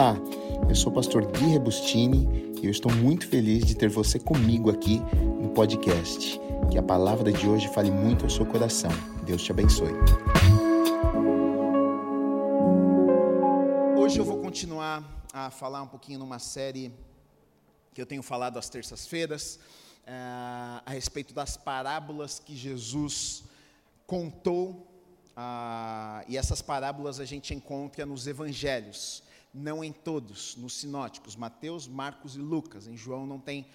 Olá, 0.00 0.16
eu 0.66 0.74
sou 0.74 0.90
o 0.90 0.94
pastor 0.94 1.26
Gui 1.26 1.44
Rebustini 1.48 2.54
e 2.62 2.64
eu 2.64 2.70
estou 2.70 2.90
muito 2.90 3.28
feliz 3.28 3.66
de 3.66 3.74
ter 3.74 3.90
você 3.90 4.18
comigo 4.18 4.70
aqui 4.70 4.98
no 5.42 5.50
podcast. 5.50 6.40
Que 6.70 6.78
a 6.78 6.82
palavra 6.82 7.30
de 7.30 7.46
hoje 7.46 7.68
fale 7.68 7.90
muito 7.90 8.24
ao 8.24 8.30
seu 8.30 8.46
coração. 8.46 8.90
Deus 9.26 9.42
te 9.42 9.52
abençoe. 9.52 9.92
Hoje 13.98 14.18
eu 14.18 14.24
vou 14.24 14.38
continuar 14.38 15.04
a 15.34 15.50
falar 15.50 15.82
um 15.82 15.88
pouquinho 15.88 16.18
numa 16.18 16.38
série 16.38 16.90
que 17.92 18.00
eu 18.00 18.06
tenho 18.06 18.22
falado 18.22 18.58
às 18.58 18.70
terças-feiras, 18.70 19.60
é, 20.06 20.12
a 20.14 20.82
respeito 20.92 21.34
das 21.34 21.58
parábolas 21.58 22.38
que 22.38 22.56
Jesus 22.56 23.44
contou 24.06 24.90
ah, 25.36 26.24
e 26.26 26.38
essas 26.38 26.62
parábolas 26.62 27.20
a 27.20 27.26
gente 27.26 27.54
encontra 27.54 28.06
nos 28.06 28.26
evangelhos, 28.26 29.22
não 29.52 29.82
em 29.82 29.92
todos, 29.92 30.56
nos 30.56 30.74
sinóticos, 30.74 31.36
Mateus, 31.36 31.88
Marcos 31.88 32.36
e 32.36 32.38
Lucas. 32.38 32.86
Em 32.86 32.96
João 32.96 33.26
não 33.26 33.38
tem 33.38 33.66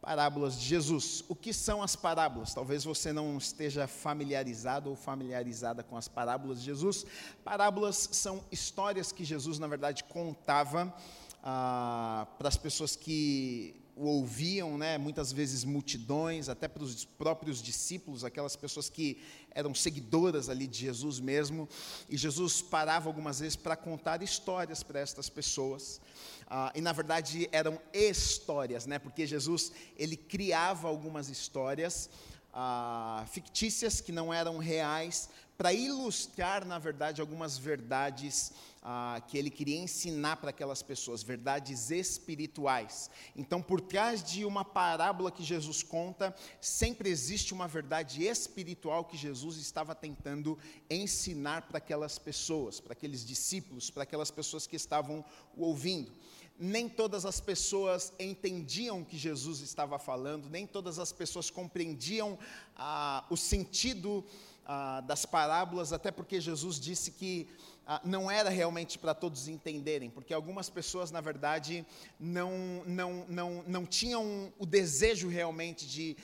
parábolas 0.00 0.58
de 0.60 0.66
Jesus. 0.66 1.24
O 1.28 1.34
que 1.34 1.52
são 1.52 1.82
as 1.82 1.96
parábolas? 1.96 2.52
Talvez 2.52 2.84
você 2.84 3.12
não 3.12 3.38
esteja 3.38 3.86
familiarizado 3.86 4.90
ou 4.90 4.96
familiarizada 4.96 5.82
com 5.82 5.96
as 5.96 6.08
parábolas 6.08 6.60
de 6.60 6.66
Jesus. 6.66 7.06
Parábolas 7.42 8.08
são 8.12 8.44
histórias 8.52 9.10
que 9.10 9.24
Jesus, 9.24 9.58
na 9.58 9.66
verdade, 9.66 10.04
contava 10.04 10.94
ah, 11.42 12.26
para 12.38 12.48
as 12.48 12.56
pessoas 12.56 12.94
que 12.94 13.83
o 13.96 14.06
ouviam, 14.06 14.76
né, 14.76 14.98
muitas 14.98 15.32
vezes 15.32 15.64
multidões, 15.64 16.48
até 16.48 16.66
para 16.66 16.82
os 16.82 17.04
próprios 17.04 17.62
discípulos, 17.62 18.24
aquelas 18.24 18.56
pessoas 18.56 18.88
que 18.88 19.22
eram 19.52 19.74
seguidoras 19.74 20.48
ali 20.48 20.66
de 20.66 20.80
Jesus 20.80 21.20
mesmo, 21.20 21.68
e 22.08 22.16
Jesus 22.16 22.60
parava 22.60 23.08
algumas 23.08 23.38
vezes 23.38 23.56
para 23.56 23.76
contar 23.76 24.22
histórias 24.22 24.82
para 24.82 24.98
estas 24.98 25.28
pessoas, 25.28 26.00
ah, 26.48 26.72
e 26.74 26.80
na 26.80 26.92
verdade 26.92 27.48
eram 27.52 27.80
histórias, 27.92 28.84
né, 28.84 28.98
porque 28.98 29.26
Jesus 29.26 29.70
ele 29.96 30.16
criava 30.16 30.88
algumas 30.88 31.28
histórias 31.28 32.10
ah, 32.52 33.24
fictícias 33.30 34.00
que 34.00 34.10
não 34.10 34.34
eram 34.34 34.58
reais, 34.58 35.28
para 35.56 35.72
ilustrar, 35.72 36.64
na 36.64 36.78
verdade, 36.78 37.20
algumas 37.20 37.56
verdades 37.56 38.52
ah, 38.84 39.22
que 39.26 39.38
ele 39.38 39.48
queria 39.48 39.78
ensinar 39.78 40.36
para 40.36 40.50
aquelas 40.50 40.82
pessoas, 40.82 41.22
verdades 41.22 41.90
espirituais. 41.90 43.08
Então, 43.34 43.62
por 43.62 43.80
trás 43.80 44.22
de 44.22 44.44
uma 44.44 44.62
parábola 44.62 45.32
que 45.32 45.42
Jesus 45.42 45.82
conta, 45.82 46.36
sempre 46.60 47.08
existe 47.08 47.54
uma 47.54 47.66
verdade 47.66 48.22
espiritual 48.24 49.06
que 49.06 49.16
Jesus 49.16 49.56
estava 49.56 49.94
tentando 49.94 50.58
ensinar 50.90 51.62
para 51.62 51.78
aquelas 51.78 52.18
pessoas, 52.18 52.78
para 52.78 52.92
aqueles 52.92 53.24
discípulos, 53.24 53.88
para 53.88 54.02
aquelas 54.02 54.30
pessoas 54.30 54.66
que 54.66 54.76
estavam 54.76 55.24
o 55.56 55.64
ouvindo 55.64 56.12
nem 56.56 56.88
todas 56.88 57.26
as 57.26 57.40
pessoas 57.40 58.12
entendiam 58.18 59.00
o 59.00 59.04
que 59.04 59.18
Jesus 59.18 59.60
estava 59.60 59.98
falando, 59.98 60.48
nem 60.48 60.66
todas 60.66 61.00
as 61.00 61.12
pessoas 61.12 61.50
compreendiam 61.50 62.38
ah, 62.76 63.24
o 63.28 63.36
sentido 63.36 64.24
ah, 64.64 65.00
das 65.00 65.26
parábolas, 65.26 65.92
até 65.92 66.10
porque 66.10 66.40
Jesus 66.40 66.78
disse 66.78 67.10
que 67.10 67.48
ah, 67.86 68.00
não 68.04 68.30
era 68.30 68.48
realmente 68.48 68.98
para 68.98 69.14
todos 69.14 69.46
entenderem, 69.46 70.08
porque 70.08 70.32
algumas 70.32 70.70
pessoas, 70.70 71.10
na 71.10 71.20
verdade, 71.20 71.84
não, 72.18 72.82
não, 72.86 73.26
não, 73.28 73.64
não 73.66 73.86
tinham 73.86 74.52
o 74.58 74.64
desejo 74.64 75.28
realmente 75.28 75.86
de 75.86 76.16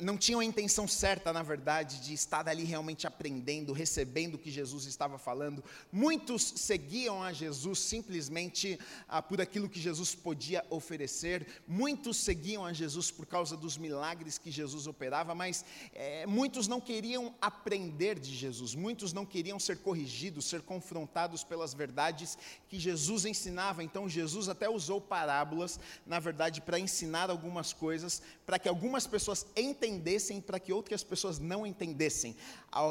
não 0.00 0.18
tinham 0.18 0.40
a 0.40 0.44
intenção 0.44 0.86
certa, 0.86 1.32
na 1.32 1.42
verdade, 1.42 2.00
de 2.00 2.12
estar 2.12 2.46
ali 2.46 2.64
realmente 2.64 3.06
aprendendo, 3.06 3.72
recebendo 3.72 4.34
o 4.34 4.38
que 4.38 4.50
Jesus 4.50 4.84
estava 4.84 5.18
falando. 5.18 5.64
Muitos 5.90 6.42
seguiam 6.56 7.22
a 7.22 7.32
Jesus 7.32 7.78
simplesmente 7.78 8.78
ah, 9.08 9.22
por 9.22 9.40
aquilo 9.40 9.68
que 9.68 9.80
Jesus 9.80 10.14
podia 10.14 10.64
oferecer, 10.68 11.46
muitos 11.66 12.18
seguiam 12.18 12.66
a 12.66 12.72
Jesus 12.72 13.10
por 13.10 13.24
causa 13.24 13.56
dos 13.56 13.78
milagres 13.78 14.36
que 14.36 14.50
Jesus 14.50 14.86
operava, 14.86 15.34
mas 15.34 15.64
é, 15.94 16.26
muitos 16.26 16.68
não 16.68 16.80
queriam 16.80 17.34
aprender 17.40 18.18
de 18.18 18.34
Jesus, 18.34 18.74
muitos 18.74 19.12
não 19.12 19.24
queriam 19.24 19.58
ser 19.58 19.78
corrigidos, 19.78 20.44
ser 20.44 20.60
confrontados 20.60 21.42
pelas 21.42 21.72
verdades 21.72 22.36
que 22.68 22.78
Jesus 22.78 23.24
ensinava. 23.24 23.82
Então, 23.82 24.08
Jesus 24.08 24.48
até 24.48 24.68
usou 24.68 25.00
parábolas, 25.00 25.80
na 26.06 26.20
verdade, 26.20 26.60
para 26.60 26.78
ensinar 26.78 27.30
algumas 27.30 27.72
coisas, 27.72 28.20
para 28.44 28.58
que 28.58 28.68
algumas 28.68 29.06
pessoas 29.06 29.46
entendam 29.56 29.77
entendessem 29.78 30.40
para 30.40 30.58
que 30.58 30.72
outras 30.72 31.04
pessoas 31.04 31.38
não 31.38 31.64
entendessem. 31.64 32.36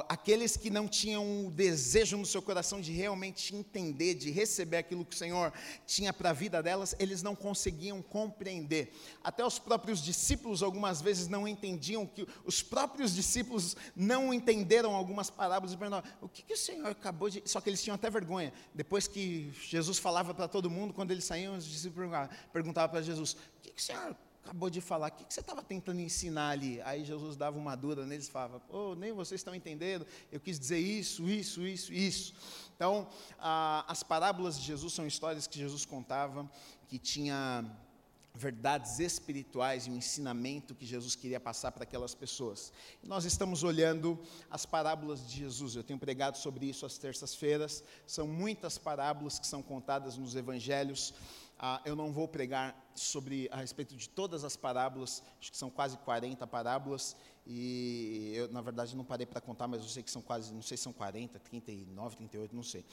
Aqueles 0.07 0.55
que 0.55 0.69
não 0.69 0.87
tinham 0.87 1.47
o 1.47 1.51
desejo 1.51 2.17
no 2.17 2.25
seu 2.25 2.41
coração 2.41 2.79
de 2.79 2.91
realmente 2.91 3.53
entender, 3.53 4.15
de 4.15 4.31
receber 4.31 4.77
aquilo 4.77 5.05
que 5.05 5.13
o 5.13 5.17
Senhor 5.17 5.51
tinha 5.85 6.13
para 6.13 6.29
a 6.29 6.33
vida 6.33 6.63
delas, 6.63 6.95
eles 6.97 7.21
não 7.21 7.35
conseguiam 7.35 8.01
compreender. 8.01 8.93
Até 9.23 9.45
os 9.45 9.59
próprios 9.59 10.01
discípulos 10.01 10.63
algumas 10.63 11.01
vezes 11.01 11.27
não 11.27 11.47
entendiam 11.47 12.05
que 12.05 12.25
os 12.45 12.63
próprios 12.63 13.13
discípulos 13.13 13.75
não 13.95 14.33
entenderam 14.33 14.95
algumas 14.95 15.29
parábolas 15.29 15.73
e 15.73 15.77
perguntavam: 15.77 16.09
"O 16.21 16.29
que, 16.29 16.41
que 16.41 16.53
o 16.53 16.57
Senhor 16.57 16.87
acabou 16.87 17.29
de?" 17.29 17.43
Só 17.45 17.59
que 17.59 17.69
eles 17.69 17.83
tinham 17.83 17.95
até 17.95 18.09
vergonha. 18.09 18.53
Depois 18.73 19.07
que 19.07 19.51
Jesus 19.69 19.97
falava 19.99 20.33
para 20.33 20.47
todo 20.47 20.69
mundo, 20.69 20.93
quando 20.93 21.11
eles 21.11 21.25
saíam, 21.25 21.57
os 21.57 21.65
discípulos 21.65 22.09
perguntavam 22.53 22.89
para 22.89 23.01
Jesus: 23.01 23.33
"O 23.33 23.61
que, 23.61 23.71
que 23.71 23.81
o 23.81 23.83
Senhor 23.83 24.15
acabou 24.47 24.69
de 24.69 24.79
falar, 24.79 25.09
o 25.09 25.11
que, 25.11 25.33
você 25.33 25.41
estava 25.41 25.61
tentando 25.61 25.99
ensinar 25.99 26.51
ali? 26.51 26.81
Aí 26.81 27.03
Jesus 27.03 27.35
dava 27.35 27.57
uma 27.57 27.75
dura 27.75 28.05
neles 28.05 28.27
e 28.27 28.31
falava, 28.31 28.61
oh, 28.69 28.95
nem 28.95 29.11
vocês 29.11 29.39
estão 29.39 29.53
entendendo, 29.53 30.07
eu 30.31 30.39
quis 30.39 30.57
dizer 30.57 30.79
isso, 30.79 31.27
isso, 31.27 31.67
isso, 31.67 31.93
isso. 31.93 32.33
Então, 32.75 33.07
ah, 33.39 33.83
as 33.87 34.03
parábolas 34.03 34.57
de 34.57 34.65
Jesus 34.65 34.93
são 34.93 35.05
histórias 35.05 35.47
que 35.47 35.59
Jesus 35.59 35.85
contava, 35.85 36.49
que 36.87 36.97
tinha 36.97 37.65
verdades 38.33 38.99
espirituais 38.99 39.87
e 39.87 39.89
o 39.89 39.95
ensinamento 39.95 40.75
que 40.75 40.85
Jesus 40.85 41.15
queria 41.15 41.39
passar 41.39 41.71
para 41.71 41.83
aquelas 41.83 42.13
pessoas. 42.13 42.71
E 43.03 43.07
nós 43.07 43.25
estamos 43.25 43.63
olhando 43.63 44.17
as 44.49 44.65
parábolas 44.65 45.27
de 45.27 45.37
Jesus. 45.37 45.75
Eu 45.75 45.83
tenho 45.83 45.99
pregado 45.99 46.37
sobre 46.37 46.67
isso 46.67 46.85
às 46.85 46.97
terças-feiras. 46.97 47.83
São 48.05 48.27
muitas 48.27 48.77
parábolas 48.77 49.39
que 49.39 49.47
são 49.47 49.63
contadas 49.63 50.17
nos 50.17 50.35
evangelhos. 50.35 51.13
Ah, 51.59 51.81
eu 51.85 51.95
não 51.95 52.11
vou 52.11 52.27
pregar 52.27 52.75
sobre 52.93 53.49
a 53.51 53.57
respeito 53.57 53.95
de 53.95 54.07
todas 54.07 54.43
as 54.43 54.55
parábolas, 54.55 55.23
acho 55.39 55.51
que 55.51 55.57
são 55.57 55.71
quase 55.71 55.97
40 55.97 56.45
parábolas, 56.45 57.15
e 57.47 58.33
eu, 58.35 58.51
na 58.51 58.61
verdade, 58.61 58.95
não 58.95 59.03
parei 59.03 59.25
para 59.25 59.41
contar, 59.41 59.67
mas 59.67 59.81
eu 59.81 59.87
sei 59.87 60.03
que 60.03 60.11
são 60.11 60.21
quase, 60.21 60.53
não 60.53 60.61
sei 60.61 60.77
se 60.77 60.83
são 60.83 60.93
40, 60.93 61.39
39, 61.39 62.17
38, 62.17 62.55
não 62.55 62.61
sei. 62.61 62.85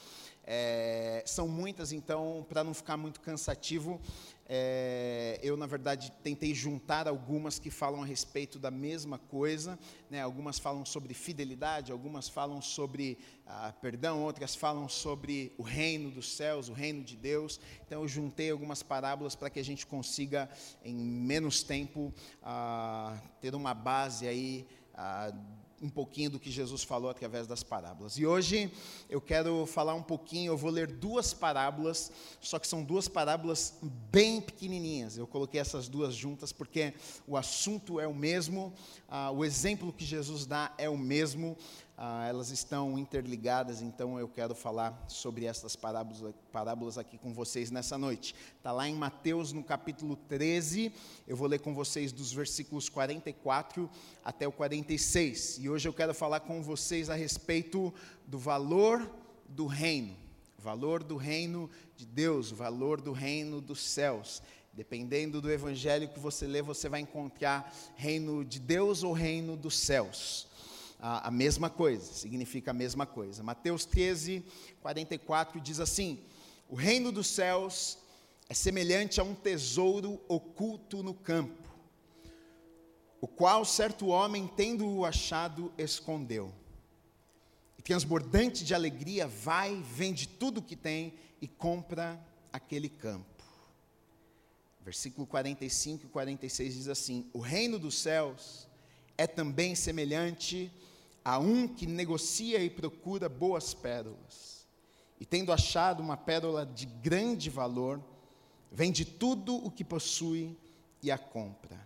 É, 0.43 1.21
são 1.27 1.47
muitas, 1.47 1.91
então, 1.91 2.45
para 2.47 2.63
não 2.63 2.73
ficar 2.73 2.97
muito 2.97 3.19
cansativo, 3.19 3.99
é, 4.47 5.39
eu, 5.41 5.57
na 5.57 5.65
verdade, 5.65 6.11
tentei 6.21 6.53
juntar 6.53 7.07
algumas 7.07 7.57
que 7.57 7.71
falam 7.71 8.03
a 8.03 8.05
respeito 8.05 8.59
da 8.59 8.69
mesma 8.69 9.17
coisa. 9.17 9.79
Né? 10.09 10.21
Algumas 10.21 10.59
falam 10.59 10.85
sobre 10.85 11.15
fidelidade, 11.15 11.91
algumas 11.91 12.29
falam 12.29 12.61
sobre 12.61 13.17
ah, 13.47 13.73
perdão, 13.81 14.21
outras 14.23 14.55
falam 14.55 14.87
sobre 14.87 15.51
o 15.57 15.63
reino 15.63 16.11
dos 16.11 16.35
céus, 16.35 16.69
o 16.69 16.73
reino 16.73 17.03
de 17.03 17.17
Deus. 17.17 17.59
Então, 17.85 18.03
eu 18.03 18.07
juntei 18.07 18.51
algumas 18.51 18.83
parábolas 18.83 19.35
para 19.35 19.49
que 19.49 19.59
a 19.59 19.63
gente 19.63 19.85
consiga, 19.87 20.47
em 20.83 20.95
menos 20.95 21.63
tempo, 21.63 22.13
ah, 22.43 23.19
ter 23.41 23.55
uma 23.55 23.73
base 23.73 24.27
aí 24.27 24.67
ah, 24.93 25.33
um 25.81 25.89
pouquinho 25.89 26.29
do 26.29 26.39
que 26.39 26.49
Jesus 26.49 26.83
falou 26.83 27.09
através 27.09 27.47
das 27.47 27.63
parábolas. 27.63 28.17
E 28.17 28.25
hoje 28.25 28.71
eu 29.09 29.19
quero 29.19 29.65
falar 29.65 29.93
um 29.93 30.01
pouquinho, 30.01 30.51
eu 30.53 30.57
vou 30.57 30.71
ler 30.71 30.87
duas 30.87 31.33
parábolas, 31.33 32.11
só 32.39 32.57
que 32.57 32.67
são 32.67 32.83
duas 32.83 33.07
parábolas 33.07 33.77
bem 34.11 34.41
pequenininhas. 34.41 35.17
Eu 35.17 35.27
coloquei 35.27 35.59
essas 35.59 35.87
duas 35.87 36.15
juntas 36.15 36.51
porque 36.51 36.93
o 37.27 37.35
assunto 37.35 37.99
é 37.99 38.07
o 38.07 38.13
mesmo, 38.13 38.73
ah, 39.07 39.31
o 39.31 39.43
exemplo 39.43 39.91
que 39.91 40.05
Jesus 40.05 40.45
dá 40.45 40.73
é 40.77 40.89
o 40.89 40.97
mesmo, 40.97 41.57
ah, 41.97 42.27
elas 42.27 42.49
estão 42.49 42.99
interligadas, 42.99 43.81
então 43.81 44.19
eu 44.19 44.27
quero 44.27 44.53
falar 44.53 45.05
sobre 45.07 45.45
essas 45.45 45.77
parábolas, 45.77 46.33
parábolas 46.51 46.97
aqui 46.97 47.17
com 47.17 47.33
vocês 47.33 47.71
nessa 47.71 47.97
noite. 47.97 48.35
Está 48.57 48.73
lá 48.73 48.87
em 48.87 48.95
Mateus, 48.95 49.53
no 49.53 49.63
capítulo 49.63 50.17
13, 50.27 50.91
eu 51.25 51.37
vou 51.37 51.47
ler 51.47 51.59
com 51.59 51.73
vocês 51.73 52.11
dos 52.11 52.33
versículos 52.33 52.89
44 52.89 53.89
até 54.25 54.45
o 54.45 54.51
46. 54.51 55.59
E 55.59 55.69
hoje 55.69 55.87
eu 55.87 55.93
quero 55.93 56.13
falar 56.13 56.41
com 56.41 56.61
vocês 56.61 57.09
a 57.09 57.15
respeito 57.15 57.93
do 58.27 58.37
valor 58.37 59.09
do 59.47 59.65
reino, 59.65 60.17
valor 60.57 61.01
do 61.01 61.15
reino 61.15 61.69
de 61.95 62.05
Deus, 62.05 62.51
valor 62.51 62.99
do 62.99 63.13
reino 63.13 63.61
dos 63.61 63.79
céus. 63.79 64.43
Dependendo 64.73 65.39
do 65.39 65.49
evangelho 65.49 66.09
que 66.09 66.19
você 66.19 66.45
lê, 66.45 66.61
você 66.61 66.89
vai 66.89 66.99
encontrar 66.99 67.73
reino 67.95 68.43
de 68.43 68.59
Deus 68.59 69.01
ou 69.01 69.13
reino 69.13 69.55
dos 69.55 69.77
céus 69.79 70.53
a, 71.05 71.27
a 71.27 71.31
mesma 71.31 71.69
coisa, 71.69 72.11
significa 72.13 72.71
a 72.71 72.73
mesma 72.73 73.05
coisa. 73.05 73.43
Mateus 73.43 73.85
13, 73.85 74.43
44 74.81 75.61
diz 75.61 75.79
assim: 75.79 76.19
O 76.67 76.73
reino 76.73 77.11
dos 77.11 77.27
céus 77.27 77.99
é 78.49 78.55
semelhante 78.55 79.21
a 79.21 79.23
um 79.23 79.35
tesouro 79.35 80.19
oculto 80.27 81.03
no 81.03 81.13
campo, 81.13 81.69
o 83.21 83.27
qual 83.27 83.63
certo 83.63 84.07
homem, 84.07 84.47
tendo-o 84.57 85.05
achado, 85.05 85.71
escondeu. 85.77 86.51
E 87.77 87.83
transbordante 87.83 88.65
de 88.65 88.73
alegria, 88.73 89.27
vai, 89.27 89.79
vende 89.83 90.27
tudo 90.27 90.57
o 90.57 90.63
que 90.63 90.75
tem 90.75 91.13
e 91.39 91.47
compra 91.47 92.19
aquele 92.51 92.89
campo. 92.89 93.43
Versículo 94.83 95.27
45 95.27 96.07
e 96.07 96.09
46 96.09 96.73
diz 96.73 96.87
assim: 96.87 97.29
O 97.31 97.39
reino 97.39 97.77
dos 97.77 97.95
céus 97.95 98.67
é 99.19 99.27
também 99.27 99.75
semelhante 99.75 100.71
um 101.33 101.67
que 101.67 101.87
negocia 101.87 102.63
e 102.63 102.69
procura 102.69 103.27
boas 103.27 103.73
pérolas. 103.73 104.67
E 105.19 105.25
tendo 105.25 105.51
achado 105.51 106.03
uma 106.03 106.15
pérola 106.15 106.65
de 106.65 106.85
grande 106.85 107.49
valor, 107.49 107.99
vende 108.71 109.03
tudo 109.03 109.55
o 109.55 109.71
que 109.71 109.83
possui 109.83 110.55
e 111.01 111.09
a 111.09 111.17
compra. 111.17 111.79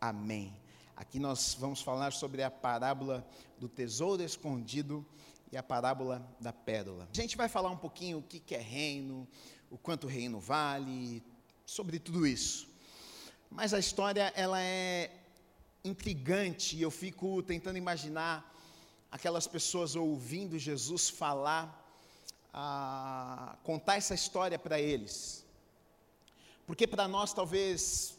Amém. 0.00 0.56
Aqui 0.96 1.18
nós 1.18 1.56
vamos 1.58 1.82
falar 1.82 2.12
sobre 2.12 2.42
a 2.42 2.50
parábola 2.50 3.26
do 3.58 3.68
tesouro 3.68 4.22
escondido 4.22 5.04
e 5.52 5.56
a 5.56 5.62
parábola 5.62 6.26
da 6.40 6.52
pérola. 6.52 7.08
A 7.12 7.16
gente 7.16 7.36
vai 7.36 7.48
falar 7.48 7.70
um 7.70 7.76
pouquinho 7.76 8.18
o 8.18 8.22
que 8.22 8.54
é 8.54 8.60
reino, 8.60 9.28
o 9.70 9.76
quanto 9.76 10.04
o 10.04 10.10
reino 10.10 10.40
vale, 10.40 11.22
sobre 11.66 11.98
tudo 11.98 12.26
isso. 12.26 12.68
Mas 13.50 13.74
a 13.74 13.78
história 13.78 14.32
ela 14.36 14.60
é 14.62 15.10
intrigante 15.84 16.76
e 16.76 16.82
eu 16.82 16.90
fico 16.90 17.42
tentando 17.42 17.76
imaginar 17.76 18.50
aquelas 19.10 19.46
pessoas 19.46 19.96
ouvindo 19.96 20.58
Jesus 20.58 21.08
falar, 21.08 21.76
a, 22.52 23.56
contar 23.64 23.96
essa 23.96 24.14
história 24.14 24.58
para 24.58 24.80
eles. 24.80 25.44
Porque 26.66 26.86
para 26.86 27.08
nós 27.08 27.32
talvez 27.32 28.16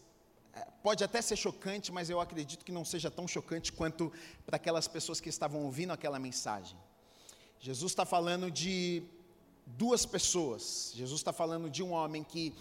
é, 0.54 0.68
pode 0.84 1.04
até 1.04 1.22
ser 1.22 1.38
chocante, 1.38 1.92
mas 1.92 2.10
eu 2.10 2.20
acredito 2.20 2.66
que 2.66 2.72
não 2.72 2.84
seja 2.84 3.10
tão 3.10 3.28
chocante 3.28 3.72
quanto 3.72 4.12
para 4.46 4.58
aquelas 4.58 4.88
pessoas 4.88 5.22
que 5.22 5.30
estavam 5.30 5.64
ouvindo 5.64 5.94
aquela 5.94 6.20
mensagem. 6.20 6.78
Jesus 7.60 7.92
está 7.92 8.06
falando 8.06 8.52
de 8.52 9.04
duas 9.66 10.06
pessoas. 10.06 10.92
Jesus 10.96 11.20
está 11.20 11.32
falando 11.32 11.70
de 11.70 11.82
um 11.82 11.92
homem 11.92 12.24
que 12.24 12.54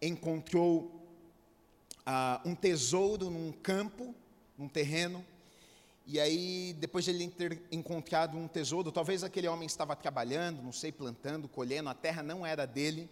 encontrou 0.00 1.06
uh, 2.06 2.48
um 2.48 2.54
tesouro 2.54 3.30
num 3.30 3.52
campo, 3.52 4.14
num 4.56 4.68
terreno, 4.68 5.24
e 6.08 6.20
aí, 6.20 6.72
depois 6.78 7.04
de 7.04 7.10
ele 7.10 7.28
ter 7.28 7.60
encontrado 7.72 8.38
um 8.38 8.46
tesouro, 8.46 8.92
talvez 8.92 9.24
aquele 9.24 9.48
homem 9.48 9.66
estava 9.66 9.96
trabalhando, 9.96 10.62
não 10.62 10.70
sei, 10.70 10.92
plantando, 10.92 11.48
colhendo, 11.48 11.88
a 11.88 11.94
terra 11.94 12.22
não 12.22 12.46
era 12.46 12.64
dele. 12.64 13.10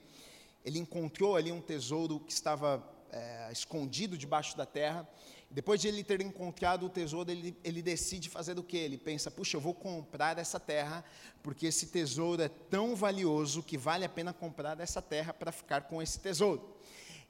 Ele 0.65 0.79
encontrou 0.79 1.35
ali 1.35 1.51
um 1.51 1.61
tesouro 1.61 2.21
que 2.21 2.33
estava 2.33 2.81
é, 3.11 3.49
escondido 3.51 4.17
debaixo 4.17 4.57
da 4.57 4.65
terra. 4.65 5.09
Depois 5.51 5.81
de 5.81 5.89
ele 5.89 6.05
ter 6.05 6.21
encontrado 6.21 6.87
o 6.87 6.89
tesouro, 6.89 7.29
ele, 7.33 7.57
ele 7.65 7.83
decide 7.83 8.31
fazer 8.31 8.61
o 8.61 8.63
que? 8.63 8.77
Ele 8.77 8.97
pensa: 8.97 9.29
puxa, 9.29 9.57
eu 9.57 9.61
vou 9.61 9.75
comprar 9.75 10.39
essa 10.39 10.61
terra, 10.61 11.05
porque 11.43 11.67
esse 11.67 11.87
tesouro 11.87 12.43
é 12.43 12.49
tão 12.49 12.95
valioso 12.95 13.61
que 13.61 13.77
vale 13.77 14.05
a 14.05 14.09
pena 14.09 14.33
comprar 14.33 14.79
essa 14.79 15.03
terra 15.03 15.35
para 15.35 15.51
ficar 15.51 15.83
com 15.83 16.01
esse 16.01 16.21
tesouro. 16.21 16.77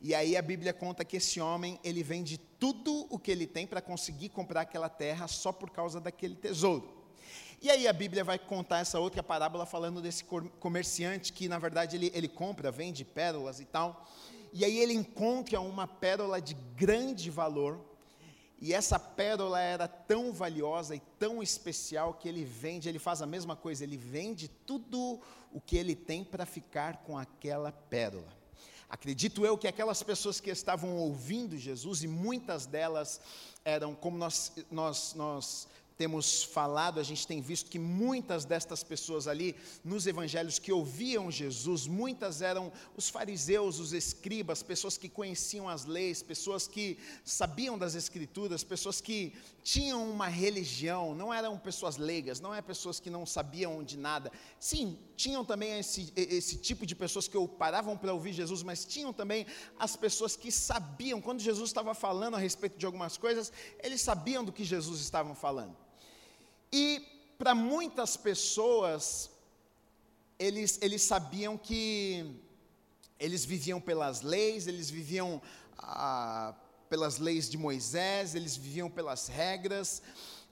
E 0.00 0.14
aí 0.14 0.37
a 0.37 0.43
Bíblia 0.43 0.73
conta 0.73 1.05
que 1.05 1.17
esse 1.17 1.41
homem, 1.41 1.79
ele 1.82 2.02
vende 2.02 2.38
tudo 2.38 3.06
o 3.11 3.19
que 3.19 3.31
ele 3.31 3.46
tem 3.46 3.67
para 3.67 3.81
conseguir 3.81 4.29
comprar 4.29 4.62
aquela 4.62 4.88
terra 4.88 5.26
só 5.26 5.52
por 5.52 5.70
causa 5.70 6.00
daquele 6.00 6.35
tesouro. 6.35 7.05
E 7.62 7.70
aí 7.70 7.88
a 7.88 7.93
Bíblia 7.93 8.23
vai 8.23 8.38
contar 8.38 8.81
essa 8.81 9.00
outra 9.00 9.23
parábola 9.23 9.64
falando 9.64 10.02
desse 10.02 10.25
comerciante 10.61 11.32
que, 11.32 11.49
na 11.49 11.58
verdade, 11.58 11.96
ele, 11.96 12.12
ele 12.14 12.29
compra, 12.29 12.70
vende 12.70 13.05
pérolas 13.05 13.61
e 13.61 13.64
tal. 13.64 14.06
E 14.52 14.64
aí 14.64 14.79
ele 14.79 14.93
encontra 14.93 15.61
uma 15.61 15.87
pérola 15.87 16.41
de 16.41 16.55
grande 16.76 17.31
valor, 17.31 17.81
e 18.61 18.73
essa 18.73 18.99
pérola 18.99 19.61
era 19.61 19.87
tão 19.87 20.32
valiosa 20.32 20.94
e 20.94 21.00
tão 21.19 21.43
especial 21.43 22.14
que 22.14 22.29
ele 22.29 22.44
vende, 22.44 22.88
ele 22.88 22.99
faz 22.99 23.20
a 23.20 23.26
mesma 23.26 23.56
coisa, 23.56 23.85
ele 23.85 23.96
vende 23.96 24.49
tudo 24.49 25.20
o 25.52 25.61
que 25.61 25.76
ele 25.76 25.94
tem 25.94 26.25
para 26.25 26.46
ficar 26.46 26.99
com 26.99 27.19
aquela 27.19 27.73
pérola. 27.73 28.44
Acredito 28.89 29.45
eu 29.45 29.59
que 29.59 29.67
aquelas 29.67 30.03
pessoas 30.03 30.41
que 30.41 30.51
estavam 30.51 30.97
ouvindo 30.97 31.57
Jesus, 31.57 32.03
e 32.03 32.09
muitas 32.09 32.67
delas 32.67 33.21
eram, 33.65 33.95
como 33.95 34.17
nós, 34.17 34.53
nós, 34.71 35.15
nós 35.15 35.69
temos 35.96 36.43
falado, 36.43 36.99
a 36.99 37.05
gente 37.05 37.26
tem 37.26 37.41
visto 37.41 37.70
que 37.70 37.79
muitas 37.79 38.44
destas 38.44 38.82
pessoas 38.82 39.29
ali 39.29 39.55
nos 39.85 40.06
evangelhos 40.06 40.58
que 40.58 40.73
ouviam 40.73 41.31
Jesus, 41.31 41.87
muitas 41.87 42.43
eram 42.43 42.73
os 42.96 43.08
fariseus, 43.08 43.79
os 43.79 43.93
escribas, 43.93 44.62
pessoas 44.62 44.99
que 44.99 45.08
conheciam 45.08 45.69
as 45.69 45.85
leis, 45.85 46.23
pessoas 46.23 46.67
que 46.67 46.99
sabiam 47.25 47.79
das 47.79 47.94
escrituras, 47.94 48.64
pessoas 48.64 49.00
que 49.00 49.35
tinham 49.62 50.11
uma 50.11 50.26
religião, 50.26 51.14
não 51.14 51.32
eram 51.32 51.56
pessoas 51.56 51.96
leigas, 51.96 52.41
não 52.41 52.52
é 52.52 52.61
pessoas 52.61 52.99
que 52.99 53.08
não 53.08 53.25
sabiam 53.25 53.82
de 53.85 53.96
nada. 53.96 54.32
Sim, 54.58 54.99
tinham 55.14 55.44
também 55.44 55.79
esse, 55.79 56.12
esse 56.17 56.56
tipo 56.56 56.85
de 56.85 56.96
pessoas 56.96 57.29
que 57.29 57.38
paravam 57.56 57.96
para 57.96 58.12
ouvir 58.12 58.32
Jesus, 58.32 58.64
mas 58.64 58.85
tinham 58.85 59.12
também 59.12 59.46
as 59.79 59.94
pessoas 59.94 60.35
que 60.35 60.50
sabiam, 60.50 61.20
quando 61.20 61.41
Jesus 61.41 61.70
estava 61.70 61.94
falando 61.94 62.35
a 62.35 62.38
respeito 62.38 62.76
de 62.76 62.85
algumas 62.85 63.17
coisas, 63.17 63.52
eles 63.81 64.00
sabiam 64.00 64.44
do 64.44 64.52
que 64.52 64.64
Jesus 64.64 65.00
estava 65.00 65.35
falando. 65.37 65.84
E 66.76 67.00
para 67.38 67.55
muitas 67.55 68.17
pessoas, 68.17 69.31
eles, 70.37 70.76
eles 70.82 71.03
sabiam 71.03 71.56
que 71.56 72.35
eles 73.17 73.44
viviam 73.44 73.81
pelas 73.81 74.23
leis, 74.23 74.67
eles 74.67 74.91
viviam 74.91 75.41
ah, 75.79 76.53
pelas 76.88 77.19
leis 77.19 77.49
de 77.49 77.56
Moisés, 77.56 78.35
eles 78.35 78.56
viviam 78.56 78.91
pelas 78.91 79.29
regras, 79.29 80.03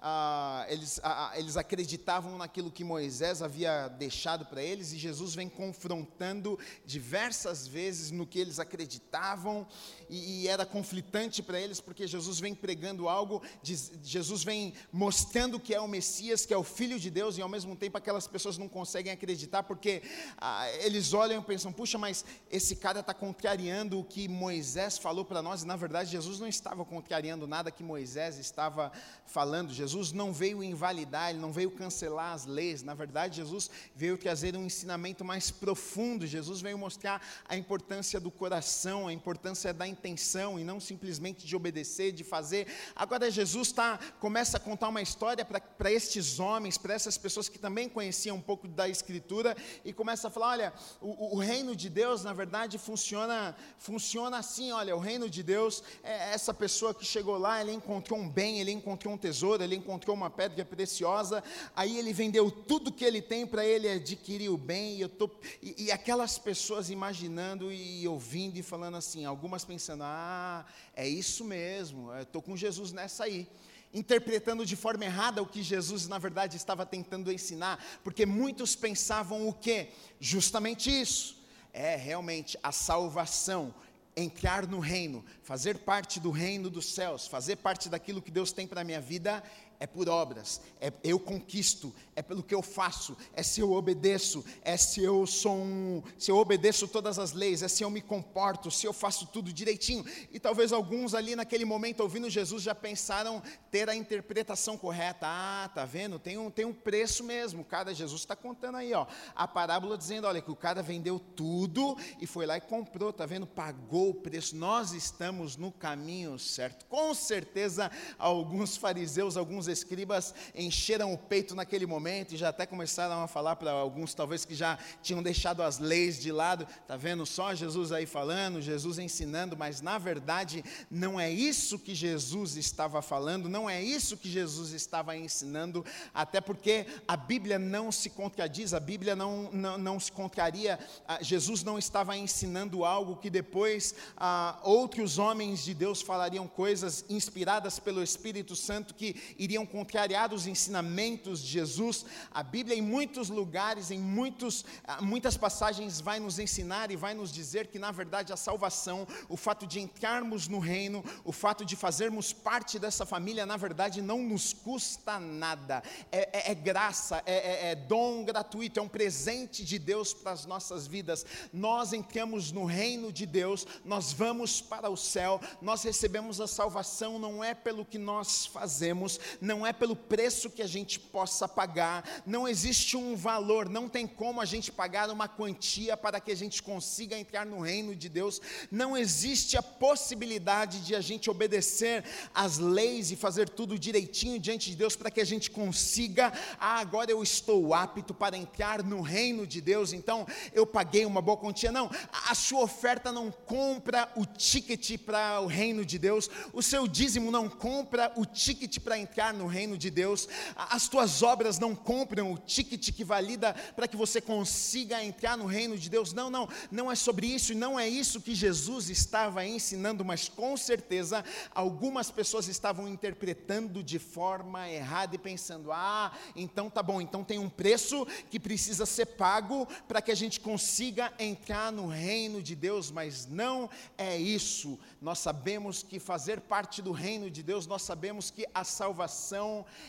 ah, 0.05 0.67
eles, 0.69 1.01
ah, 1.05 1.33
eles 1.37 1.57
acreditavam 1.57 2.37
naquilo 2.37 2.73
que 2.73 2.83
Moisés 2.83 3.41
havia 3.41 3.87
deixado 3.87 4.45
para 4.45 4.61
eles, 4.61 4.93
e 4.93 4.99
Jesus 4.99 5.33
vem 5.33 5.49
confrontando 5.49 6.59
diversas 6.85 7.69
vezes 7.69 8.11
no 8.11 8.27
que 8.27 8.41
eles 8.41 8.59
acreditavam, 8.59 9.65
e, 10.11 10.43
e 10.43 10.49
era 10.49 10.67
conflitante 10.67 11.41
para 11.41 11.61
eles, 11.61 11.81
porque 11.81 12.09
Jesus 12.09 12.41
vem 12.41 12.53
pregando 12.53 13.09
algo, 13.09 13.41
diz, 13.63 13.93
Jesus 14.03 14.43
vem 14.43 14.75
mostrando 14.93 15.61
que 15.61 15.73
é 15.73 15.81
o 15.81 15.87
Messias, 15.87 16.45
que 16.45 16.53
é 16.53 16.59
o 16.59 16.65
Filho 16.65 16.99
de 16.99 17.09
Deus, 17.09 17.39
e 17.39 17.43
ao 17.43 17.49
mesmo 17.49 17.77
tempo 17.77 17.97
aquelas 17.97 18.27
pessoas 18.27 18.59
não 18.59 18.69
conseguem 18.69 19.13
acreditar, 19.13 19.63
porque 19.63 20.03
ah, 20.37 20.69
eles 20.81 21.13
olham 21.13 21.41
e 21.41 21.45
pensam: 21.45 21.73
puxa, 21.73 21.97
mas 21.97 22.25
esse 22.51 22.75
cara 22.75 23.01
está 23.01 23.15
contrariando 23.15 24.01
o 24.01 24.05
que 24.05 24.27
Moisés 24.27 24.99
falou 24.99 25.25
para 25.25 25.41
nós, 25.41 25.63
e 25.63 25.67
na 25.67 25.77
verdade 25.77 26.11
Jesus 26.11 26.41
não 26.41 26.49
estava 26.49 26.85
contrariando 26.85 27.47
nada 27.47 27.71
que 27.71 27.85
Moisés 27.85 28.37
estava 28.37 28.91
falando, 29.27 29.73
Jesus 29.73 29.92
Jesus 29.93 30.13
não 30.13 30.33
veio 30.33 30.63
invalidar, 30.63 31.29
ele 31.29 31.39
não 31.39 31.53
veio 31.53 31.71
cancelar 31.71 32.33
as 32.33 32.47
leis, 32.47 32.83
na 32.83 32.95
verdade, 32.95 33.37
Jesus 33.37 33.69
veio 33.95 34.17
trazer 34.17 34.57
um 34.57 34.65
ensinamento 34.65 35.23
mais 35.23 35.51
profundo, 35.51 36.27
Jesus 36.27 36.63
veio 36.63 36.79
mostrar 36.79 37.21
a 37.47 37.59
importância 37.59 38.19
do 38.19 38.31
coração, 38.31 39.07
a 39.07 39.13
importância 39.13 39.71
da 39.75 39.87
intenção 39.87 40.59
e 40.59 40.65
não 40.65 40.81
simplesmente 40.81 41.47
de 41.47 41.55
obedecer, 41.55 42.11
de 42.11 42.25
fazer. 42.25 42.67
Agora, 42.97 43.31
Jesus 43.31 43.71
tá, 43.71 43.99
começa 44.19 44.57
a 44.57 44.61
contar 44.61 44.89
uma 44.89 45.03
história 45.03 45.45
para 45.45 45.93
estes 45.93 46.41
homens, 46.41 46.79
para 46.79 46.95
essas 46.95 47.19
pessoas 47.19 47.51
que 47.51 47.59
também 47.59 47.87
conheciam 47.87 48.37
um 48.37 48.41
pouco 48.41 48.67
da 48.67 48.89
Escritura 48.89 49.55
e 49.85 49.93
começa 49.93 50.29
a 50.29 50.31
falar: 50.31 50.53
olha, 50.53 50.73
o, 51.03 51.37
o 51.37 51.39
reino 51.39 51.77
de 51.77 51.91
Deus, 51.91 52.25
na 52.25 52.33
verdade, 52.33 52.79
funciona, 52.79 53.55
funciona 53.79 54.39
assim: 54.39 54.73
olha, 54.73 54.97
o 54.97 55.01
reino 55.01 55.29
de 55.29 55.43
Deus 55.43 55.83
é 56.03 56.33
essa 56.33 56.55
pessoa 56.55 56.95
que 56.95 57.05
chegou 57.05 57.37
lá, 57.37 57.61
ele 57.61 57.73
encontrou 57.73 58.19
um 58.19 58.27
bem, 58.27 58.59
ele 58.59 58.73
encontrou 58.73 59.13
um 59.13 59.19
tesouro, 59.19 59.63
ele 59.63 59.82
encontrou 59.83 60.15
uma 60.15 60.31
pedra 60.31 60.65
preciosa, 60.65 61.43
aí 61.75 61.99
ele 61.99 62.13
vendeu 62.13 62.51
tudo 62.51 62.93
que 62.93 63.05
ele 63.05 63.21
tem 63.21 63.47
para 63.47 63.67
ele 63.67 63.89
adquirir 63.89 64.49
o 64.49 64.57
bem, 64.57 65.03
e, 65.03 65.09
tô, 65.09 65.29
e, 65.61 65.85
e 65.85 65.93
aquelas 65.93 66.39
pessoas 66.39 66.89
imaginando 66.89 67.73
e 67.73 68.07
ouvindo 68.07 68.57
e 68.57 68.63
falando 68.63 68.97
assim, 68.97 69.25
algumas 69.25 69.65
pensando, 69.65 70.05
ah, 70.05 70.65
é 70.95 71.09
isso 71.09 71.45
mesmo, 71.45 72.15
estou 72.21 72.41
com 72.41 72.57
Jesus 72.57 72.93
nessa 72.93 73.25
aí 73.25 73.49
interpretando 73.95 74.65
de 74.65 74.75
forma 74.75 75.05
errada 75.05 75.43
o 75.43 75.47
que 75.47 75.63
Jesus 75.63 76.09
na 76.09 76.17
verdade 76.17 76.57
estava 76.57 76.87
tentando 76.87 77.31
ensinar, 77.31 77.79
porque 78.03 78.25
muitos 78.25 78.75
pensavam 78.75 79.47
o 79.47 79.53
que? 79.53 79.89
Justamente 80.19 80.91
isso. 80.91 81.43
É 81.75 81.95
realmente 81.97 82.59
a 82.63 82.73
salvação, 82.73 83.75
entrar 84.15 84.67
no 84.67 84.79
reino, 84.79 85.25
fazer 85.43 85.79
parte 85.79 86.21
do 86.21 86.31
reino 86.31 86.69
dos 86.69 86.87
céus, 86.87 87.27
fazer 87.27 87.57
parte 87.57 87.89
daquilo 87.89 88.21
que 88.21 88.31
Deus 88.31 88.53
tem 88.53 88.67
para 88.67 88.83
a 88.83 88.85
minha 88.85 89.01
vida, 89.01 89.43
é 89.83 89.87
por 89.89 90.09
obras, 90.09 90.61
é 90.81 90.93
eu 91.03 91.19
conquisto, 91.19 91.93
é 92.15 92.23
pelo 92.23 92.41
que 92.41 92.55
eu 92.55 92.63
faço, 92.63 93.17
é 93.35 93.43
se 93.43 93.61
eu 93.61 93.73
obedeço, 93.73 94.45
é 94.63 94.77
se 94.77 95.03
eu 95.03 95.27
sou 95.27 95.57
um, 95.57 96.01
se 96.17 96.31
eu 96.31 96.37
obedeço 96.37 96.87
todas 96.87 97.19
as 97.19 97.33
leis, 97.33 97.65
é 97.65 97.69
se 97.69 97.83
eu 97.83 97.91
me 97.91 98.01
comporto, 98.01 98.71
se 98.71 98.87
eu 98.87 98.93
faço 98.93 99.27
tudo 99.27 99.53
direitinho. 99.53 100.05
E 100.31 100.39
talvez 100.39 100.73
alguns 100.73 101.15
ali 101.15 101.35
naquele 101.35 101.65
momento 101.65 101.99
ouvindo 101.99 102.31
Jesus 102.31 102.63
já 102.63 102.77
pensaram 102.77 103.43
ter 103.73 103.89
a 103.89 103.97
interpretação 103.97 104.79
correta. 104.79 105.27
Ah, 105.27 105.69
tá 105.75 105.85
vendo? 105.85 106.17
Tem 106.17 106.39
um, 106.39 106.49
tem 106.49 106.65
um 106.65 106.73
preço 106.73 107.25
mesmo. 107.25 107.65
Cada 107.65 107.93
Jesus 107.93 108.21
está 108.21 108.37
contando 108.37 108.77
aí, 108.77 108.93
ó, 108.95 109.05
a 109.35 109.49
parábola 109.49 109.99
dizendo, 109.99 110.29
olha 110.29 110.41
que 110.41 110.51
o 110.53 110.57
cara 110.57 110.81
vendeu 110.81 111.19
tudo 111.19 111.97
e 112.21 112.27
foi 112.27 112.47
lá 112.47 112.57
e 112.57 112.61
comprou, 112.61 113.13
tá 113.13 113.27
vendo? 113.27 113.49
Pagou 113.49 114.11
o 114.11 114.15
preço. 114.15 114.55
Nós 114.55 114.93
estamos 114.93 115.57
no 115.57 115.73
caminho 115.73 116.39
certo. 116.39 116.87
Com 116.87 117.13
certeza 117.15 117.91
alguns 118.17 118.77
fariseus, 118.77 119.37
alguns 119.37 119.72
escribas 119.73 120.35
encheram 120.55 121.13
o 121.13 121.19
peito 121.19 121.55
naquele 121.55 121.87
momento 121.87 122.35
e 122.35 122.37
já 122.37 122.51
até 122.51 122.67
começaram 122.67 123.23
a 123.23 123.27
falar 123.27 123.57
para 123.57 123.71
alguns, 123.71 124.15
talvez 124.15 124.45
que 124.45 124.55
já 124.55 124.79
tinham 125.03 125.23
deixado 125.23 125.63
as 125.63 125.79
leis 125.79 126.21
de 126.21 126.31
lado. 126.31 126.67
Tá 126.87 126.97
vendo 126.97 127.27
só 127.27 127.55
Jesus 127.55 127.91
aí 127.93 128.07
falando, 128.07 128.61
Jesus 128.61 128.99
ensinando, 128.99 129.57
mas 129.57 129.81
na 129.81 129.99
verdade 129.99 130.65
não 130.91 131.19
é 131.19 131.31
isso 131.31 131.79
que 131.79 131.95
Jesus 131.95 132.57
estava 132.57 133.03
falando, 133.03 133.49
não 133.49 133.69
é 133.69 133.83
isso 133.83 134.17
que 134.17 134.31
Jesus 134.31 134.73
estava 134.73 135.17
ensinando, 135.17 135.85
até 136.13 136.41
porque 136.41 136.87
a 137.07 137.17
Bíblia 137.17 137.59
não 137.59 137.91
se 137.91 138.11
contradiz, 138.11 138.75
a 138.75 138.81
Bíblia 138.81 139.17
não, 139.17 139.51
não, 139.53 139.79
não 139.79 140.01
se 140.01 140.13
contraria. 140.13 140.79
Ah, 141.07 141.23
Jesus 141.23 141.63
não 141.63 141.79
estava 141.79 142.17
ensinando 142.17 142.85
algo 142.85 143.17
que 143.17 143.31
depois 143.31 143.95
ah, 144.17 144.59
outros 144.63 145.19
homens 145.19 145.65
de 145.65 145.75
Deus 145.75 146.03
falariam 146.03 146.47
coisas 146.47 147.05
inspiradas 147.09 147.79
pelo 147.79 148.03
Espírito 148.03 148.55
Santo 148.57 148.95
que 148.95 149.17
iriam 149.39 149.52
contrariar 149.67 150.33
os 150.33 150.47
ensinamentos 150.47 151.43
de 151.43 151.49
Jesus. 151.49 152.05
A 152.31 152.43
Bíblia, 152.43 152.77
em 152.77 152.83
muitos 152.83 153.29
lugares, 153.29 153.91
em 153.91 153.99
muitos, 153.99 154.65
ah, 154.85 155.01
muitas 155.03 155.37
passagens, 155.37 156.01
vai 156.01 156.19
nos 156.19 156.39
ensinar 156.39 156.91
e 156.91 156.97
vai 156.97 157.15
nos 157.15 157.33
dizer 157.33 157.67
que, 157.67 157.79
na 157.79 157.91
verdade, 157.91 158.33
a 158.33 158.37
salvação, 158.37 159.07
o 159.29 159.37
fato 159.37 159.67
de 159.67 159.81
entrarmos 159.81 160.49
no 160.49 160.59
reino, 160.59 161.05
o 161.25 161.33
fato 161.33 161.65
de 161.65 161.77
fazermos 161.77 162.33
parte 162.33 162.79
dessa 162.79 163.05
família, 163.05 163.47
na 163.47 163.57
verdade, 163.57 164.01
não 164.01 164.23
nos 164.23 164.53
custa 164.53 165.19
nada. 165.19 165.83
É, 166.11 166.51
é, 166.51 166.53
é 166.53 166.55
graça, 166.55 167.23
é, 167.27 167.35
é, 167.35 167.71
é 167.71 167.75
dom 167.75 168.25
gratuito, 168.25 168.81
é 168.81 168.83
um 168.83 168.89
presente 168.89 169.65
de 169.65 169.79
Deus 169.79 170.13
para 170.15 170.33
as 170.33 170.47
nossas 170.47 170.87
vidas. 170.87 171.25
Nós 171.53 171.93
entramos 171.93 172.53
no 172.53 172.65
reino 172.65 173.13
de 173.13 173.27
Deus, 173.27 173.67
nós 173.85 174.13
vamos 174.13 174.61
para 174.61 174.91
o 174.91 174.97
céu, 174.97 175.41
nós 175.61 175.83
recebemos 175.83 176.41
a 176.41 176.47
salvação 176.47 177.19
não 177.19 177.43
é 177.43 177.55
pelo 177.55 177.85
que 177.85 177.99
nós 177.99 178.47
fazemos, 178.47 179.19
não 179.43 179.67
é 179.67 179.73
pelo 179.73 179.97
preço 179.97 180.49
que 180.49 180.63
a 180.63 180.67
gente 180.69 181.01
possa 181.01 181.49
pagar, 181.49 182.23
não 182.25 182.47
existe 182.47 182.97
um 182.97 183.17
valor, 183.17 183.69
não 183.69 183.89
tem 183.89 184.07
como 184.07 184.41
a 184.41 184.45
gente 184.45 184.71
pagar 184.71 185.11
uma 185.11 185.27
quantia 185.27 185.97
para 185.97 186.21
que 186.21 186.31
a 186.31 186.37
gente 186.37 186.63
consiga 186.63 187.19
entrar 187.19 187.45
no 187.45 187.59
reino 187.59 187.95
de 187.95 188.09
Deus, 188.09 188.41
não 188.71 188.97
existe 188.97 189.59
a 189.59 189.63
possibilidade 189.63 190.81
de 190.81 190.95
a 190.95 191.01
gente 191.01 191.29
obedecer 191.29 192.05
às 192.33 192.59
leis 192.59 193.11
e 193.11 193.17
fazer 193.17 193.49
tudo 193.49 193.77
direitinho 193.77 194.39
diante 194.39 194.71
de 194.71 194.77
Deus 194.77 194.95
para 194.95 195.11
que 195.11 195.21
a 195.21 195.27
gente 195.27 195.51
consiga, 195.51 196.33
ah, 196.61 196.79
agora 196.79 197.11
eu 197.11 197.21
estou 197.21 197.75
apto 197.75 198.15
para 198.15 198.37
entrar 198.37 198.81
no 198.85 199.01
reino 199.01 199.45
de 199.45 199.61
Deus, 199.61 199.93
então 199.93 200.25
eu 200.53 200.65
paguei 200.65 201.05
uma 201.05 201.21
boa 201.21 201.37
quantia. 201.37 201.73
Não, 201.73 201.91
a 202.29 202.35
sua 202.37 202.61
oferta 202.61 203.11
não 203.11 203.33
compra 203.33 204.09
o 204.15 204.25
ticket 204.25 204.99
para 204.99 205.41
o 205.41 205.47
reino 205.47 205.85
de 205.85 205.99
Deus, 205.99 206.31
o 206.53 206.63
seu 206.63 206.87
dízimo 206.87 207.33
não 207.33 207.49
compra 207.49 208.13
o 208.17 208.25
ticket 208.25 208.79
para 208.79 208.97
entrar 208.97 209.32
no 209.33 209.47
reino 209.47 209.77
de 209.77 209.91
Deus, 209.91 210.29
as 210.57 210.89
tuas 210.89 211.23
obras 211.23 211.59
não 211.59 211.75
compram 211.75 212.33
o 212.33 212.39
ticket 212.39 212.93
que 212.93 213.05
valida 213.05 213.55
para 213.75 213.89
que 213.89 213.97
você 213.97 214.21
consiga 214.21 215.03
entrar 215.03 215.37
no 215.37 215.47
reino 215.47 215.77
de 215.79 215.89
Deus. 215.89 216.13
Não, 216.13 216.31
não, 216.31 216.49
não 216.71 216.91
é 216.91 216.95
sobre 216.95 217.27
isso 217.27 217.53
e 217.53 217.57
não 217.57 217.79
é 217.79 217.89
isso 217.89 218.21
que 218.21 218.35
Jesus 218.35 218.91
estava 218.91 219.45
ensinando, 219.47 220.05
mas 220.05 220.29
com 220.29 220.57
certeza 220.57 221.25
algumas 221.55 222.11
pessoas 222.11 222.49
estavam 222.49 222.89
interpretando 222.89 223.83
de 223.83 223.99
forma 223.99 224.69
errada 224.69 225.15
e 225.15 225.19
pensando: 225.19 225.73
ah, 225.73 226.13
então 226.35 226.69
tá 226.69 226.83
bom, 226.83 227.01
então 227.01 227.25
tem 227.25 227.39
um 227.39 227.49
preço 227.49 228.07
que 228.31 228.41
precisa 228.41 228.87
ser 228.87 229.07
pago 229.07 229.67
para 229.87 230.03
que 230.03 230.11
a 230.11 230.17
gente 230.17 230.41
consiga 230.41 231.13
entrar 231.19 231.73
no 231.73 231.87
reino 231.87 232.43
de 232.43 232.55
Deus, 232.55 232.91
mas 232.91 233.27
não 233.27 233.71
é 233.97 234.17
isso. 234.17 234.79
Nós 235.01 235.19
sabemos 235.19 235.83
que 235.83 235.99
fazer 235.99 236.41
parte 236.41 236.83
do 236.83 236.93
reino 236.93 237.31
de 237.31 237.43
Deus, 237.43 237.67
nós 237.67 237.83
sabemos 237.83 238.31
que 238.31 238.47
a 238.55 238.65
salvação 238.65 239.22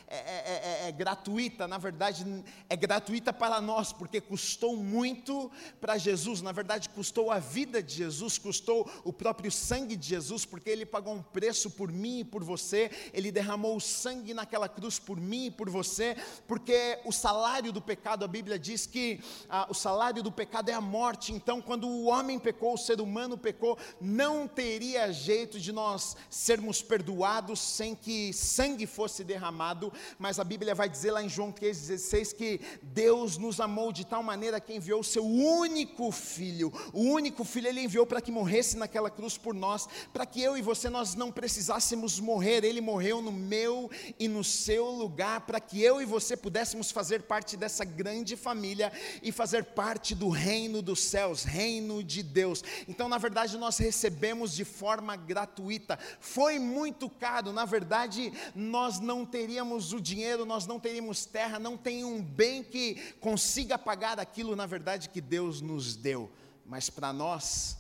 é, 0.08 0.16
é, 0.16 0.86
é, 0.86 0.90
é 0.90 0.92
gratuita, 0.92 1.68
na 1.68 1.78
verdade, 1.78 2.26
é 2.70 2.76
gratuita 2.76 3.34
para 3.34 3.60
nós, 3.60 3.92
porque 3.92 4.22
custou 4.22 4.76
muito 4.76 5.52
para 5.82 5.98
Jesus, 5.98 6.42
na 6.42 6.52
verdade, 6.52 6.90
custou 6.90 7.32
a 7.32 7.40
vida 7.40 7.82
de 7.82 7.96
Jesus, 7.96 8.38
custou 8.38 8.90
o 9.04 9.12
próprio 9.12 9.52
sangue 9.52 9.96
de 9.96 10.10
Jesus, 10.10 10.46
porque 10.46 10.70
ele 10.70 10.86
pagou 10.86 11.14
um 11.14 11.22
preço 11.22 11.72
por 11.72 11.92
mim 11.92 12.20
e 12.20 12.24
por 12.24 12.44
você, 12.44 12.92
ele 13.14 13.32
derramou 13.32 13.76
o 13.76 13.82
sangue 13.82 14.34
naquela 14.34 14.70
cruz 14.70 15.00
por 15.00 15.20
mim 15.20 15.48
e 15.48 15.52
por 15.52 15.70
você, 15.70 16.16
porque 16.48 17.00
o 17.06 17.12
salário 17.12 17.72
do 17.72 17.82
pecado, 17.82 18.26
a 18.26 18.28
Bíblia 18.28 18.60
diz 18.60 18.86
que 18.86 19.20
ah, 19.50 19.68
o 19.70 19.74
salário 19.74 20.22
do 20.22 20.32
pecado 20.32 20.70
é 20.70 20.74
a 20.74 20.82
morte, 20.82 21.34
então, 21.34 21.62
quando 21.62 21.88
o 21.88 22.06
homem 22.06 22.40
pecou, 22.40 22.74
o 22.74 22.78
ser 22.78 23.02
humano 23.02 23.38
pecou, 23.38 23.78
não 24.00 24.48
teria 24.48 25.12
jeito 25.12 25.60
de 25.60 25.72
nós 25.72 26.16
sermos 26.30 26.82
perdoados 26.82 27.60
sem 27.60 27.96
que 27.96 28.34
sangue 28.34 28.86
fosse 28.86 29.23
derramado, 29.24 29.92
mas 30.18 30.40
a 30.40 30.44
Bíblia 30.44 30.76
vai 30.76 30.90
dizer 30.90 31.12
lá 31.12 31.24
em 31.24 31.30
João 31.30 31.52
3,16 31.52 32.36
que 32.36 32.62
Deus 32.82 33.38
nos 33.38 33.60
amou 33.60 33.92
de 33.92 34.06
tal 34.06 34.24
maneira 34.24 34.60
que 34.60 34.74
enviou 34.74 35.02
o 35.02 35.04
seu 35.04 35.26
único 35.26 36.12
filho, 36.12 36.72
o 36.92 37.02
único 37.02 37.44
filho 37.44 37.68
ele 37.68 37.82
enviou 37.82 38.06
para 38.06 38.22
que 38.22 38.32
morresse 38.32 38.78
naquela 38.78 39.10
cruz 39.10 39.38
por 39.38 39.54
nós, 39.54 39.88
para 40.12 40.26
que 40.26 40.42
eu 40.42 40.58
e 40.58 40.62
você 40.62 40.90
nós 40.90 41.16
não 41.16 41.32
precisássemos 41.32 42.20
morrer, 42.20 42.64
ele 42.64 42.82
morreu 42.82 43.22
no 43.22 43.32
meu 43.32 43.90
e 44.20 44.28
no 44.28 44.44
seu 44.44 44.86
lugar, 44.90 45.42
para 45.42 45.60
que 45.60 45.82
eu 45.82 46.02
e 46.02 46.06
você 46.06 46.36
pudéssemos 46.36 46.92
fazer 46.92 47.24
parte 47.24 47.56
dessa 47.56 47.86
grande 47.86 48.36
família 48.36 48.92
e 49.22 49.32
fazer 49.32 49.64
parte 49.64 50.16
do 50.16 50.30
reino 50.30 50.82
dos 50.82 51.02
céus, 51.02 51.44
reino 51.44 52.04
de 52.04 52.24
Deus. 52.24 52.64
Então, 52.88 53.08
na 53.08 53.18
verdade, 53.18 53.58
nós 53.58 53.78
recebemos 53.78 54.54
de 54.54 54.66
forma 54.66 55.16
gratuita. 55.16 56.00
Foi 56.20 56.60
muito 56.60 57.10
caro, 57.10 57.52
na 57.52 57.66
verdade, 57.66 58.32
nós 58.56 59.00
não 59.00 59.13
teríamos 59.24 59.94
o 59.94 60.02
dinheiro, 60.02 60.46
nós 60.46 60.66
não 60.66 60.80
teríamos 60.80 61.26
terra, 61.26 61.60
não 61.60 61.78
tem 61.78 62.04
um 62.04 62.24
bem 62.24 62.64
que 62.64 63.14
consiga 63.20 63.78
pagar 63.78 64.20
aquilo, 64.20 64.56
na 64.56 64.66
verdade, 64.66 65.10
que 65.10 65.22
Deus 65.22 65.62
nos 65.62 65.96
deu. 65.96 66.32
Mas 66.66 66.90
para 66.90 67.14
nós 67.14 67.78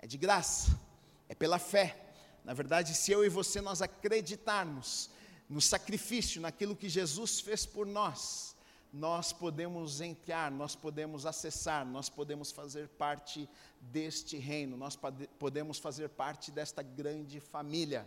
é 0.00 0.06
de 0.06 0.18
graça, 0.18 0.76
é 1.28 1.34
pela 1.34 1.60
fé. 1.60 1.96
Na 2.44 2.52
verdade, 2.52 2.92
se 2.94 3.12
eu 3.12 3.24
e 3.24 3.28
você 3.28 3.60
nós 3.60 3.80
acreditarmos 3.80 5.08
no 5.48 5.60
sacrifício, 5.60 6.40
naquilo 6.40 6.74
que 6.74 6.88
Jesus 6.88 7.38
fez 7.38 7.64
por 7.64 7.86
nós, 7.86 8.56
nós 8.92 9.32
podemos 9.32 10.00
entrar, 10.00 10.50
nós 10.50 10.74
podemos 10.74 11.24
acessar, 11.24 11.86
nós 11.86 12.10
podemos 12.10 12.50
fazer 12.50 12.88
parte 12.88 13.48
deste 13.80 14.36
reino, 14.36 14.76
nós 14.76 14.98
podemos 15.38 15.78
fazer 15.78 16.08
parte 16.10 16.50
desta 16.50 16.82
grande 16.82 17.40
família. 17.40 18.06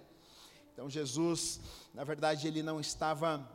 Então, 0.76 0.90
Jesus, 0.90 1.62
na 1.94 2.04
verdade, 2.04 2.50
ele 2.50 2.62
não 2.62 2.82
estava 2.82 3.50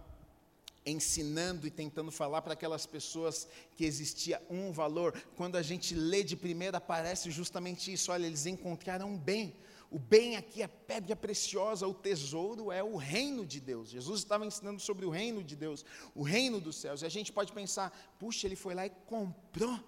ensinando 0.87 1.67
e 1.67 1.71
tentando 1.71 2.11
falar 2.11 2.41
para 2.41 2.55
aquelas 2.55 2.87
pessoas 2.87 3.47
que 3.77 3.85
existia 3.85 4.41
um 4.49 4.73
valor. 4.73 5.13
Quando 5.37 5.57
a 5.57 5.63
gente 5.63 5.95
lê 5.95 6.25
de 6.25 6.35
primeira, 6.35 6.79
aparece 6.79 7.31
justamente 7.31 7.93
isso: 7.93 8.11
olha, 8.11 8.25
eles 8.25 8.47
encontraram 8.47 9.11
um 9.11 9.19
bem. 9.19 9.55
O 9.91 9.99
bem 9.99 10.37
aqui 10.37 10.63
é 10.63 10.67
pedra 10.67 11.15
preciosa, 11.15 11.87
o 11.87 11.93
tesouro 11.93 12.73
é 12.73 12.83
o 12.83 12.97
reino 12.97 13.45
de 13.45 13.61
Deus. 13.61 13.91
Jesus 13.91 14.21
estava 14.21 14.47
ensinando 14.47 14.81
sobre 14.81 15.05
o 15.05 15.11
reino 15.11 15.45
de 15.45 15.55
Deus, 15.55 15.85
o 16.15 16.23
reino 16.23 16.59
dos 16.59 16.77
céus. 16.77 17.03
E 17.03 17.07
a 17.07 17.11
gente 17.11 17.31
pode 17.31 17.53
pensar, 17.53 17.93
puxa, 18.19 18.47
ele 18.47 18.57
foi 18.57 18.73
lá 18.73 18.87
e 18.87 18.91
comprou 19.07 19.79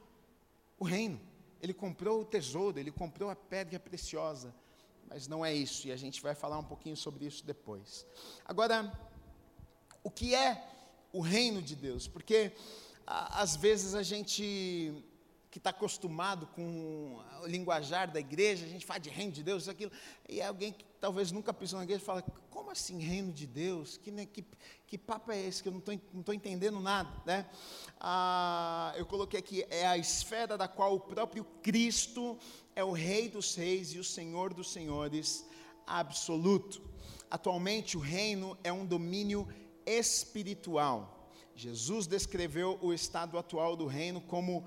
o 0.78 0.84
reino. 0.84 1.18
Ele 1.62 1.72
comprou 1.72 2.20
o 2.20 2.24
tesouro, 2.26 2.78
ele 2.78 2.90
comprou 2.90 3.30
a 3.30 3.36
pedra 3.36 3.80
preciosa. 3.80 4.54
Mas 5.12 5.28
não 5.28 5.44
é 5.44 5.52
isso, 5.52 5.86
e 5.86 5.92
a 5.92 5.96
gente 5.96 6.22
vai 6.22 6.34
falar 6.34 6.58
um 6.58 6.64
pouquinho 6.64 6.96
sobre 6.96 7.26
isso 7.26 7.44
depois. 7.44 8.06
Agora, 8.46 8.90
o 10.02 10.10
que 10.10 10.34
é 10.34 10.66
o 11.12 11.20
reino 11.20 11.60
de 11.60 11.76
Deus? 11.76 12.08
Porque 12.08 12.52
às 13.06 13.54
vezes 13.54 13.94
a 13.94 14.02
gente 14.02 15.04
que 15.50 15.58
está 15.58 15.68
acostumado 15.68 16.46
com 16.46 17.22
o 17.42 17.46
linguajar 17.46 18.10
da 18.10 18.18
igreja, 18.18 18.64
a 18.64 18.68
gente 18.68 18.86
fala 18.86 19.00
de 19.00 19.10
reino 19.10 19.32
de 19.32 19.42
Deus, 19.42 19.68
aquilo, 19.68 19.92
e 20.26 20.40
alguém 20.40 20.72
que 20.72 20.82
talvez 20.98 21.30
nunca 21.30 21.52
pisou 21.52 21.78
na 21.78 21.84
igreja 21.84 22.02
fala, 22.02 22.22
como 22.48 22.70
assim 22.70 22.98
reino 22.98 23.30
de 23.30 23.46
Deus? 23.46 23.98
Que, 23.98 24.10
né, 24.10 24.24
que, 24.24 24.42
que 24.86 24.96
papo 24.96 25.30
é 25.30 25.38
esse 25.38 25.62
que 25.62 25.68
eu 25.68 25.72
não 25.72 25.80
estou 26.20 26.34
entendendo 26.34 26.80
nada? 26.80 27.10
Né? 27.26 27.44
Ah, 28.00 28.94
eu 28.96 29.04
coloquei 29.04 29.38
aqui, 29.38 29.62
é 29.68 29.86
a 29.86 29.98
esfera 29.98 30.56
da 30.56 30.66
qual 30.66 30.94
o 30.94 31.00
próprio 31.00 31.44
Cristo 31.62 32.38
é 32.74 32.82
o 32.84 32.92
rei 32.92 33.28
dos 33.28 33.54
reis 33.54 33.92
e 33.92 33.98
o 33.98 34.04
senhor 34.04 34.52
dos 34.54 34.72
senhores 34.72 35.46
absoluto. 35.86 36.82
Atualmente 37.30 37.96
o 37.96 38.00
reino 38.00 38.56
é 38.62 38.72
um 38.72 38.86
domínio 38.86 39.48
espiritual. 39.86 41.30
Jesus 41.54 42.06
descreveu 42.06 42.78
o 42.80 42.92
estado 42.92 43.36
atual 43.36 43.76
do 43.76 43.86
reino 43.86 44.20
como 44.20 44.64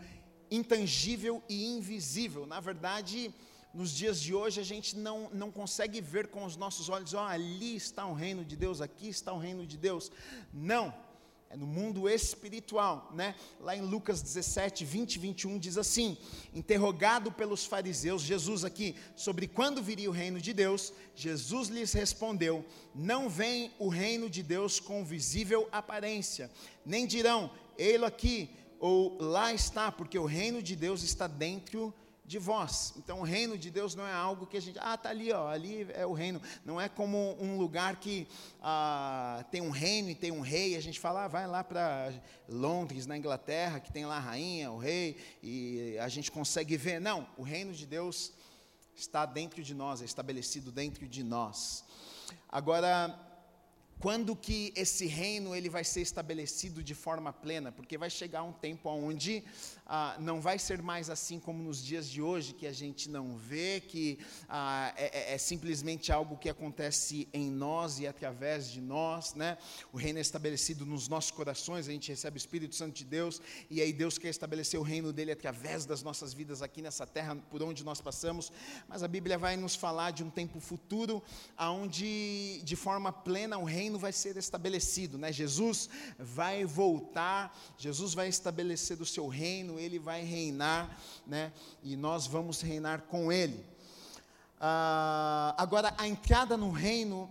intangível 0.50 1.41
e 1.50 1.65
invisível. 1.65 2.45
Na 2.45 2.59
verdade, 2.59 3.33
nos 3.74 3.91
dias 3.91 4.21
de 4.21 4.33
hoje 4.33 4.62
a 4.62 4.63
gente 4.63 4.95
não, 4.95 5.29
não 5.33 5.51
consegue 5.51 6.00
ver 6.00 6.27
com 6.27 6.45
os 6.45 6.55
nossos 6.55 6.88
olhos, 6.89 7.13
ó, 7.13 7.24
oh, 7.24 7.27
ali 7.27 7.75
está 7.75 8.05
o 8.05 8.13
reino 8.13 8.45
de 8.45 8.55
Deus, 8.55 8.81
aqui 8.81 9.09
está 9.09 9.33
o 9.33 9.39
reino 9.39 9.65
de 9.65 9.77
Deus. 9.77 10.12
Não. 10.53 10.93
É 11.55 11.57
no 11.57 11.65
mundo 11.65 12.09
espiritual, 12.09 13.09
né? 13.15 13.33
Lá 13.62 13.75
em 13.75 13.81
Lucas 13.81 14.21
17, 14.21 14.83
20 14.83 15.15
e 15.15 15.19
21 15.19 15.57
diz 15.57 15.77
assim: 15.77 16.17
interrogado 16.53 17.31
pelos 17.31 17.65
fariseus, 17.65 18.21
Jesus 18.21 18.65
aqui, 18.65 18.93
sobre 19.15 19.47
quando 19.47 19.81
viria 19.81 20.09
o 20.09 20.13
reino 20.13 20.41
de 20.41 20.53
Deus, 20.53 20.91
Jesus 21.15 21.69
lhes 21.69 21.93
respondeu: 21.93 22.65
Não 22.93 23.29
vem 23.29 23.71
o 23.79 23.88
reino 23.88 24.29
de 24.29 24.43
Deus 24.43 24.81
com 24.81 25.05
visível 25.05 25.69
aparência, 25.71 26.51
nem 26.85 27.07
dirão, 27.07 27.50
ei-lo 27.77 28.05
aqui, 28.05 28.50
ou 28.77 29.17
lá 29.17 29.53
está, 29.53 29.89
porque 29.89 30.19
o 30.19 30.25
reino 30.25 30.62
de 30.62 30.75
Deus 30.75 31.03
está 31.03 31.25
dentro 31.25 31.93
de 31.97 32.04
de 32.25 32.39
vós. 32.39 32.94
Então, 32.98 33.20
o 33.20 33.24
reino 33.24 33.58
de 33.58 33.70
Deus 33.70 33.94
não 33.94 34.05
é 34.05 34.13
algo 34.13 34.48
que 34.48 34.58
a 34.58 34.62
gente, 34.62 34.79
ah, 34.79 34.96
está 34.96 35.10
ali, 35.10 35.32
ó, 35.32 35.48
ali 35.48 35.88
é 35.94 36.05
o 36.05 36.13
reino. 36.13 36.41
Não 36.63 36.82
é 36.82 36.89
como 36.89 37.38
um 37.39 37.58
lugar 37.58 37.98
que 37.98 38.27
ah, 38.62 39.46
tem 39.51 39.62
um 39.62 39.70
reino 39.70 40.10
e 40.10 40.15
tem 40.15 40.32
um 40.32 40.41
rei. 40.41 40.75
A 40.75 40.82
gente 40.82 41.00
fala, 41.00 41.25
ah, 41.25 41.27
vai 41.27 41.46
lá 41.46 41.63
para 41.63 42.12
Londres, 42.50 43.05
na 43.05 43.17
Inglaterra, 43.17 43.79
que 43.79 43.91
tem 43.91 44.05
lá 44.05 44.17
a 44.17 44.20
rainha, 44.20 44.72
o 44.72 44.77
rei, 44.77 45.17
e 45.44 45.98
a 46.00 46.08
gente 46.08 46.32
consegue 46.32 46.75
ver. 46.75 47.00
Não, 47.00 47.27
o 47.38 47.44
reino 47.44 47.74
de 47.74 47.86
Deus 47.86 48.34
está 48.96 49.25
dentro 49.25 49.62
de 49.62 49.74
nós, 49.74 50.01
é 50.01 50.05
estabelecido 50.05 50.72
dentro 50.72 51.08
de 51.08 51.24
nós. 51.24 51.84
Agora, 52.50 53.13
quando 54.00 54.36
que 54.36 54.74
esse 54.75 55.05
reino 55.05 55.55
ele 55.55 55.70
vai 55.70 55.84
ser 55.84 56.01
estabelecido 56.01 56.84
de 56.84 56.94
forma 56.94 57.32
plena? 57.32 57.72
Porque 57.72 57.98
vai 57.98 58.10
chegar 58.10 58.44
um 58.44 58.51
tempo 58.51 58.89
onde 58.89 59.44
ah, 59.86 60.18
não 60.20 60.42
vai 60.42 60.58
ser 60.58 60.82
mais 60.82 61.10
assim 61.10 61.39
como 61.39 61.62
nos 61.62 61.84
dias 61.84 62.10
de 62.10 62.22
hoje, 62.22 62.54
que 62.54 62.65
a 62.65 62.72
gente 62.72 63.10
não 63.10 63.38
vê, 63.38 63.80
que 63.80 64.18
ah, 64.50 64.92
é, 64.98 65.32
é, 65.32 65.34
é, 65.36 65.38
simplesmente 65.38 66.12
algo 66.12 66.38
que 66.38 66.50
acontece 66.50 67.27
em 67.32 67.51
nós 67.51 68.00
e 68.00 68.08
através 68.08 68.72
de 68.72 68.82
nós, 68.82 69.36
né? 69.36 69.58
O 69.94 69.98
reino 69.98 70.18
é 70.18 70.22
estabelecido 70.22 70.86
nos 70.86 71.08
nossos 71.08 71.32
corações, 71.32 71.88
a 71.88 71.92
gente 71.92 72.10
recebe 72.10 72.38
o 72.38 72.39
Espírito 72.39 72.74
Santo 72.74 72.96
de 72.96 73.06
Deus, 73.06 73.39
e 73.70 73.82
aí 73.82 73.94
Deus 73.94 74.18
quer 74.18 74.30
estabelecer 74.30 74.80
o 74.80 74.84
reino 74.84 75.13
dele 75.13 75.32
através 75.32 75.86
das 75.86 76.01
nossas 76.01 76.34
vidas 76.34 76.62
aqui 76.62 76.82
nessa 76.82 77.06
terra, 77.06 77.36
por 77.36 77.62
onde 77.62 77.84
nós 77.84 78.01
passamos, 78.01 78.51
mas 78.88 79.04
a 79.04 79.08
Bíblia 79.08 79.38
vai 79.38 79.56
nos 79.56 79.75
falar 79.75 80.12
de 80.12 80.24
um 80.24 80.30
tempo 80.32 80.60
futuro, 80.60 81.22
aonde 81.56 82.60
de 82.63 82.75
forma 82.75 83.13
plena 83.13 83.58
o 83.58 83.63
reino 83.63 84.00
vai 84.00 84.12
ser 84.12 84.36
estabelecido, 84.38 85.18
né? 85.18 85.32
Jesus 85.32 85.89
vai 86.18 86.65
voltar, 86.65 87.56
Jesus 87.77 88.13
vai 88.13 88.27
estabelecer 88.27 89.00
o 89.00 89.06
seu 89.06 89.27
reino, 89.27 89.75
ele 89.79 90.00
vai 90.00 90.24
reinar, 90.24 90.98
né? 91.25 91.51
E 91.84 91.96
nós 91.96 92.27
vamos 92.27 92.62
reinar 92.62 93.01
com 93.03 93.32
ele. 93.32 93.65
Ah, 94.60 95.53
agora, 95.58 95.94
a 95.98 96.08
entrada 96.08 96.55
no 96.55 96.72
reino, 96.72 97.29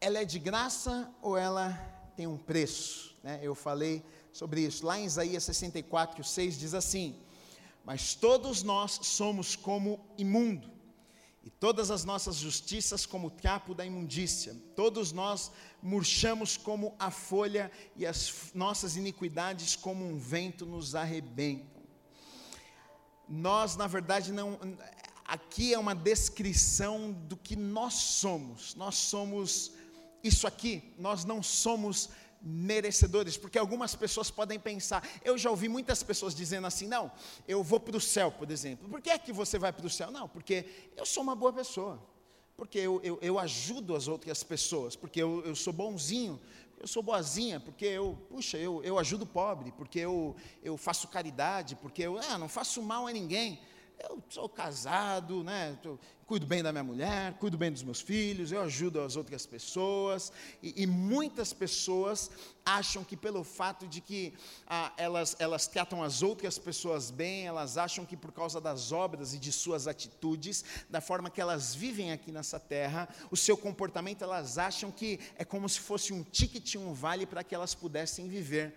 ela 0.00 0.18
é 0.18 0.24
de 0.24 0.38
graça 0.38 1.10
ou 1.20 1.36
ela 1.36 1.72
tem 2.16 2.26
um 2.26 2.36
preço? 2.36 3.16
Né? 3.22 3.40
Eu 3.42 3.54
falei 3.54 4.02
sobre 4.32 4.62
isso. 4.62 4.86
Lá 4.86 4.98
em 4.98 5.04
Isaías 5.04 5.44
64, 5.44 6.22
6 6.22 6.58
diz 6.58 6.74
assim: 6.74 7.16
Mas 7.84 8.14
todos 8.14 8.62
nós 8.62 9.00
somos 9.02 9.54
como 9.54 10.00
imundo, 10.16 10.70
e 11.42 11.50
todas 11.50 11.90
as 11.90 12.04
nossas 12.04 12.36
justiças 12.36 13.06
como 13.06 13.28
o 13.28 13.30
trapo 13.30 13.74
da 13.74 13.84
imundícia. 13.86 14.56
Todos 14.74 15.12
nós 15.12 15.50
murchamos 15.82 16.56
como 16.56 16.94
a 16.98 17.10
folha, 17.10 17.70
e 17.96 18.04
as 18.04 18.50
nossas 18.54 18.96
iniquidades 18.96 19.76
como 19.76 20.04
um 20.04 20.18
vento 20.18 20.66
nos 20.66 20.94
arrebentam. 20.94 21.82
Nós, 23.28 23.76
na 23.76 23.86
verdade, 23.86 24.32
não. 24.32 24.58
Aqui 25.24 25.74
é 25.74 25.78
uma 25.78 25.94
descrição 25.94 27.12
do 27.12 27.36
que 27.36 27.54
nós 27.54 27.94
somos. 27.94 28.74
Nós 28.74 28.96
somos 28.96 29.72
isso 30.22 30.46
aqui, 30.46 30.94
nós 30.98 31.24
não 31.24 31.42
somos 31.42 32.10
merecedores, 32.40 33.36
porque 33.36 33.58
algumas 33.58 33.94
pessoas 33.94 34.30
podem 34.30 34.58
pensar, 34.58 35.06
eu 35.24 35.36
já 35.36 35.50
ouvi 35.50 35.68
muitas 35.68 36.02
pessoas 36.02 36.34
dizendo 36.34 36.66
assim, 36.66 36.86
não, 36.86 37.10
eu 37.46 37.62
vou 37.62 37.80
para 37.80 37.96
o 37.96 38.00
céu, 38.00 38.30
por 38.30 38.50
exemplo. 38.50 38.88
Por 38.88 39.00
que 39.00 39.10
é 39.10 39.18
que 39.18 39.32
você 39.32 39.58
vai 39.58 39.72
para 39.72 39.86
o 39.86 39.90
céu? 39.90 40.10
Não, 40.10 40.28
porque 40.28 40.64
eu 40.96 41.04
sou 41.04 41.22
uma 41.22 41.34
boa 41.34 41.52
pessoa, 41.52 42.00
porque 42.56 42.78
eu, 42.78 43.00
eu, 43.02 43.18
eu 43.20 43.38
ajudo 43.38 43.94
as 43.94 44.08
outras 44.08 44.42
pessoas, 44.42 44.96
porque 44.96 45.20
eu, 45.22 45.44
eu 45.44 45.54
sou 45.56 45.72
bonzinho, 45.72 46.40
eu 46.80 46.86
sou 46.86 47.02
boazinha, 47.02 47.58
porque 47.58 47.84
eu, 47.84 48.16
puxa, 48.28 48.56
eu, 48.56 48.82
eu 48.84 48.98
ajudo 48.98 49.22
o 49.22 49.26
pobre, 49.26 49.72
porque 49.72 49.98
eu, 49.98 50.36
eu 50.62 50.76
faço 50.76 51.08
caridade, 51.08 51.74
porque 51.76 52.02
eu 52.02 52.18
ah, 52.18 52.38
não 52.38 52.48
faço 52.48 52.80
mal 52.82 53.06
a 53.06 53.12
ninguém 53.12 53.60
eu 53.98 54.22
sou 54.28 54.48
casado, 54.48 55.42
né? 55.42 55.76
Eu 55.82 55.98
cuido 56.24 56.46
bem 56.46 56.62
da 56.62 56.70
minha 56.70 56.84
mulher, 56.84 57.34
cuido 57.34 57.56
bem 57.56 57.72
dos 57.72 57.82
meus 57.82 58.00
filhos, 58.00 58.52
eu 58.52 58.60
ajudo 58.62 59.00
as 59.00 59.16
outras 59.16 59.44
pessoas. 59.44 60.32
E, 60.62 60.82
e 60.82 60.86
muitas 60.86 61.52
pessoas 61.52 62.30
acham 62.64 63.02
que 63.02 63.16
pelo 63.16 63.42
fato 63.42 63.88
de 63.88 64.00
que 64.00 64.34
ah, 64.66 64.92
elas, 64.96 65.34
elas 65.38 65.66
tratam 65.66 66.02
as 66.02 66.22
outras 66.22 66.58
pessoas 66.58 67.10
bem, 67.10 67.46
elas 67.46 67.76
acham 67.76 68.04
que 68.04 68.16
por 68.16 68.30
causa 68.30 68.60
das 68.60 68.92
obras 68.92 69.34
e 69.34 69.38
de 69.38 69.50
suas 69.50 69.88
atitudes, 69.88 70.64
da 70.88 71.00
forma 71.00 71.30
que 71.30 71.40
elas 71.40 71.74
vivem 71.74 72.12
aqui 72.12 72.30
nessa 72.30 72.60
terra, 72.60 73.08
o 73.30 73.36
seu 73.36 73.56
comportamento, 73.56 74.22
elas 74.22 74.58
acham 74.58 74.92
que 74.92 75.18
é 75.36 75.44
como 75.44 75.68
se 75.68 75.80
fosse 75.80 76.12
um 76.12 76.22
ticket, 76.22 76.76
um 76.76 76.92
vale 76.92 77.26
para 77.26 77.42
que 77.42 77.54
elas 77.54 77.74
pudessem 77.74 78.28
viver 78.28 78.74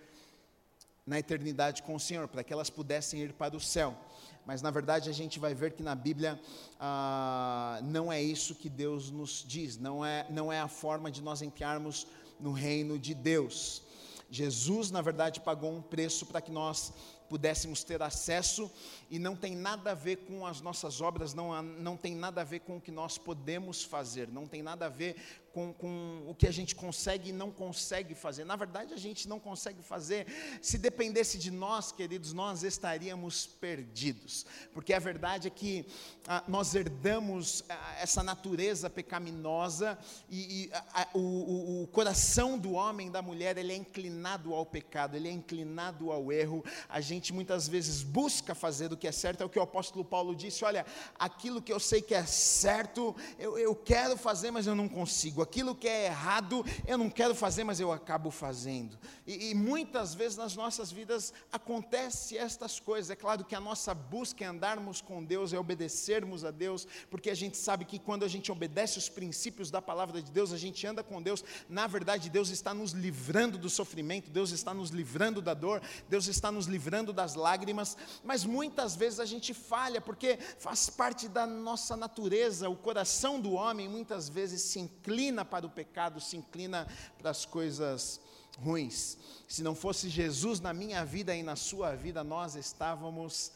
na 1.05 1.19
eternidade 1.19 1.84
com 1.84 1.95
o 1.95 1.99
Senhor, 1.99 2.27
para 2.27 2.43
que 2.43 2.53
elas 2.53 2.69
pudessem 2.69 3.21
ir 3.21 3.34
para 3.34 3.55
o 3.55 3.60
céu 3.60 3.97
mas 4.45 4.62
na 4.62 4.71
verdade 4.71 5.10
a 5.10 5.13
gente 5.13 5.39
vai 5.39 5.54
ver 5.54 5.73
que 5.73 5.84
na 5.84 5.95
Bíblia 5.95 6.39
ah, 6.80 7.80
não 7.84 8.12
é 8.12 8.21
isso 8.21 8.56
que 8.56 8.69
Deus 8.69 9.12
nos 9.12 9.43
diz, 9.47 9.77
não 9.77 10.06
é, 10.06 10.25
não 10.30 10.51
é 10.51 10.60
a 10.60 10.67
forma 10.67 11.12
de 11.12 11.21
nós 11.21 11.41
entrarmos 11.41 12.08
no 12.39 12.51
reino 12.51 12.97
de 12.97 13.13
Deus. 13.13 13.84
Jesus, 14.30 14.91
na 14.91 15.01
verdade, 15.01 15.41
pagou 15.41 15.71
um 15.71 15.82
preço 15.82 16.25
para 16.25 16.41
que 16.41 16.51
nós 16.51 16.93
pudéssemos 17.32 17.82
ter 17.82 18.01
acesso, 18.01 18.69
e 19.10 19.17
não 19.17 19.38
tem 19.38 19.56
nada 19.56 19.91
a 19.91 19.93
ver 19.93 20.17
com 20.17 20.45
as 20.45 20.60
nossas 20.60 20.99
obras, 20.99 21.34
não, 21.34 21.62
não 21.62 21.95
tem 21.95 22.13
nada 22.13 22.41
a 22.41 22.43
ver 22.43 22.60
com 22.60 22.75
o 22.75 22.82
que 22.82 22.91
nós 22.91 23.17
podemos 23.17 23.86
fazer, 23.86 24.27
não 24.27 24.45
tem 24.45 24.62
nada 24.62 24.88
a 24.88 24.89
ver 24.89 25.15
com, 25.53 25.73
com 25.73 26.23
o 26.27 26.33
que 26.33 26.47
a 26.47 26.51
gente 26.51 26.75
consegue 26.75 27.29
e 27.29 27.33
não 27.33 27.51
consegue 27.51 28.15
fazer. 28.15 28.45
Na 28.45 28.55
verdade, 28.55 28.93
a 28.93 28.97
gente 28.97 29.27
não 29.27 29.39
consegue 29.39 29.81
fazer. 29.81 30.25
Se 30.61 30.77
dependesse 30.77 31.37
de 31.37 31.51
nós, 31.51 31.91
queridos, 31.91 32.33
nós 32.33 32.63
estaríamos 32.63 33.45
perdidos. 33.45 34.45
Porque 34.73 34.93
a 34.93 34.99
verdade 34.99 35.47
é 35.47 35.51
que 35.51 35.85
ah, 36.27 36.43
nós 36.47 36.73
herdamos 36.73 37.63
ah, 37.67 37.95
essa 37.99 38.23
natureza 38.23 38.89
pecaminosa 38.89 39.97
e, 40.29 40.65
e 40.65 40.71
ah, 40.73 41.07
o, 41.13 41.83
o, 41.83 41.87
coração 41.87 42.57
do 42.57 42.73
homem, 42.73 43.11
da 43.11 43.21
mulher, 43.21 43.57
ele 43.57 43.73
é 43.73 43.75
inclinado 43.75 44.53
ao 44.53 44.65
pecado, 44.65 45.15
ele 45.15 45.27
é 45.27 45.31
inclinado 45.31 46.11
ao 46.11 46.31
erro. 46.31 46.63
A 46.87 47.01
gente 47.01 47.33
muitas 47.33 47.67
vezes 47.67 48.03
busca 48.03 48.55
fazer 48.55 48.91
o 48.93 48.97
que 48.97 49.07
é 49.07 49.11
certo, 49.11 49.41
é 49.41 49.45
o 49.45 49.49
que 49.49 49.59
o 49.59 49.61
apóstolo 49.63 50.05
Paulo 50.05 50.33
disse: 50.33 50.63
olha, 50.63 50.85
aquilo 51.19 51.61
que 51.61 51.73
eu 51.73 51.79
sei 51.79 52.01
que 52.01 52.13
é 52.13 52.25
certo, 52.25 53.15
eu, 53.37 53.57
eu 53.57 53.75
quero 53.75 54.15
fazer, 54.15 54.51
mas 54.51 54.65
eu 54.65 54.75
não 54.75 54.87
consigo 54.87 55.40
aquilo 55.41 55.75
que 55.75 55.88
é 55.88 56.06
errado 56.06 56.65
eu 56.86 56.97
não 56.97 57.10
quero 57.10 57.34
fazer, 57.36 57.63
mas 57.63 57.80
eu 57.80 57.91
acabo 57.91 58.32
fazendo. 58.32 58.97
E, 59.25 59.51
e 59.51 59.56
muitas 59.56 60.13
vezes 60.13 60.38
nas 60.38 60.56
nossas 60.56 60.91
vidas 60.91 61.34
acontece 61.51 62.38
estas 62.38 62.80
coisas. 62.80 63.10
É 63.10 63.15
claro 63.15 63.45
que 63.45 63.56
a 63.56 63.60
nossa 63.60 63.93
busca 63.93 64.43
é 64.43 64.47
andarmos 64.47 65.01
com 65.01 65.23
Deus, 65.23 65.54
é 65.54 65.60
obedecermos 65.60 66.43
a 66.43 66.51
Deus, 66.51 66.88
porque 67.10 67.30
a 67.30 67.36
gente 67.36 67.58
sabe 67.58 67.86
que 67.86 67.99
quando 67.99 68.23
a 68.23 68.27
gente 68.27 68.51
obedece 68.51 68.97
os 68.97 69.10
princípios 69.10 69.71
da 69.71 69.82
palavra 69.82 70.21
de 70.21 70.32
Deus, 70.32 70.51
a 70.51 70.58
gente 70.58 70.86
anda 70.86 71.04
com 71.04 71.21
Deus. 71.21 71.43
Na 71.69 71.88
verdade, 71.88 72.30
Deus 72.30 72.49
está 72.49 72.73
nos 72.73 72.91
livrando 72.91 73.58
do 73.58 73.69
sofrimento, 73.69 74.30
Deus 74.30 74.51
está 74.51 74.73
nos 74.73 74.89
livrando 74.89 75.41
da 75.41 75.54
dor, 75.54 75.82
Deus 76.10 76.27
está 76.27 76.51
nos 76.51 76.65
livrando 76.65 77.13
das 77.13 77.36
lágrimas, 77.36 77.97
mas 78.23 78.43
muitas 78.43 78.95
vezes 78.95 79.19
a 79.19 79.25
gente 79.25 79.54
falha, 79.54 80.01
porque 80.01 80.38
faz 80.58 80.89
parte 80.89 81.27
da 81.27 81.45
nossa 81.45 81.95
natureza, 81.95 82.69
o 82.69 82.75
coração 82.75 83.39
do 83.39 83.54
homem 83.54 83.88
muitas 83.88 84.27
vezes 84.27 84.62
se 84.62 84.80
inclina 84.80 85.31
inclina 85.32 85.46
para 85.46 85.65
o 85.65 85.70
pecado, 85.70 86.20
se 86.20 86.36
inclina 86.36 86.86
para 87.17 87.32
as 87.32 87.46
coisas 87.46 88.20
ruins. 88.60 89.17
Se 89.48 89.63
não 89.63 89.74
fosse 89.74 90.10
Jesus 90.10 90.60
na 90.60 90.74
minha 90.74 91.06
vida 91.06 91.34
e 91.34 91.41
na 91.41 91.56
sua 91.56 91.96
vida, 91.96 92.22
nós 92.22 92.56
estávamos 92.56 93.54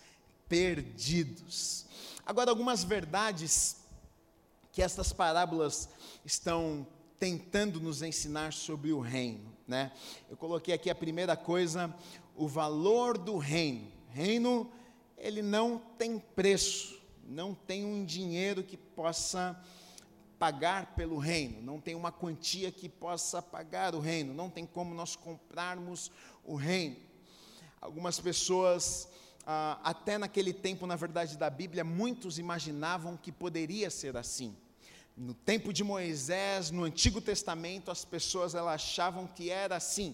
perdidos. 0.48 1.86
Agora, 2.26 2.50
algumas 2.50 2.84
verdades 2.84 3.78
que 4.72 4.82
estas 4.82 5.12
parábolas 5.12 5.90
estão 6.24 6.88
tentando 7.20 7.80
nos 7.80 8.02
ensinar 8.02 8.54
sobre 8.54 8.94
o 8.94 9.00
reino, 9.00 9.54
né? 9.68 9.92
Eu 10.30 10.38
coloquei 10.38 10.74
aqui 10.74 10.90
a 10.90 10.96
primeira 10.96 11.36
coisa, 11.36 11.94
o 12.36 12.48
valor 12.48 13.18
do 13.18 13.38
reino. 13.38 13.92
Reino, 14.12 14.72
ele 15.18 15.42
não 15.42 15.78
tem 15.98 16.20
preço, 16.20 16.98
não 17.28 17.54
tem 17.54 17.86
um 17.86 18.06
dinheiro 18.06 18.64
que 18.64 18.78
possa 18.78 19.62
pagar 20.40 20.96
pelo 20.96 21.18
reino, 21.18 21.62
não 21.62 21.80
tem 21.80 21.96
uma 21.96 22.12
quantia 22.12 22.72
que 22.72 22.90
possa 22.90 23.42
pagar 23.42 23.96
o 23.96 24.00
reino, 24.00 24.34
não 24.34 24.50
tem 24.50 24.66
como 24.66 24.94
nós 24.94 25.16
comprarmos 25.16 26.12
o 26.44 26.56
reino. 26.56 26.98
Algumas 27.80 28.20
pessoas, 28.20 29.08
ah, 29.46 29.80
até 29.84 30.18
naquele 30.18 30.54
tempo, 30.54 30.88
na 30.88 30.96
verdade, 30.96 31.38
da 31.38 31.50
Bíblia, 31.50 31.84
muitos 31.84 32.40
imaginavam 32.40 33.18
que 33.18 33.32
poderia 33.32 33.90
ser 33.90 34.18
assim. 34.18 34.56
No 35.16 35.34
tempo 35.34 35.72
de 35.72 35.84
Moisés, 35.84 36.72
no 36.72 36.84
Antigo 36.84 37.22
Testamento, 37.22 37.90
as 37.90 38.04
pessoas 38.04 38.54
elas 38.54 38.76
achavam 38.76 39.28
que 39.28 39.50
era 39.50 39.78
assim. 39.78 40.14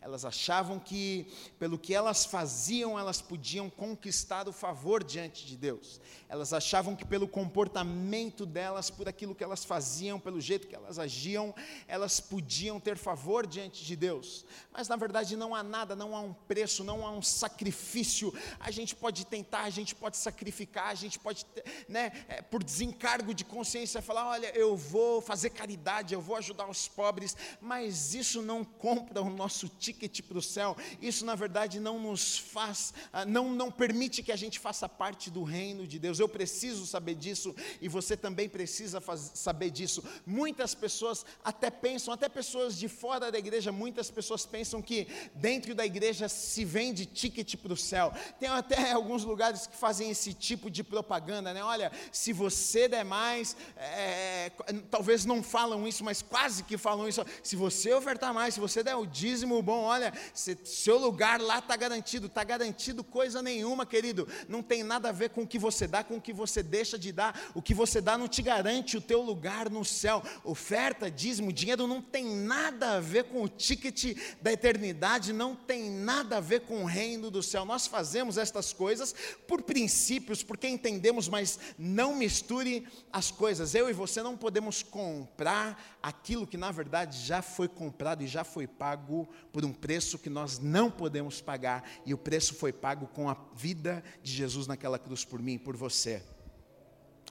Elas 0.00 0.24
achavam 0.24 0.78
que, 0.78 1.26
pelo 1.58 1.76
que 1.76 1.92
elas 1.92 2.24
faziam, 2.24 2.96
elas 2.96 3.20
podiam 3.20 3.68
conquistar 3.68 4.48
o 4.48 4.52
favor 4.52 5.02
diante 5.02 5.44
de 5.44 5.56
Deus. 5.56 6.00
Elas 6.28 6.52
achavam 6.52 6.94
que, 6.94 7.04
pelo 7.04 7.26
comportamento 7.26 8.46
delas, 8.46 8.90
por 8.90 9.08
aquilo 9.08 9.34
que 9.34 9.42
elas 9.42 9.64
faziam, 9.64 10.20
pelo 10.20 10.40
jeito 10.40 10.68
que 10.68 10.74
elas 10.74 10.98
agiam, 10.98 11.52
elas 11.88 12.20
podiam 12.20 12.78
ter 12.78 12.96
favor 12.96 13.46
diante 13.46 13.84
de 13.84 13.96
Deus. 13.96 14.44
Mas, 14.72 14.88
na 14.88 14.94
verdade, 14.94 15.36
não 15.36 15.54
há 15.54 15.62
nada, 15.64 15.96
não 15.96 16.14
há 16.14 16.20
um 16.20 16.32
preço, 16.32 16.84
não 16.84 17.04
há 17.04 17.10
um 17.10 17.22
sacrifício. 17.22 18.32
A 18.60 18.70
gente 18.70 18.94
pode 18.94 19.26
tentar, 19.26 19.62
a 19.62 19.70
gente 19.70 19.94
pode 19.94 20.16
sacrificar, 20.16 20.88
a 20.88 20.94
gente 20.94 21.18
pode, 21.18 21.44
né, 21.88 22.12
é, 22.28 22.40
por 22.40 22.62
desencargo 22.62 23.34
de 23.34 23.44
consciência, 23.44 24.00
falar: 24.00 24.28
olha, 24.28 24.56
eu 24.56 24.76
vou 24.76 25.20
fazer 25.20 25.50
caridade, 25.50 26.14
eu 26.14 26.20
vou 26.20 26.36
ajudar 26.36 26.68
os 26.68 26.86
pobres, 26.86 27.36
mas 27.60 28.14
isso 28.14 28.42
não 28.42 28.62
compra 28.64 29.22
o 29.22 29.30
nosso 29.30 29.68
ticket 29.92 30.22
para 30.22 30.38
o 30.38 30.42
céu, 30.42 30.76
isso 31.00 31.24
na 31.24 31.34
verdade 31.34 31.80
não 31.80 31.98
nos 31.98 32.38
faz, 32.38 32.92
ah, 33.12 33.24
não, 33.24 33.50
não 33.50 33.70
permite 33.70 34.22
que 34.22 34.32
a 34.32 34.36
gente 34.36 34.58
faça 34.58 34.88
parte 34.88 35.30
do 35.30 35.42
reino 35.42 35.86
de 35.86 35.98
Deus. 35.98 36.18
Eu 36.18 36.28
preciso 36.28 36.86
saber 36.86 37.14
disso 37.14 37.54
e 37.80 37.88
você 37.88 38.16
também 38.16 38.48
precisa 38.48 39.00
faz, 39.00 39.32
saber 39.34 39.70
disso. 39.70 40.02
Muitas 40.26 40.74
pessoas 40.74 41.24
até 41.42 41.70
pensam, 41.70 42.12
até 42.12 42.28
pessoas 42.28 42.76
de 42.76 42.88
fora 42.88 43.30
da 43.30 43.38
igreja, 43.38 43.72
muitas 43.72 44.10
pessoas 44.10 44.44
pensam 44.44 44.82
que 44.82 45.06
dentro 45.34 45.74
da 45.74 45.86
igreja 45.86 46.28
se 46.28 46.64
vende 46.64 47.06
ticket 47.06 47.56
para 47.56 47.72
o 47.72 47.76
céu. 47.76 48.12
Tem 48.38 48.48
até 48.48 48.92
alguns 48.92 49.24
lugares 49.24 49.66
que 49.66 49.76
fazem 49.76 50.10
esse 50.10 50.32
tipo 50.34 50.70
de 50.70 50.84
propaganda, 50.84 51.54
né? 51.54 51.62
Olha, 51.62 51.90
se 52.12 52.32
você 52.32 52.88
der 52.88 53.04
mais, 53.04 53.56
é, 53.76 54.50
talvez 54.90 55.24
não 55.24 55.42
falam 55.42 55.86
isso, 55.86 56.04
mas 56.04 56.20
quase 56.22 56.62
que 56.62 56.76
falam 56.76 57.08
isso. 57.08 57.24
Se 57.42 57.56
você 57.56 57.92
ofertar 57.92 58.34
mais, 58.34 58.54
se 58.54 58.60
você 58.60 58.82
der 58.82 58.96
o 58.96 59.06
dízimo 59.06 59.62
bom, 59.62 59.77
olha, 59.82 60.12
se, 60.32 60.58
seu 60.64 60.98
lugar 60.98 61.40
lá 61.40 61.58
está 61.58 61.76
garantido, 61.76 62.26
está 62.26 62.44
garantido 62.44 63.02
coisa 63.04 63.42
nenhuma, 63.42 63.86
querido. 63.86 64.28
Não 64.48 64.62
tem 64.62 64.82
nada 64.82 65.08
a 65.08 65.12
ver 65.12 65.30
com 65.30 65.42
o 65.42 65.46
que 65.46 65.58
você 65.58 65.86
dá, 65.86 66.04
com 66.04 66.16
o 66.16 66.20
que 66.20 66.32
você 66.32 66.62
deixa 66.62 66.98
de 66.98 67.12
dar. 67.12 67.38
O 67.54 67.62
que 67.62 67.74
você 67.74 68.00
dá 68.00 68.16
não 68.16 68.28
te 68.28 68.42
garante 68.42 68.96
o 68.96 69.00
teu 69.00 69.20
lugar 69.22 69.70
no 69.70 69.84
céu. 69.84 70.22
Oferta, 70.44 71.10
dízimo, 71.10 71.52
dinheiro 71.52 71.86
não 71.86 72.00
tem 72.00 72.24
nada 72.24 72.96
a 72.96 73.00
ver 73.00 73.24
com 73.24 73.42
o 73.42 73.48
ticket 73.48 74.16
da 74.40 74.52
eternidade, 74.52 75.32
não 75.32 75.54
tem 75.54 75.90
nada 75.90 76.38
a 76.38 76.40
ver 76.40 76.60
com 76.62 76.82
o 76.82 76.86
reino 76.86 77.30
do 77.30 77.42
céu. 77.42 77.64
Nós 77.64 77.86
fazemos 77.86 78.38
estas 78.38 78.72
coisas 78.72 79.14
por 79.46 79.62
princípios, 79.62 80.42
porque 80.42 80.68
entendemos, 80.68 81.28
mas 81.28 81.58
não 81.78 82.14
misture 82.14 82.86
as 83.12 83.30
coisas. 83.30 83.74
Eu 83.74 83.88
e 83.88 83.92
você 83.92 84.22
não 84.22 84.36
podemos 84.36 84.82
comprar 84.82 85.98
aquilo 86.02 86.46
que 86.46 86.56
na 86.56 86.70
verdade 86.70 87.18
já 87.18 87.42
foi 87.42 87.68
comprado 87.68 88.22
e 88.22 88.26
já 88.26 88.44
foi 88.44 88.66
pago 88.66 89.28
por 89.52 89.64
preço 89.72 90.18
que 90.18 90.30
nós 90.30 90.58
não 90.58 90.90
podemos 90.90 91.40
pagar, 91.40 91.88
e 92.04 92.14
o 92.14 92.18
preço 92.18 92.54
foi 92.54 92.72
pago 92.72 93.06
com 93.08 93.28
a 93.28 93.36
vida 93.54 94.02
de 94.22 94.32
Jesus 94.32 94.66
naquela 94.66 94.98
cruz 94.98 95.24
por 95.24 95.40
mim 95.40 95.54
e 95.54 95.58
por 95.58 95.76
você. 95.76 96.22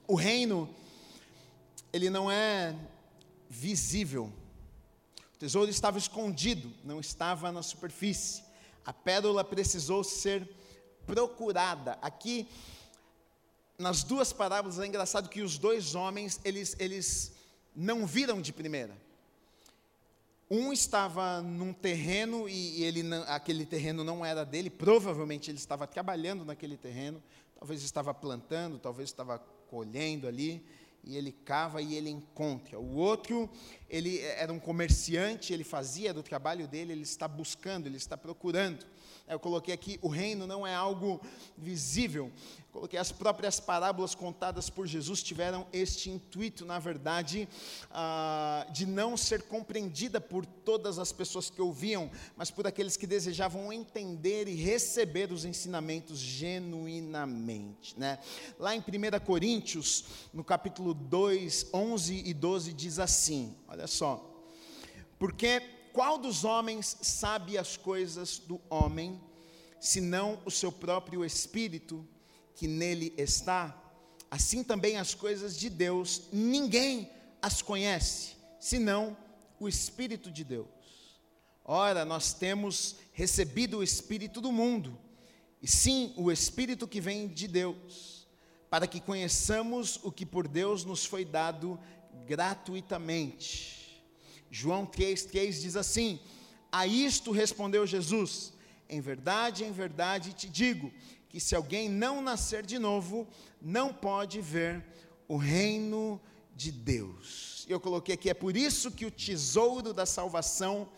O 0.06 0.14
reino, 0.14 0.74
ele 1.92 2.10
não 2.10 2.30
é 2.30 2.74
visível. 3.48 4.32
O 5.34 5.38
tesouro 5.38 5.70
estava 5.70 5.98
escondido, 5.98 6.72
não 6.84 7.00
estava 7.00 7.52
na 7.52 7.62
superfície. 7.62 8.42
A 8.84 8.92
pérola 8.92 9.44
precisou 9.44 10.02
ser 10.02 10.48
procurada. 11.06 11.98
Aqui, 12.02 12.48
nas 13.78 14.02
duas 14.02 14.32
parábolas, 14.32 14.78
é 14.78 14.86
engraçado 14.86 15.28
que 15.28 15.42
os 15.42 15.58
dois 15.58 15.94
homens, 15.94 16.40
eles, 16.44 16.74
eles 16.78 17.32
não 17.74 18.06
viram 18.06 18.40
de 18.40 18.52
primeira. 18.52 18.96
Um 20.50 20.72
estava 20.72 21.42
num 21.42 21.74
terreno 21.74 22.48
e 22.48 22.82
ele 22.82 23.02
aquele 23.26 23.66
terreno 23.66 24.02
não 24.02 24.24
era 24.24 24.44
dele, 24.44 24.70
provavelmente 24.70 25.50
ele 25.50 25.58
estava 25.58 25.86
trabalhando 25.86 26.42
naquele 26.42 26.76
terreno, 26.78 27.22
talvez 27.58 27.82
estava 27.82 28.14
plantando, 28.14 28.78
talvez 28.78 29.10
estava 29.10 29.38
colhendo 29.68 30.26
ali, 30.26 30.64
e 31.04 31.16
ele 31.16 31.32
cava 31.32 31.82
e 31.82 31.94
ele 31.94 32.08
encontra. 32.08 32.78
O 32.78 32.96
outro, 32.96 33.48
ele 33.88 34.20
era 34.20 34.52
um 34.52 34.58
comerciante, 34.58 35.52
ele 35.52 35.64
fazia 35.64 36.14
do 36.14 36.22
trabalho 36.22 36.66
dele, 36.66 36.92
ele 36.92 37.02
está 37.02 37.28
buscando, 37.28 37.86
ele 37.86 37.96
está 37.96 38.16
procurando. 38.16 38.86
Eu 39.28 39.38
coloquei 39.38 39.74
aqui, 39.74 39.98
o 40.00 40.08
reino 40.08 40.46
não 40.46 40.66
é 40.66 40.74
algo 40.74 41.20
visível. 41.56 42.32
Coloquei 42.72 42.98
as 42.98 43.10
próprias 43.10 43.58
parábolas 43.58 44.14
contadas 44.14 44.70
por 44.70 44.86
Jesus 44.86 45.22
tiveram 45.22 45.66
este 45.72 46.10
intuito, 46.10 46.64
na 46.64 46.78
verdade, 46.78 47.48
ah, 47.90 48.66
de 48.72 48.86
não 48.86 49.16
ser 49.16 49.42
compreendida 49.42 50.20
por 50.20 50.46
todas 50.46 50.98
as 50.98 51.10
pessoas 51.10 51.50
que 51.50 51.60
ouviam, 51.60 52.10
mas 52.36 52.50
por 52.50 52.66
aqueles 52.66 52.96
que 52.96 53.06
desejavam 53.06 53.72
entender 53.72 54.48
e 54.48 54.54
receber 54.54 55.32
os 55.32 55.44
ensinamentos 55.44 56.18
genuinamente. 56.18 57.98
Né? 57.98 58.18
Lá 58.58 58.74
em 58.74 58.80
1 58.80 58.82
Coríntios, 59.26 60.04
no 60.32 60.44
capítulo 60.44 60.94
2, 60.94 61.70
11 61.72 62.22
e 62.24 62.32
12, 62.32 62.72
diz 62.72 62.98
assim: 62.98 63.56
olha 63.66 63.86
só. 63.86 64.24
Porque 65.18 65.77
qual 65.92 66.18
dos 66.18 66.44
homens 66.44 66.96
sabe 67.02 67.58
as 67.58 67.76
coisas 67.76 68.38
do 68.38 68.60
homem, 68.68 69.20
senão 69.80 70.40
o 70.44 70.50
seu 70.50 70.70
próprio 70.70 71.24
espírito 71.24 72.06
que 72.54 72.66
nele 72.66 73.12
está? 73.16 73.76
Assim 74.30 74.62
também 74.62 74.96
as 74.98 75.14
coisas 75.14 75.58
de 75.58 75.70
Deus, 75.70 76.22
ninguém 76.32 77.10
as 77.40 77.62
conhece, 77.62 78.36
senão 78.60 79.16
o 79.58 79.68
Espírito 79.68 80.30
de 80.30 80.44
Deus. 80.44 80.66
Ora, 81.64 82.04
nós 82.04 82.32
temos 82.32 82.96
recebido 83.12 83.78
o 83.78 83.82
Espírito 83.82 84.40
do 84.40 84.52
mundo, 84.52 84.98
e 85.62 85.66
sim 85.66 86.12
o 86.16 86.30
Espírito 86.30 86.86
que 86.86 87.00
vem 87.00 87.28
de 87.28 87.48
Deus, 87.48 88.26
para 88.70 88.86
que 88.86 89.00
conheçamos 89.00 89.98
o 90.02 90.12
que 90.12 90.26
por 90.26 90.46
Deus 90.46 90.84
nos 90.84 91.04
foi 91.04 91.24
dado 91.24 91.78
gratuitamente. 92.26 93.77
João 94.50 94.86
3,3 94.86 95.60
diz 95.60 95.76
assim: 95.76 96.20
A 96.70 96.86
isto 96.86 97.30
respondeu 97.30 97.86
Jesus: 97.86 98.52
Em 98.88 99.00
verdade, 99.00 99.64
em 99.64 99.72
verdade 99.72 100.32
te 100.32 100.48
digo, 100.48 100.92
que 101.28 101.38
se 101.38 101.54
alguém 101.54 101.88
não 101.88 102.22
nascer 102.22 102.64
de 102.64 102.78
novo, 102.78 103.26
não 103.60 103.92
pode 103.92 104.40
ver 104.40 104.84
o 105.26 105.36
reino 105.36 106.20
de 106.56 106.72
Deus. 106.72 107.66
Eu 107.68 107.78
coloquei 107.78 108.14
aqui, 108.14 108.30
é 108.30 108.34
por 108.34 108.56
isso 108.56 108.90
que 108.90 109.04
o 109.04 109.10
tesouro 109.10 109.92
da 109.92 110.06
salvação 110.06 110.88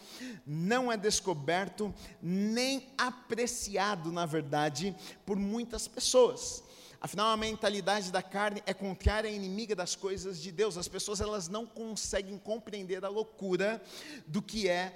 não 0.46 0.90
é 0.90 0.96
descoberto 0.96 1.92
nem 2.22 2.86
apreciado, 2.96 4.12
na 4.12 4.24
verdade, 4.24 4.94
por 5.26 5.36
muitas 5.36 5.88
pessoas. 5.88 6.62
Afinal, 7.02 7.28
a 7.28 7.36
mentalidade 7.36 8.12
da 8.12 8.22
carne 8.22 8.62
é 8.66 8.74
contrária 8.74 9.28
e 9.28 9.34
inimiga 9.34 9.74
das 9.74 9.96
coisas 9.96 10.40
de 10.40 10.52
Deus. 10.52 10.76
As 10.76 10.86
pessoas 10.86 11.18
elas 11.18 11.48
não 11.48 11.64
conseguem 11.64 12.36
compreender 12.36 13.02
a 13.02 13.08
loucura 13.08 13.82
do 14.26 14.42
que 14.42 14.68
é 14.68 14.94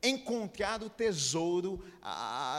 encontrar 0.00 0.80
o 0.82 0.88
tesouro 0.88 1.84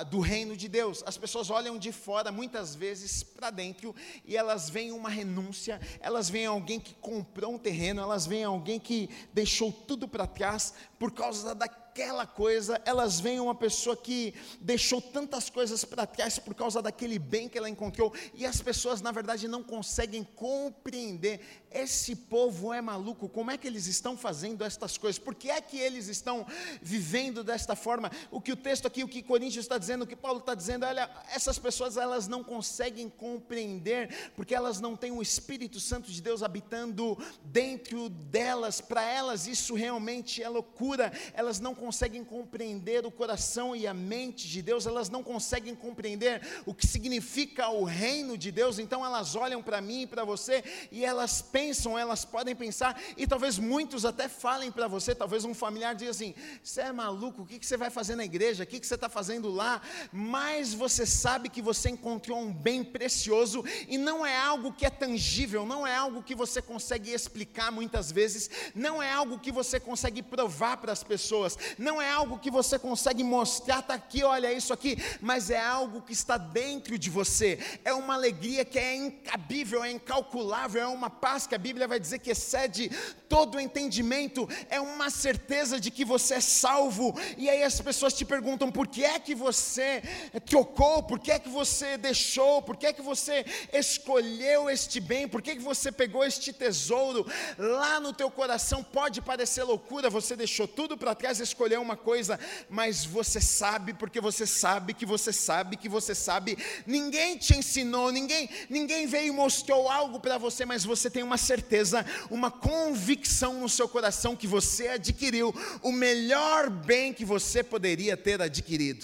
do 0.09 0.19
reino 0.19 0.55
de 0.55 0.67
Deus. 0.67 1.03
As 1.05 1.17
pessoas 1.17 1.49
olham 1.49 1.77
de 1.77 1.91
fora 1.91 2.31
muitas 2.31 2.75
vezes 2.75 3.23
para 3.23 3.49
dentro 3.49 3.95
e 4.25 4.37
elas 4.37 4.69
veem 4.69 4.91
uma 4.91 5.09
renúncia, 5.09 5.79
elas 5.99 6.29
veem 6.29 6.45
alguém 6.45 6.79
que 6.79 6.93
comprou 6.95 7.53
um 7.53 7.57
terreno, 7.57 8.01
elas 8.01 8.25
veem 8.25 8.43
alguém 8.43 8.79
que 8.79 9.09
deixou 9.33 9.71
tudo 9.71 10.07
para 10.07 10.27
trás 10.27 10.73
por 10.99 11.11
causa 11.11 11.55
da 11.55 11.67
aquela 11.91 12.25
coisa, 12.25 12.81
elas 12.85 13.19
veem 13.19 13.41
uma 13.41 13.53
pessoa 13.53 13.97
que 13.97 14.33
deixou 14.61 15.01
tantas 15.01 15.49
coisas 15.49 15.83
para 15.83 16.05
trás 16.05 16.39
por 16.39 16.55
causa 16.55 16.81
daquele 16.81 17.19
bem 17.19 17.49
que 17.49 17.57
ela 17.57 17.69
encontrou, 17.69 18.13
e 18.33 18.45
as 18.45 18.61
pessoas, 18.61 19.01
na 19.01 19.11
verdade, 19.11 19.45
não 19.45 19.61
conseguem 19.61 20.23
compreender. 20.23 21.41
Esse 21.69 22.15
povo 22.15 22.73
é 22.73 22.81
maluco, 22.81 23.27
como 23.27 23.51
é 23.51 23.57
que 23.57 23.67
eles 23.67 23.87
estão 23.87 24.15
fazendo 24.15 24.63
estas 24.63 24.97
coisas? 24.97 25.19
Por 25.19 25.35
que 25.35 25.51
é 25.51 25.59
que 25.59 25.77
eles 25.77 26.07
estão 26.07 26.45
vivendo 26.81 27.43
desta 27.43 27.75
forma? 27.75 28.09
O 28.31 28.39
que 28.39 28.53
o 28.53 28.57
texto 28.57 28.87
aqui, 28.87 29.03
o 29.03 29.07
que 29.07 29.21
Coríntios 29.31 29.63
está 29.63 29.77
dizendo, 29.77 30.01
o 30.01 30.05
que 30.05 30.13
Paulo 30.13 30.39
está 30.39 30.53
dizendo, 30.53 30.85
olha, 30.85 31.09
essas 31.33 31.57
pessoas 31.57 31.95
elas 31.95 32.27
não 32.27 32.43
conseguem 32.43 33.07
compreender, 33.07 34.29
porque 34.35 34.53
elas 34.53 34.81
não 34.81 34.93
têm 34.93 35.09
o 35.09 35.21
Espírito 35.21 35.79
Santo 35.79 36.11
de 36.11 36.21
Deus 36.21 36.43
habitando 36.43 37.17
dentro 37.45 38.09
delas, 38.09 38.81
para 38.81 39.09
elas 39.09 39.47
isso 39.47 39.73
realmente 39.73 40.43
é 40.43 40.49
loucura, 40.49 41.13
elas 41.33 41.61
não 41.61 41.73
conseguem 41.73 42.25
compreender 42.25 43.05
o 43.05 43.09
coração 43.11 43.73
e 43.73 43.87
a 43.87 43.93
mente 43.93 44.49
de 44.49 44.61
Deus, 44.61 44.85
elas 44.85 45.07
não 45.07 45.23
conseguem 45.23 45.73
compreender 45.73 46.41
o 46.65 46.73
que 46.73 46.85
significa 46.85 47.69
o 47.69 47.85
reino 47.85 48.37
de 48.37 48.51
Deus, 48.51 48.79
então 48.79 49.05
elas 49.05 49.33
olham 49.33 49.63
para 49.63 49.79
mim 49.79 50.01
e 50.01 50.07
para 50.07 50.25
você 50.25 50.61
e 50.91 51.05
elas 51.05 51.41
pensam, 51.41 51.97
elas 51.97 52.25
podem 52.25 52.53
pensar, 52.53 53.01
e 53.15 53.25
talvez 53.25 53.57
muitos 53.57 54.03
até 54.03 54.27
falem 54.27 54.69
para 54.69 54.89
você, 54.89 55.15
talvez 55.15 55.45
um 55.45 55.53
familiar 55.53 55.95
diga 55.95 56.11
assim: 56.11 56.35
você 56.61 56.81
é 56.81 56.91
maluco, 56.91 57.43
o 57.43 57.45
que, 57.45 57.65
você 57.65 57.77
vai 57.77 57.89
fazer 57.89 58.17
na 58.17 58.25
igreja, 58.25 58.65
o 58.65 58.67
que, 58.67 58.77
que 58.77 58.85
você 58.85 58.95
está 58.95 59.07
fazendo 59.07 59.20
lá? 59.29 59.81
Mas 60.11 60.73
você 60.73 61.05
sabe 61.05 61.49
que 61.49 61.61
você 61.61 61.89
encontrou 61.89 62.39
um 62.39 62.53
bem 62.53 62.83
precioso 62.83 63.63
e 63.87 63.97
não 63.97 64.25
é 64.25 64.37
algo 64.37 64.73
que 64.73 64.85
é 64.85 64.89
tangível, 64.89 65.65
não 65.65 65.85
é 65.85 65.95
algo 65.95 66.23
que 66.23 66.35
você 66.35 66.61
consegue 66.61 67.11
explicar 67.11 67.71
muitas 67.71 68.11
vezes, 68.11 68.49
não 68.73 69.01
é 69.01 69.11
algo 69.11 69.39
que 69.39 69.51
você 69.51 69.79
consegue 69.79 70.21
provar 70.21 70.77
para 70.77 70.91
as 70.91 71.03
pessoas, 71.03 71.57
não 71.77 72.01
é 72.01 72.09
algo 72.09 72.39
que 72.39 72.51
você 72.51 72.77
consegue 72.77 73.23
mostrar, 73.23 73.79
está 73.79 73.93
aqui, 73.93 74.23
olha 74.23 74.51
isso 74.51 74.73
aqui, 74.73 74.97
mas 75.21 75.49
é 75.49 75.59
algo 75.59 76.01
que 76.01 76.13
está 76.13 76.37
dentro 76.37 76.97
de 76.97 77.09
você, 77.09 77.59
é 77.83 77.93
uma 77.93 78.13
alegria 78.13 78.65
que 78.65 78.79
é 78.79 78.95
incabível, 78.95 79.83
é 79.83 79.91
incalculável, 79.91 80.81
é 80.81 80.87
uma 80.87 81.09
paz 81.09 81.47
que 81.47 81.55
a 81.55 81.57
Bíblia 81.57 81.87
vai 81.87 81.99
dizer 81.99 82.19
que 82.19 82.31
excede 82.31 82.89
todo 83.27 83.55
o 83.55 83.59
entendimento, 83.59 84.47
é 84.69 84.79
uma 84.79 85.09
certeza 85.09 85.79
de 85.79 85.89
que 85.89 86.03
você 86.03 86.35
é 86.35 86.41
salvo, 86.41 87.17
e 87.37 87.49
aí 87.49 87.63
as 87.63 87.79
pessoas 87.79 88.13
te 88.13 88.25
perguntam 88.25 88.71
por 88.71 88.87
que 88.87 89.03
é 89.03 89.10
que 89.19 89.35
você 89.35 90.01
trocou, 90.45 91.03
por 91.03 91.19
que 91.19 91.31
é 91.31 91.39
que 91.39 91.49
você 91.49 91.97
deixou, 91.97 92.61
por 92.61 92.77
que 92.77 92.87
é 92.87 92.93
que 92.93 93.01
você 93.01 93.45
escolheu 93.73 94.69
este 94.69 94.99
bem, 94.99 95.27
por 95.27 95.41
que 95.41 95.51
é 95.51 95.55
que 95.55 95.61
você 95.61 95.91
pegou 95.91 96.23
este 96.23 96.53
tesouro 96.53 97.25
lá 97.57 97.99
no 97.99 98.13
teu 98.13 98.31
coração, 98.31 98.83
pode 98.83 99.21
parecer 99.21 99.63
loucura, 99.63 100.09
você 100.09 100.35
deixou 100.35 100.67
tudo 100.67 100.97
para 100.97 101.13
trás 101.15 101.39
escolheu 101.39 101.81
uma 101.81 101.97
coisa, 101.97 102.39
mas 102.69 103.05
você 103.05 103.41
sabe, 103.41 103.93
porque 103.93 104.21
você 104.21 104.45
sabe 104.45 104.93
que 104.93 105.05
você 105.05 105.33
sabe 105.33 105.77
que 105.77 105.89
você 105.89 106.13
sabe, 106.15 106.57
ninguém 106.85 107.37
te 107.37 107.57
ensinou, 107.57 108.11
ninguém, 108.11 108.49
ninguém 108.69 109.07
veio 109.07 109.27
e 109.27 109.31
mostrou 109.31 109.89
algo 109.89 110.19
para 110.19 110.37
você, 110.37 110.65
mas 110.65 110.83
você 110.83 111.09
tem 111.09 111.23
uma 111.23 111.37
certeza, 111.37 112.05
uma 112.29 112.51
convicção 112.51 113.59
no 113.59 113.69
seu 113.69 113.87
coração 113.87 114.35
que 114.35 114.47
você 114.47 114.89
adquiriu 114.89 115.53
o 115.81 115.91
melhor 115.91 116.69
bem 116.69 117.13
que 117.13 117.25
você 117.25 117.63
poderia 117.63 118.15
ter 118.15 118.41
adquirido. 118.41 119.00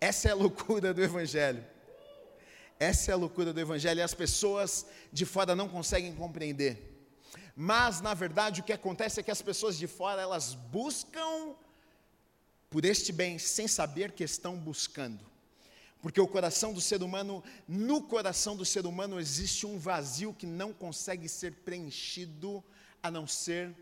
Essa 0.00 0.28
é 0.28 0.30
a 0.30 0.34
loucura 0.34 0.94
do 0.94 1.02
Evangelho. 1.02 1.62
Essa 2.78 3.10
é 3.10 3.14
a 3.14 3.16
loucura 3.18 3.52
do 3.52 3.60
Evangelho 3.60 3.98
e 3.98 4.02
as 4.02 4.14
pessoas 4.14 4.86
de 5.12 5.26
fora 5.26 5.54
não 5.54 5.68
conseguem 5.68 6.14
compreender. 6.14 6.90
Mas, 7.54 8.00
na 8.00 8.14
verdade, 8.14 8.62
o 8.62 8.64
que 8.64 8.72
acontece 8.72 9.20
é 9.20 9.22
que 9.22 9.30
as 9.30 9.42
pessoas 9.42 9.76
de 9.76 9.86
fora, 9.86 10.22
elas 10.22 10.54
buscam 10.54 11.54
por 12.70 12.86
este 12.86 13.12
bem 13.12 13.38
sem 13.38 13.68
saber 13.68 14.12
que 14.12 14.24
estão 14.24 14.56
buscando. 14.56 15.20
Porque 16.00 16.18
o 16.18 16.26
coração 16.26 16.72
do 16.72 16.80
ser 16.80 17.02
humano, 17.02 17.44
no 17.68 18.00
coração 18.00 18.56
do 18.56 18.64
ser 18.64 18.86
humano 18.86 19.20
existe 19.20 19.66
um 19.66 19.78
vazio 19.78 20.32
que 20.32 20.46
não 20.46 20.72
consegue 20.72 21.28
ser 21.28 21.52
preenchido 21.56 22.64
a 23.02 23.10
não 23.10 23.26
ser 23.26 23.74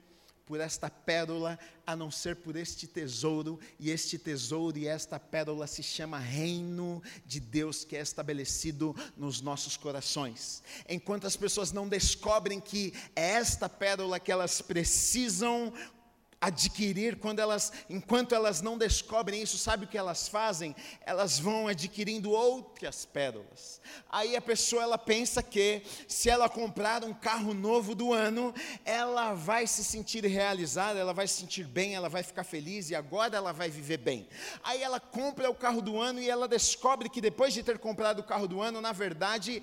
por 0.48 0.60
esta 0.60 0.88
pérola, 0.88 1.58
a 1.86 1.94
não 1.94 2.10
ser 2.10 2.36
por 2.36 2.56
este 2.56 2.86
tesouro, 2.86 3.60
e 3.78 3.90
este 3.90 4.18
tesouro 4.18 4.78
e 4.78 4.88
esta 4.88 5.20
pérola 5.20 5.66
se 5.66 5.82
chama 5.82 6.18
reino 6.18 7.02
de 7.26 7.38
Deus 7.38 7.84
que 7.84 7.94
é 7.94 8.00
estabelecido 8.00 8.96
nos 9.14 9.42
nossos 9.42 9.76
corações. 9.76 10.62
Enquanto 10.88 11.26
as 11.26 11.36
pessoas 11.36 11.70
não 11.70 11.86
descobrem 11.86 12.60
que 12.60 12.94
é 13.14 13.32
esta 13.32 13.68
pérola 13.68 14.18
que 14.18 14.32
elas 14.32 14.62
precisam 14.62 15.70
adquirir 16.40 17.16
quando 17.16 17.40
elas, 17.40 17.72
enquanto 17.90 18.34
elas 18.34 18.60
não 18.60 18.78
descobrem 18.78 19.42
isso, 19.42 19.58
sabe 19.58 19.84
o 19.84 19.88
que 19.88 19.98
elas 19.98 20.28
fazem? 20.28 20.74
Elas 21.04 21.38
vão 21.38 21.66
adquirindo 21.66 22.30
outras 22.30 23.04
pérolas. 23.04 23.80
Aí 24.08 24.36
a 24.36 24.40
pessoa 24.40 24.82
ela 24.82 24.98
pensa 24.98 25.42
que 25.42 25.82
se 26.06 26.30
ela 26.30 26.48
comprar 26.48 27.02
um 27.02 27.12
carro 27.12 27.52
novo 27.52 27.94
do 27.94 28.12
ano, 28.12 28.54
ela 28.84 29.34
vai 29.34 29.66
se 29.66 29.82
sentir 29.82 30.24
realizada, 30.24 30.98
ela 30.98 31.12
vai 31.12 31.26
se 31.26 31.34
sentir 31.34 31.64
bem, 31.64 31.94
ela 31.94 32.08
vai 32.08 32.22
ficar 32.22 32.44
feliz 32.44 32.90
e 32.90 32.94
agora 32.94 33.36
ela 33.36 33.52
vai 33.52 33.68
viver 33.68 33.98
bem. 33.98 34.28
Aí 34.62 34.82
ela 34.82 35.00
compra 35.00 35.50
o 35.50 35.54
carro 35.54 35.82
do 35.82 36.00
ano 36.00 36.20
e 36.20 36.30
ela 36.30 36.46
descobre 36.46 37.08
que 37.08 37.20
depois 37.20 37.52
de 37.52 37.62
ter 37.62 37.78
comprado 37.78 38.20
o 38.20 38.24
carro 38.24 38.46
do 38.46 38.62
ano, 38.62 38.80
na 38.80 38.92
verdade, 38.92 39.60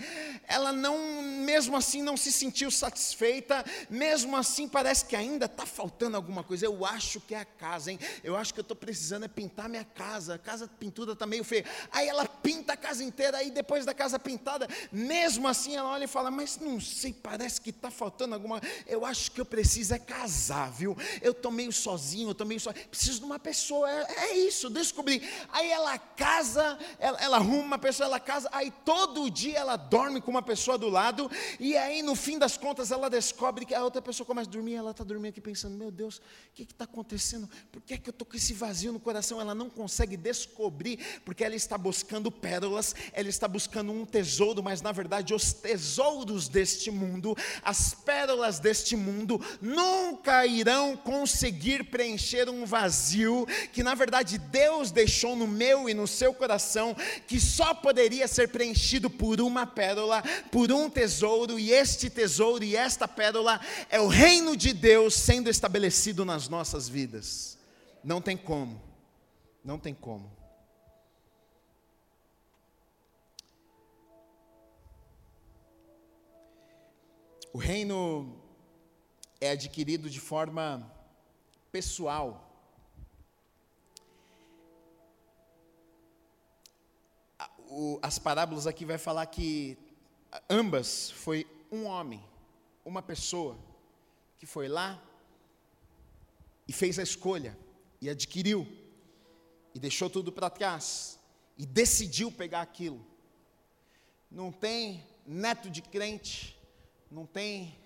ela 0.48 0.74
não, 0.74 1.22
mesmo 1.22 1.78
assim 1.78 2.02
não 2.02 2.18
se 2.18 2.32
sentiu 2.32 2.70
satisfeita, 2.70 3.64
mesmo 3.90 4.36
assim 4.36 4.68
parece 4.68 5.06
que 5.06 5.16
ainda 5.16 5.46
está 5.46 5.66
faltando 5.66 6.18
alguma 6.18 6.44
coisa 6.44 6.65
eu 6.66 6.86
acho 6.86 7.20
que 7.22 7.36
é 7.36 7.40
a 7.40 7.46
casa, 7.46 7.92
hein? 7.92 8.00
Eu 8.24 8.36
acho 8.36 8.54
que 8.54 8.60
eu 8.60 8.64
estou 8.64 8.76
precisando 8.76 9.26
é 9.26 9.28
pintar 9.28 9.70
minha 9.70 9.84
casa. 9.84 10.36
A 10.36 10.38
casa 10.38 10.68
pintura 10.68 11.14
está 11.14 11.26
meio 11.26 11.44
feia. 11.44 11.66
Aí 11.92 12.08
ela 12.08 12.26
pinta 12.46 12.74
a 12.74 12.78
casa 12.78 13.04
inteira, 13.04 13.40
aí 13.40 13.50
depois 13.50 13.86
da 13.86 13.94
casa 13.94 14.20
pintada, 14.20 14.68
mesmo 14.92 15.48
assim 15.48 15.76
ela 15.76 15.90
olha 15.90 16.04
e 16.04 16.08
fala: 16.08 16.30
Mas 16.30 16.60
não 16.60 16.80
sei, 16.80 17.12
parece 17.12 17.60
que 17.60 17.72
está 17.72 17.90
faltando 17.90 18.36
alguma. 18.36 18.62
Eu 18.86 19.04
acho 19.04 19.32
que 19.32 19.42
eu 19.42 19.46
preciso 19.46 19.96
é 19.96 19.98
casar, 19.98 20.72
viu? 20.72 20.96
Eu 21.24 21.32
estou 21.32 21.52
meio 21.52 21.74
sozinho, 21.74 22.28
eu 22.28 22.34
estou 22.34 22.46
meio 22.46 22.60
sozinho. 22.60 22.88
Preciso 22.88 23.20
de 23.20 23.26
uma 23.26 23.40
pessoa. 23.40 23.90
É, 23.90 24.26
é 24.26 24.38
isso, 24.38 24.70
descobri. 24.70 25.28
Aí 25.52 25.72
ela 25.72 25.98
casa, 25.98 26.78
ela, 27.00 27.20
ela 27.20 27.38
arruma 27.38 27.64
uma 27.64 27.80
pessoa, 27.80 28.06
ela 28.06 28.20
casa, 28.20 28.48
aí 28.52 28.72
todo 28.86 29.28
dia 29.32 29.58
ela 29.58 29.76
dorme 29.76 30.22
com 30.22 30.30
uma 30.30 30.44
pessoa 30.44 30.78
do 30.78 30.88
lado, 30.88 31.32
e 31.60 31.76
aí 31.76 32.04
no 32.04 32.14
fim 32.14 32.38
das 32.38 32.58
contas 32.58 32.92
ela 32.92 33.10
descobre 33.10 33.66
que 33.66 33.74
a 33.74 33.84
outra 33.84 34.04
pessoa 34.04 34.28
começa 34.28 34.48
a 34.48 34.54
dormir, 34.54 34.76
ela 34.76 34.92
está 34.92 35.04
dormindo 35.04 35.32
aqui 35.32 35.42
pensando: 35.42 35.76
Meu 35.76 35.90
Deus, 35.90 36.22
que 36.54 36.64
está 36.64 36.86
acontecendo? 36.86 37.50
Por 37.72 37.82
que, 37.82 37.96
é 37.96 37.98
que 37.98 38.10
eu 38.10 38.12
estou 38.12 38.26
com 38.26 38.38
esse 38.38 38.54
vazio 38.54 38.94
no 38.94 39.00
coração? 39.00 39.42
Ela 39.42 39.56
não 39.56 39.70
consegue 39.70 40.16
descobrir, 40.16 41.00
porque 41.26 41.44
ela 41.44 41.56
está 41.56 41.76
buscando 41.78 42.32
pérolas, 42.36 42.94
ela 43.14 43.30
está 43.30 43.48
buscando 43.48 43.92
um 43.92 44.06
tesouro, 44.06 44.62
mas 44.62 44.82
na 44.82 44.92
verdade 44.92 45.34
os 45.34 45.54
tesouros 45.54 46.48
deste 46.48 46.92
mundo, 46.92 47.36
as 47.64 47.94
pérolas 47.94 48.60
deste 48.60 48.96
mundo, 48.96 49.42
nunca 49.62 50.46
irão 50.46 50.96
conseguir 50.96 51.86
preencher 51.86 52.50
um 52.50 52.66
vazio 52.66 53.48
que 53.72 53.82
na 53.82 53.96
verdade 53.96 54.38
Deus 54.38 54.92
deixou 54.92 55.36
no 55.36 55.48
meu 55.48 55.90
e 55.90 55.94
no 55.94 56.08
seu 56.08 56.34
coração, 56.34 56.96
que 57.28 57.40
só 57.40 57.74
poderia 57.74 58.28
ser 58.28 58.50
preenchido 58.50 59.10
por 59.10 59.42
uma 59.42 59.66
pérola, 59.66 60.24
por 60.52 60.72
um 60.72 60.90
tesouro, 60.90 61.58
e 61.58 61.72
este 61.72 62.10
tesouro 62.10 62.64
e 62.64 62.76
esta 62.76 63.08
pérola 63.08 63.60
é 63.90 64.00
o 64.00 64.08
reino 64.08 64.56
de 64.56 64.74
Deus 64.74 65.16
sendo 65.16 65.50
estabelecido 65.50 66.26
nas 66.26 66.48
nossas 66.48 66.88
vidas. 66.88 67.58
Não 68.04 68.22
tem 68.22 68.38
como. 68.38 68.82
Não 69.64 69.80
tem 69.80 69.94
como. 69.94 70.32
O 77.56 77.58
reino 77.58 78.36
é 79.40 79.52
adquirido 79.52 80.10
de 80.10 80.20
forma 80.20 80.94
pessoal. 81.72 82.52
As 88.02 88.20
parábolas 88.20 88.68
aqui 88.68 88.84
vai 88.84 88.98
falar 88.98 89.26
que 89.28 89.78
ambas 90.50 91.12
foi 91.12 91.48
um 91.72 91.86
homem, 91.86 92.22
uma 92.84 93.02
pessoa 93.02 93.58
que 94.38 94.46
foi 94.46 94.68
lá, 94.68 95.02
e 96.68 96.74
fez 96.74 97.00
a 97.00 97.04
escolha, 97.04 97.58
e 98.02 98.10
adquiriu, 98.10 98.68
e 99.74 99.80
deixou 99.80 100.10
tudo 100.10 100.30
para 100.30 100.50
trás, 100.50 101.18
e 101.58 101.66
decidiu 101.66 102.30
pegar 102.30 102.64
aquilo. 102.64 103.00
Não 104.30 104.52
tem 104.52 105.08
neto 105.26 105.70
de 105.70 105.82
crente, 105.82 106.60
não 107.10 107.26
tem 107.26 107.78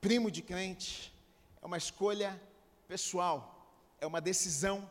primo 0.00 0.30
de 0.30 0.42
crente, 0.42 1.14
é 1.62 1.66
uma 1.66 1.78
escolha 1.78 2.40
pessoal, 2.86 3.68
é 4.00 4.06
uma 4.06 4.20
decisão 4.20 4.88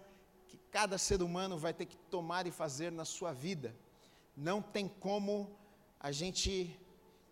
que 0.48 0.58
cada 0.72 0.98
ser 0.98 1.22
humano 1.22 1.58
vai 1.58 1.74
ter 1.74 1.86
que 1.86 1.98
tomar 2.10 2.48
e 2.48 2.52
fazer 2.52 2.92
na 2.92 3.06
sua 3.06 3.32
vida. 3.32 3.76
Não 4.36 4.62
tem 4.62 4.88
como 4.88 5.56
a 6.00 6.12
gente 6.12 6.80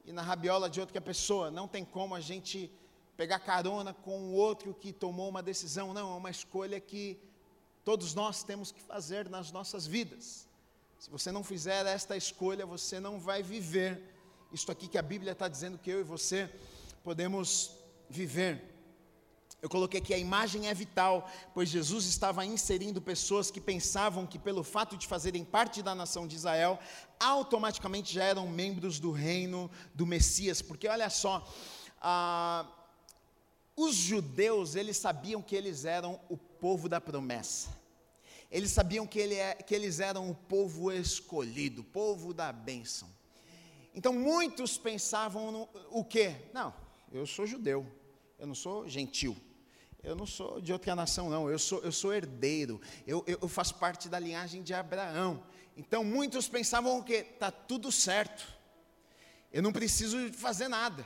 ir 0.06 0.14
na 0.14 0.22
rabiola 0.22 0.70
de 0.70 0.80
outra 0.80 1.02
pessoa, 1.02 1.50
não 1.50 1.68
tem 1.68 1.84
como 1.84 2.14
a 2.14 2.20
gente 2.20 2.72
pegar 3.18 3.40
carona 3.40 3.94
com 3.94 4.20
o 4.20 4.34
outro 4.34 4.74
que 4.74 4.94
tomou 4.94 5.30
uma 5.30 5.44
decisão. 5.44 5.94
Não, 5.94 6.14
é 6.14 6.18
uma 6.18 6.30
escolha 6.30 6.80
que 6.80 7.20
todos 7.84 8.14
nós 8.14 8.44
temos 8.44 8.72
que 8.72 8.82
fazer 8.82 9.30
nas 9.30 9.52
nossas 9.52 9.86
vidas. 9.88 10.48
Se 11.00 11.10
você 11.10 11.32
não 11.32 11.44
fizer 11.44 11.86
esta 11.86 12.16
escolha, 12.16 12.66
você 12.66 13.00
não 13.00 13.20
vai 13.20 13.42
viver 13.42 14.02
isto 14.52 14.72
aqui 14.72 14.88
que 14.88 14.98
a 14.98 15.02
Bíblia 15.02 15.32
está 15.32 15.48
dizendo 15.48 15.78
que 15.78 15.90
eu 15.90 16.02
e 16.02 16.04
você 16.04 16.50
podemos 17.04 17.72
viver. 18.10 18.70
Eu 19.62 19.70
coloquei 19.70 20.02
que 20.02 20.14
a 20.14 20.18
imagem 20.18 20.68
é 20.68 20.74
vital, 20.74 21.30
pois 21.54 21.70
Jesus 21.70 22.06
estava 22.06 22.44
inserindo 22.44 23.00
pessoas 23.00 23.52
que 23.52 23.62
pensavam 23.62 24.26
que, 24.26 24.40
pelo 24.40 24.64
fato 24.64 24.98
de 24.98 25.06
fazerem 25.08 25.46
parte 25.46 25.84
da 25.84 25.94
nação 25.94 26.28
de 26.28 26.36
Israel, 26.36 26.80
automaticamente 27.20 28.14
já 28.14 28.24
eram 28.24 28.48
membros 28.48 29.00
do 29.00 29.12
reino 29.12 29.70
do 29.94 30.06
Messias. 30.06 30.62
Porque 30.62 30.88
olha 30.88 31.10
só, 31.12 31.48
ah, 32.02 32.66
os 33.76 33.96
judeus, 33.96 34.76
eles 34.76 34.98
sabiam 34.98 35.42
que 35.42 35.56
eles 35.56 35.86
eram 35.86 36.20
o 36.28 36.36
povo 36.36 36.90
da 36.90 37.00
promessa. 37.00 37.70
Eles 38.50 38.72
sabiam 38.72 39.08
que, 39.08 39.20
ele 39.20 39.36
é, 39.36 39.54
que 39.54 39.74
eles 39.74 40.00
eram 40.00 40.30
o 40.30 40.36
povo 40.36 40.92
escolhido, 40.92 41.82
o 41.82 41.86
povo 41.86 42.34
da 42.34 42.52
bênção. 42.52 43.08
Então 43.94 44.14
muitos 44.14 44.78
pensavam 44.78 45.52
no, 45.52 45.70
o 45.90 46.04
quê? 46.04 46.36
Não, 46.54 46.74
eu 47.12 47.26
sou 47.26 47.46
judeu, 47.46 47.86
eu 48.40 48.48
não 48.48 48.56
sou 48.56 48.88
gentil, 48.88 49.36
eu 50.02 50.16
não 50.16 50.26
sou 50.26 50.62
de 50.62 50.72
outra 50.72 50.96
nação, 50.96 51.30
não, 51.30 51.50
eu 51.50 51.60
sou, 51.60 51.80
eu 51.82 51.92
sou 51.92 52.14
herdeiro, 52.14 52.80
eu, 53.06 53.24
eu, 53.28 53.38
eu 53.42 53.48
faço 53.50 53.76
parte 53.76 54.08
da 54.08 54.18
linhagem 54.18 54.64
de 54.64 54.74
Abraão. 54.74 55.44
Então 55.76 56.04
muitos 56.04 56.48
pensavam 56.48 56.98
o 56.98 57.04
quê? 57.04 57.26
Está 57.34 57.52
tudo 57.52 57.92
certo, 57.92 58.48
eu 59.52 59.62
não 59.62 59.74
preciso 59.74 60.32
fazer 60.34 60.68
nada. 60.68 61.06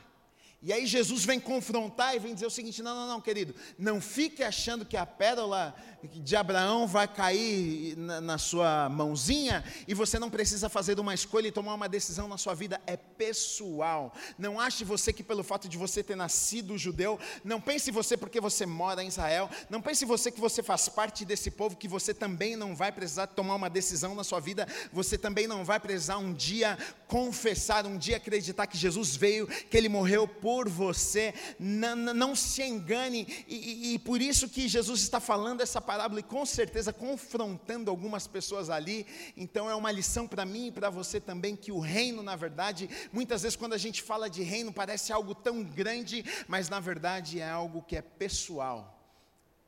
E 0.61 0.73
aí 0.73 0.87
Jesus 0.87 1.23
vem 1.25 1.39
confrontar 1.39 2.15
e 2.15 2.19
vem 2.19 2.33
dizer 2.33 2.47
o 2.47 2.51
seguinte: 2.51 2.81
não, 2.81 2.95
não, 2.95 3.07
não, 3.07 3.21
querido, 3.21 3.53
não 3.77 4.01
fique 4.01 4.43
achando 4.43 4.85
que 4.85 4.97
a 4.97 5.05
pérola 5.05 5.75
de 6.13 6.35
Abraão 6.35 6.87
vai 6.87 7.07
cair 7.07 7.97
na, 7.97 8.21
na, 8.21 8.37
sua 8.37 8.87
mãozinha 8.89 9.63
e 9.87 9.93
você 9.93 10.19
não 10.19 10.29
precisa 10.29 10.69
fazer 10.69 10.99
uma 10.99 11.13
escolha 11.13 11.47
e 11.47 11.51
tomar 11.51 11.73
uma 11.73 11.89
decisão 11.89 12.27
na 12.27 12.37
sua 12.37 12.53
vida, 12.53 12.79
é 12.85 12.95
pessoal. 12.95 14.13
Não 14.37 14.59
ache 14.59 14.83
você 14.83 15.11
que 15.11 15.23
pelo 15.23 15.43
fato 15.43 15.67
de 15.67 15.77
você 15.77 16.03
ter 16.03 16.15
nascido 16.15 16.77
judeu, 16.77 17.19
não 17.43 17.59
pense 17.59 17.91
você 17.91 18.15
porque 18.15 18.39
você 18.39 18.65
mora 18.65 19.03
em 19.03 19.07
Israel, 19.07 19.49
não 19.69 19.81
pense 19.81 20.05
você 20.05 20.31
que 20.31 20.39
você 20.39 20.61
faz 20.61 20.87
parte 20.87 21.25
desse 21.25 21.51
povo 21.51 21.75
que 21.75 21.87
você 21.87 22.13
também 22.13 22.55
não 22.55 22.75
vai 22.75 22.91
precisar 22.91 23.27
tomar 23.27 23.55
uma 23.55 23.69
decisão 23.69 24.15
na 24.15 24.23
sua 24.23 24.39
vida, 24.39 24.67
você 24.91 25.17
também 25.17 25.47
não 25.47 25.65
vai 25.65 25.79
precisar 25.79 26.17
um 26.17 26.33
dia 26.33 26.77
confessar, 27.07 27.85
um 27.85 27.97
dia 27.97 28.17
acreditar 28.17 28.67
que 28.67 28.77
Jesus 28.77 29.15
veio, 29.15 29.47
que 29.47 29.75
ele 29.75 29.89
morreu 29.89 30.27
por 30.27 30.69
você. 30.69 31.33
Não, 31.59 31.95
não 31.95 32.35
se 32.35 32.63
engane, 32.63 33.45
e, 33.47 33.55
e, 33.55 33.93
e 33.93 33.99
por 33.99 34.21
isso 34.21 34.49
que 34.49 34.67
Jesus 34.67 35.01
está 35.01 35.19
falando 35.19 35.61
essa 35.61 35.81
palavra 35.81 35.94
parábola 35.95 36.19
e 36.19 36.23
com 36.23 36.45
certeza 36.45 36.91
confrontando 36.91 37.89
algumas 37.89 38.27
pessoas 38.27 38.69
ali. 38.69 39.07
Então 39.37 39.69
é 39.69 39.75
uma 39.75 39.89
lição 39.89 40.27
para 40.27 40.45
mim 40.45 40.67
e 40.67 40.71
para 40.71 40.89
você 40.89 41.21
também 41.21 41.55
que 41.55 41.71
o 41.71 41.79
reino, 41.79 42.21
na 42.21 42.35
verdade, 42.35 42.89
muitas 43.13 43.43
vezes 43.43 43.55
quando 43.55 43.71
a 43.71 43.77
gente 43.77 44.03
fala 44.03 44.29
de 44.29 44.43
reino 44.43 44.73
parece 44.73 45.13
algo 45.13 45.33
tão 45.33 45.63
grande, 45.63 46.25
mas 46.49 46.67
na 46.67 46.81
verdade 46.81 47.39
é 47.39 47.49
algo 47.49 47.81
que 47.81 47.95
é 47.95 48.01
pessoal. 48.01 48.91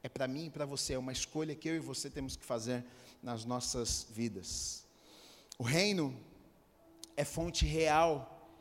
É 0.03 0.09
para 0.09 0.27
mim 0.27 0.47
e 0.47 0.49
para 0.49 0.65
você, 0.65 0.93
é 0.93 0.99
uma 0.99 1.13
escolha 1.13 1.55
que 1.55 1.69
eu 1.69 1.75
e 1.75 1.79
você 1.79 2.09
temos 2.09 2.35
que 2.35 2.43
fazer 2.43 2.83
nas 3.23 3.45
nossas 3.45 4.05
vidas. 4.11 4.85
O 5.57 5.63
reino 5.63 6.13
é 7.15 7.23
fonte 7.23 7.65
real 7.65 8.51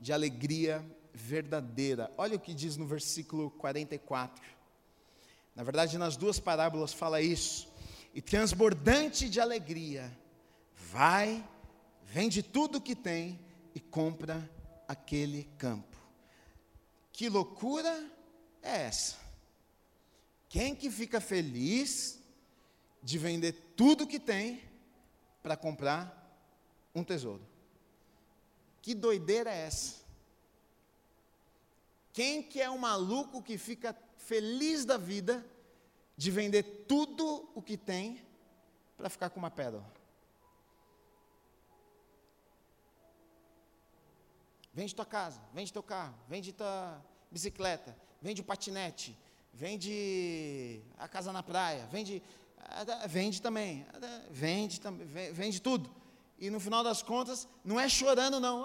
de 0.00 0.10
alegria 0.10 0.82
verdadeira. 1.12 2.10
Olha 2.16 2.36
o 2.36 2.40
que 2.40 2.54
diz 2.54 2.78
no 2.78 2.86
versículo 2.86 3.50
44. 3.50 4.59
Na 5.54 5.62
verdade, 5.62 5.98
nas 5.98 6.16
duas 6.16 6.38
parábolas 6.38 6.92
fala 6.92 7.20
isso. 7.20 7.70
E 8.14 8.20
transbordante 8.20 9.28
de 9.28 9.40
alegria, 9.40 10.10
vai, 10.74 11.46
vende 12.04 12.42
tudo 12.42 12.78
o 12.78 12.80
que 12.80 12.96
tem 12.96 13.38
e 13.74 13.80
compra 13.80 14.50
aquele 14.88 15.44
campo. 15.56 15.96
Que 17.12 17.28
loucura 17.28 18.10
é 18.62 18.82
essa? 18.82 19.16
Quem 20.48 20.74
que 20.74 20.90
fica 20.90 21.20
feliz 21.20 22.18
de 23.02 23.18
vender 23.18 23.52
tudo 23.76 24.06
que 24.06 24.18
tem 24.18 24.62
para 25.42 25.56
comprar 25.56 26.16
um 26.94 27.04
tesouro? 27.04 27.46
Que 28.82 28.94
doideira 28.94 29.50
é 29.50 29.66
essa? 29.66 30.00
Quem 32.12 32.42
que 32.42 32.60
é 32.60 32.68
o 32.68 32.78
maluco 32.78 33.42
que 33.42 33.56
fica 33.56 33.96
feliz 34.20 34.84
da 34.84 34.96
vida 34.96 35.44
de 36.16 36.30
vender 36.30 36.62
tudo 36.86 37.50
o 37.54 37.62
que 37.62 37.76
tem 37.76 38.20
para 38.96 39.08
ficar 39.08 39.30
com 39.30 39.38
uma 39.38 39.50
pérola. 39.50 39.90
Vende 44.72 44.94
tua 44.94 45.06
casa, 45.06 45.40
vende 45.52 45.72
teu 45.72 45.82
carro, 45.82 46.14
vende 46.28 46.52
tua 46.52 47.02
bicicleta, 47.30 47.96
vende 48.20 48.40
o 48.40 48.44
patinete, 48.44 49.16
vende 49.52 50.80
a 50.98 51.08
casa 51.08 51.32
na 51.32 51.42
praia, 51.42 51.86
vende, 51.86 52.22
vende 53.08 53.42
também, 53.42 53.86
vende, 54.30 54.80
vende 55.32 55.60
tudo. 55.60 55.90
E 56.38 56.48
no 56.50 56.60
final 56.60 56.84
das 56.84 57.02
contas, 57.02 57.48
não 57.64 57.80
é 57.80 57.88
chorando 57.88 58.38
não, 58.38 58.62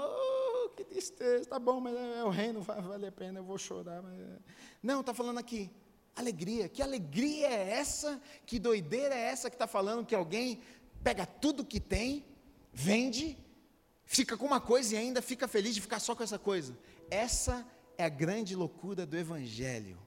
que 0.75 0.83
tristeza, 0.83 1.45
tá 1.45 1.57
bom, 1.57 1.79
mas 1.79 1.95
é, 1.95 2.23
o 2.23 2.29
reino, 2.29 2.61
vai 2.61 2.81
valer 2.81 3.07
a 3.07 3.11
pena, 3.11 3.39
eu 3.39 3.43
vou 3.43 3.57
chorar. 3.57 4.01
Mas... 4.01 4.19
É. 4.19 4.37
Não, 4.83 5.01
está 5.01 5.13
falando 5.13 5.37
aqui, 5.37 5.71
alegria. 6.15 6.69
Que 6.69 6.81
alegria 6.81 7.47
é 7.47 7.71
essa? 7.71 8.21
Que 8.45 8.59
doideira 8.59 9.15
é 9.15 9.21
essa 9.21 9.49
que 9.49 9.55
está 9.55 9.67
falando 9.67 10.05
que 10.05 10.13
alguém 10.13 10.61
pega 11.03 11.25
tudo 11.25 11.65
que 11.65 11.79
tem, 11.79 12.25
vende, 12.73 13.37
fica 14.05 14.37
com 14.37 14.45
uma 14.45 14.59
coisa 14.59 14.95
e 14.95 14.97
ainda 14.97 15.21
fica 15.21 15.47
feliz 15.47 15.73
de 15.73 15.81
ficar 15.81 15.99
só 15.99 16.15
com 16.15 16.23
essa 16.23 16.37
coisa? 16.37 16.77
Essa 17.09 17.65
é 17.97 18.03
a 18.03 18.09
grande 18.09 18.55
loucura 18.55 19.05
do 19.05 19.17
Evangelho. 19.17 19.97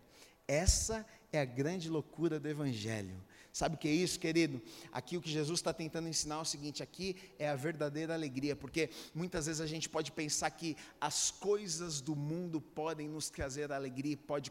Essa 0.46 1.06
é 1.32 1.40
a 1.40 1.44
grande 1.44 1.88
loucura 1.88 2.38
do 2.38 2.48
Evangelho. 2.48 3.22
Sabe 3.52 3.74
o 3.74 3.78
que 3.78 3.88
é 3.88 3.92
isso, 3.92 4.18
querido? 4.20 4.60
Aqui 4.92 5.16
o 5.16 5.20
que 5.20 5.30
Jesus 5.30 5.58
está 5.58 5.72
tentando 5.72 6.08
ensinar 6.08 6.36
é 6.36 6.40
o 6.40 6.44
seguinte: 6.44 6.82
aqui 6.82 7.16
é 7.38 7.48
a 7.48 7.56
verdadeira 7.56 8.14
alegria, 8.14 8.54
porque 8.54 8.90
muitas 9.14 9.46
vezes 9.46 9.60
a 9.60 9.66
gente 9.66 9.88
pode 9.88 10.12
pensar 10.12 10.50
que 10.50 10.76
as 11.00 11.30
coisas 11.30 12.00
do 12.00 12.14
mundo 12.14 12.60
podem 12.60 13.08
nos 13.08 13.30
trazer 13.30 13.72
alegria, 13.72 14.16
pode 14.16 14.50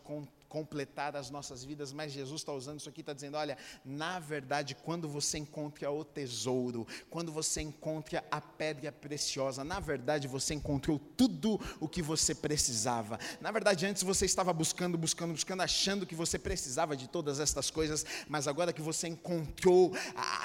completar 0.50 1.16
as 1.16 1.30
nossas 1.30 1.64
vidas, 1.64 1.92
mas 1.92 2.12
Jesus 2.12 2.42
está 2.42 2.54
usando 2.54 2.80
isso 2.80 2.90
aqui, 2.90 3.02
está 3.02 3.14
dizendo: 3.14 3.38
olha, 3.38 3.58
na 3.84 4.20
verdade, 4.20 4.76
quando 4.76 5.08
você 5.08 5.38
encontra 5.38 5.92
o 5.92 6.04
tesouro, 6.04 6.88
quando 7.10 7.32
você 7.32 7.62
encontra 7.62 8.24
a 8.32 8.42
pedra 8.42 8.92
preciosa, 8.92 9.64
na 9.64 9.80
verdade 9.80 10.28
você 10.28 10.54
encontrou 10.54 11.00
tudo 11.00 11.60
o 11.80 11.88
que 11.88 12.02
você 12.02 12.34
precisava. 12.34 13.20
Na 13.42 13.52
verdade, 13.52 13.86
antes 13.86 14.04
você 14.04 14.26
estava 14.26 14.54
buscando, 14.54 14.98
buscando, 14.98 15.34
buscando, 15.34 15.62
achando 15.62 16.06
que 16.06 16.16
você 16.16 16.40
precisava 16.40 16.96
de 16.96 17.08
todas 17.08 17.40
estas 17.40 17.70
coisas, 17.70 18.06
mas 18.28 18.48
agora 18.48 18.74
que 18.74 18.82
você 18.82 19.08
encontrou, 19.08 19.94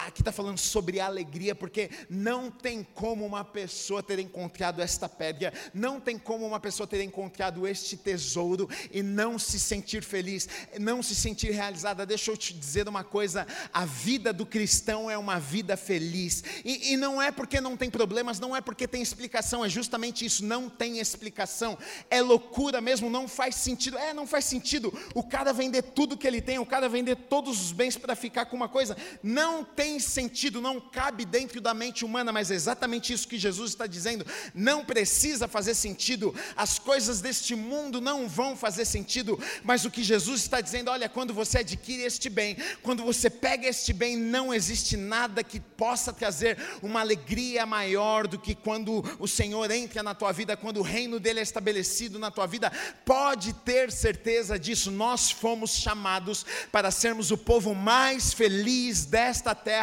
aqui 0.06 0.20
está 0.20 0.32
falando 0.32 0.58
sobre 0.58 1.00
alegria, 1.00 1.54
porque 1.54 1.90
não 2.08 2.50
tem 2.50 2.86
como 2.94 3.24
uma 3.24 3.44
pessoa 3.44 4.02
ter 4.02 4.18
encontrado 4.18 4.80
esta 4.80 5.08
pedra, 5.08 5.52
não 5.72 6.00
tem 6.00 6.18
como 6.18 6.46
uma 6.46 6.60
pessoa 6.60 6.86
ter 6.86 7.02
encontrado 7.02 7.66
este 7.66 7.96
tesouro 7.96 8.68
e 8.90 9.02
não 9.02 9.38
se 9.38 9.58
sentir 9.58 10.02
feliz, 10.02 10.48
não 10.78 11.02
se 11.02 11.14
sentir 11.14 11.50
realizada. 11.50 12.06
Deixa 12.06 12.30
eu 12.30 12.36
te 12.36 12.52
dizer 12.52 12.88
uma 12.88 13.04
coisa: 13.04 13.46
a 13.72 13.84
vida 13.84 14.32
do 14.32 14.46
cristão 14.46 15.10
é 15.10 15.16
uma 15.16 15.38
vida 15.38 15.76
feliz, 15.76 16.42
e, 16.64 16.92
e 16.92 16.96
não 16.96 17.20
é 17.20 17.30
porque 17.30 17.60
não 17.60 17.76
tem 17.76 17.90
problemas, 17.90 18.38
não 18.38 18.54
é 18.54 18.60
porque 18.60 18.88
tem 18.88 19.02
explicação, 19.02 19.64
é 19.64 19.68
justamente 19.68 20.24
isso, 20.24 20.44
não 20.44 20.68
tem 20.68 20.98
explicação, 20.98 21.78
é 22.10 22.20
loucura 22.20 22.80
mesmo, 22.80 23.08
não 23.08 23.28
faz 23.28 23.54
sentido. 23.56 23.98
É, 23.98 24.12
não 24.12 24.26
faz 24.26 24.44
sentido 24.44 24.92
o 25.14 25.22
cara 25.22 25.52
vender 25.52 25.82
tudo 25.82 26.16
que 26.16 26.26
ele 26.26 26.40
tem, 26.40 26.58
o 26.58 26.66
cara 26.66 26.88
vender 26.88 27.16
todos 27.16 27.60
os 27.60 27.72
bens 27.72 27.96
para 27.96 28.16
ficar 28.16 28.46
com 28.46 28.56
uma 28.56 28.68
coisa, 28.68 28.96
não 29.22 29.64
tem 29.64 29.91
sentido, 29.98 30.61
não 30.61 30.81
cabe 30.81 31.24
dentro 31.24 31.61
da 31.61 31.74
mente 31.74 32.05
humana, 32.05 32.33
mas 32.33 32.50
é 32.50 32.55
exatamente 32.55 33.12
isso 33.12 33.28
que 33.28 33.38
Jesus 33.38 33.70
está 33.70 33.87
dizendo, 33.87 34.26
não 34.55 34.85
precisa 34.85 35.48
fazer 35.48 35.74
sentido, 35.74 36.35
as 36.57 36.78
coisas 36.78 37.20
deste 37.20 37.55
mundo 37.55 38.00
não 38.00 38.28
vão 38.28 38.57
fazer 38.57 38.85
sentido, 38.85 39.38
mas 39.64 39.85
o 39.85 39.90
que 39.90 40.02
Jesus 40.02 40.42
está 40.42 40.61
dizendo, 40.61 40.90
olha, 40.90 41.09
quando 41.09 41.35
você 41.35 41.59
adquire 41.59 42.02
este 42.02 42.28
bem, 42.28 42.57
quando 42.83 43.02
você 43.02 43.28
pega 43.28 43.66
este 43.66 43.92
bem, 43.92 44.16
não 44.16 44.52
existe 44.52 44.96
nada 44.96 45.42
que 45.42 45.61
possa 45.61 46.12
trazer 46.12 46.59
uma 46.83 47.00
alegria 47.00 47.66
maior 47.66 48.26
do 48.26 48.38
que 48.38 48.55
quando 48.55 49.05
o 49.18 49.26
Senhor 49.26 49.70
entra 49.70 50.02
na 50.02 50.14
tua 50.14 50.33
vida, 50.33 50.57
quando 50.57 50.78
o 50.78 50.83
reino 50.83 51.18
dele 51.18 51.40
é 51.40 51.42
estabelecido 51.42 52.18
na 52.18 52.31
tua 52.31 52.46
vida. 52.46 52.70
Pode 53.05 53.52
ter 53.52 53.90
certeza 53.90 54.59
disso. 54.59 54.90
Nós 54.90 55.31
fomos 55.31 55.72
chamados 55.72 56.46
para 56.70 56.90
sermos 56.90 57.31
o 57.31 57.38
povo 57.38 57.74
mais 57.74 58.33
feliz 58.33 59.05
desta 59.05 59.55
terra. 59.55 59.81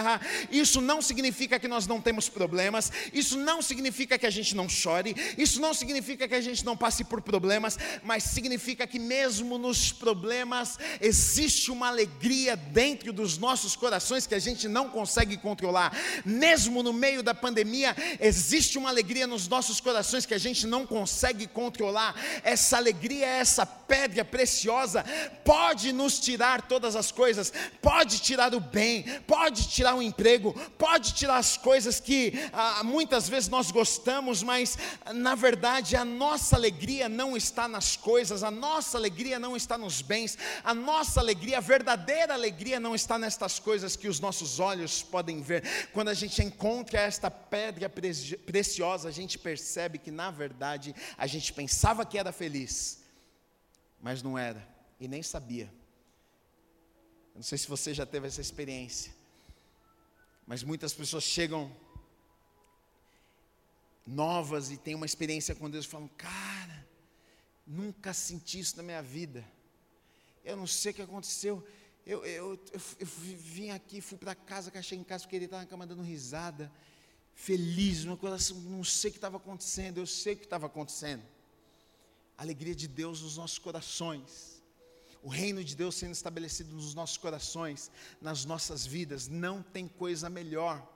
Isso 0.51 0.81
não 0.81 1.01
significa 1.01 1.59
que 1.59 1.67
nós 1.67 1.87
não 1.87 2.01
temos 2.01 2.29
problemas, 2.29 2.91
isso 3.13 3.37
não 3.37 3.61
significa 3.61 4.17
que 4.17 4.25
a 4.25 4.29
gente 4.29 4.55
não 4.55 4.67
chore, 4.67 5.15
isso 5.37 5.59
não 5.59 5.73
significa 5.73 6.27
que 6.27 6.35
a 6.35 6.41
gente 6.41 6.65
não 6.65 6.75
passe 6.75 7.03
por 7.03 7.21
problemas, 7.21 7.77
mas 8.03 8.23
significa 8.23 8.85
que 8.87 8.99
mesmo 8.99 9.57
nos 9.57 9.91
problemas, 9.91 10.77
existe 11.01 11.71
uma 11.71 11.87
alegria 11.87 12.55
dentro 12.55 13.11
dos 13.11 13.37
nossos 13.37 13.75
corações 13.75 14.25
que 14.25 14.35
a 14.35 14.39
gente 14.39 14.67
não 14.67 14.89
consegue 14.89 15.37
controlar. 15.37 15.95
Mesmo 16.25 16.83
no 16.83 16.93
meio 16.93 17.21
da 17.23 17.33
pandemia, 17.33 17.95
existe 18.19 18.77
uma 18.77 18.89
alegria 18.89 19.27
nos 19.27 19.47
nossos 19.47 19.79
corações 19.79 20.25
que 20.25 20.33
a 20.33 20.37
gente 20.37 20.65
não 20.65 20.85
consegue 20.85 21.47
controlar. 21.47 22.15
Essa 22.43 22.77
alegria, 22.77 23.25
essa 23.25 23.65
pedra 23.65 24.23
preciosa, 24.23 25.03
pode 25.43 25.91
nos 25.91 26.19
tirar 26.19 26.61
todas 26.63 26.95
as 26.95 27.11
coisas, 27.11 27.51
pode 27.81 28.19
tirar 28.19 28.53
o 28.53 28.59
bem, 28.59 29.03
pode 29.25 29.67
tirar 29.67 29.88
o 29.95 30.01
emprego, 30.01 30.53
pode 30.77 31.13
tirar 31.13 31.37
as 31.37 31.57
coisas 31.57 31.99
que 31.99 32.33
ah, 32.53 32.83
muitas 32.83 33.27
vezes 33.29 33.49
nós 33.49 33.71
gostamos, 33.71 34.43
mas 34.43 34.77
na 35.13 35.35
verdade 35.35 35.95
a 35.95 36.05
nossa 36.05 36.55
alegria 36.55 37.07
não 37.07 37.35
está 37.35 37.67
nas 37.67 37.95
coisas, 37.95 38.43
a 38.43 38.51
nossa 38.51 38.97
alegria 38.97 39.39
não 39.39 39.55
está 39.55 39.77
nos 39.77 40.01
bens, 40.01 40.37
a 40.63 40.73
nossa 40.73 41.19
alegria, 41.19 41.57
a 41.57 41.61
verdadeira 41.61 42.33
alegria 42.33 42.79
não 42.79 42.95
está 42.95 43.17
nestas 43.17 43.59
coisas 43.59 43.95
que 43.95 44.07
os 44.07 44.19
nossos 44.19 44.59
olhos 44.59 45.03
podem 45.03 45.41
ver. 45.41 45.63
Quando 45.93 46.09
a 46.09 46.13
gente 46.13 46.41
encontra 46.43 46.99
esta 46.99 47.29
pedra 47.29 47.89
preciosa, 47.89 49.09
a 49.09 49.11
gente 49.11 49.37
percebe 49.37 49.97
que 49.97 50.11
na 50.11 50.31
verdade 50.31 50.95
a 51.17 51.27
gente 51.27 51.53
pensava 51.53 52.05
que 52.05 52.17
era 52.17 52.31
feliz, 52.31 53.03
mas 54.01 54.21
não 54.21 54.37
era 54.37 54.67
e 54.99 55.07
nem 55.07 55.23
sabia. 55.23 55.71
não 57.33 57.41
sei 57.41 57.57
se 57.57 57.67
você 57.67 57.93
já 57.93 58.05
teve 58.05 58.27
essa 58.27 58.41
experiência, 58.41 59.13
mas 60.49 60.63
muitas 60.63 60.93
pessoas 60.93 61.23
chegam 61.23 61.73
novas 64.05 64.69
e 64.69 64.75
têm 64.75 64.95
uma 64.95 65.05
experiência 65.05 65.55
com 65.55 65.69
Deus 65.69 65.85
e 65.85 65.87
falam: 65.87 66.09
Cara, 66.17 66.59
Nunca 67.71 68.15
senti 68.15 68.59
isso 68.59 68.75
na 68.77 68.81
minha 68.81 68.99
vida. 68.99 69.45
Eu 70.43 70.57
não 70.57 70.65
sei 70.65 70.91
o 70.91 70.95
que 70.95 71.03
aconteceu. 71.03 71.63
Eu, 72.03 72.25
eu, 72.25 72.59
eu, 72.73 72.81
eu 72.99 73.05
vim 73.05 73.69
aqui, 73.69 74.01
fui 74.01 74.17
para 74.17 74.33
casa, 74.33 74.71
cachei 74.71 74.97
em 74.97 75.03
casa, 75.03 75.23
porque 75.23 75.35
ele 75.35 75.45
estava 75.45 75.61
na 75.61 75.69
cama 75.69 75.85
dando 75.85 76.01
risada, 76.01 76.71
feliz, 77.35 78.03
meu 78.03 78.17
coração, 78.17 78.57
não 78.61 78.83
sei 78.83 79.09
o 79.09 79.11
que 79.11 79.19
estava 79.19 79.37
acontecendo, 79.37 79.99
eu 79.99 80.07
sei 80.07 80.33
o 80.33 80.37
que 80.37 80.45
estava 80.45 80.65
acontecendo. 80.65 81.21
Alegria 82.35 82.73
de 82.73 82.87
Deus 82.87 83.21
nos 83.21 83.37
nossos 83.37 83.59
corações, 83.59 84.58
o 85.21 85.29
reino 85.29 85.63
de 85.63 85.75
Deus 85.75 85.95
sendo 85.95 86.11
estabelecido 86.11 86.73
nos 86.73 86.93
nossos 86.93 87.17
corações, 87.17 87.91
nas 88.21 88.45
nossas 88.45 88.85
vidas, 88.85 89.27
não 89.27 89.61
tem 89.61 89.87
coisa 89.87 90.29
melhor 90.29 90.87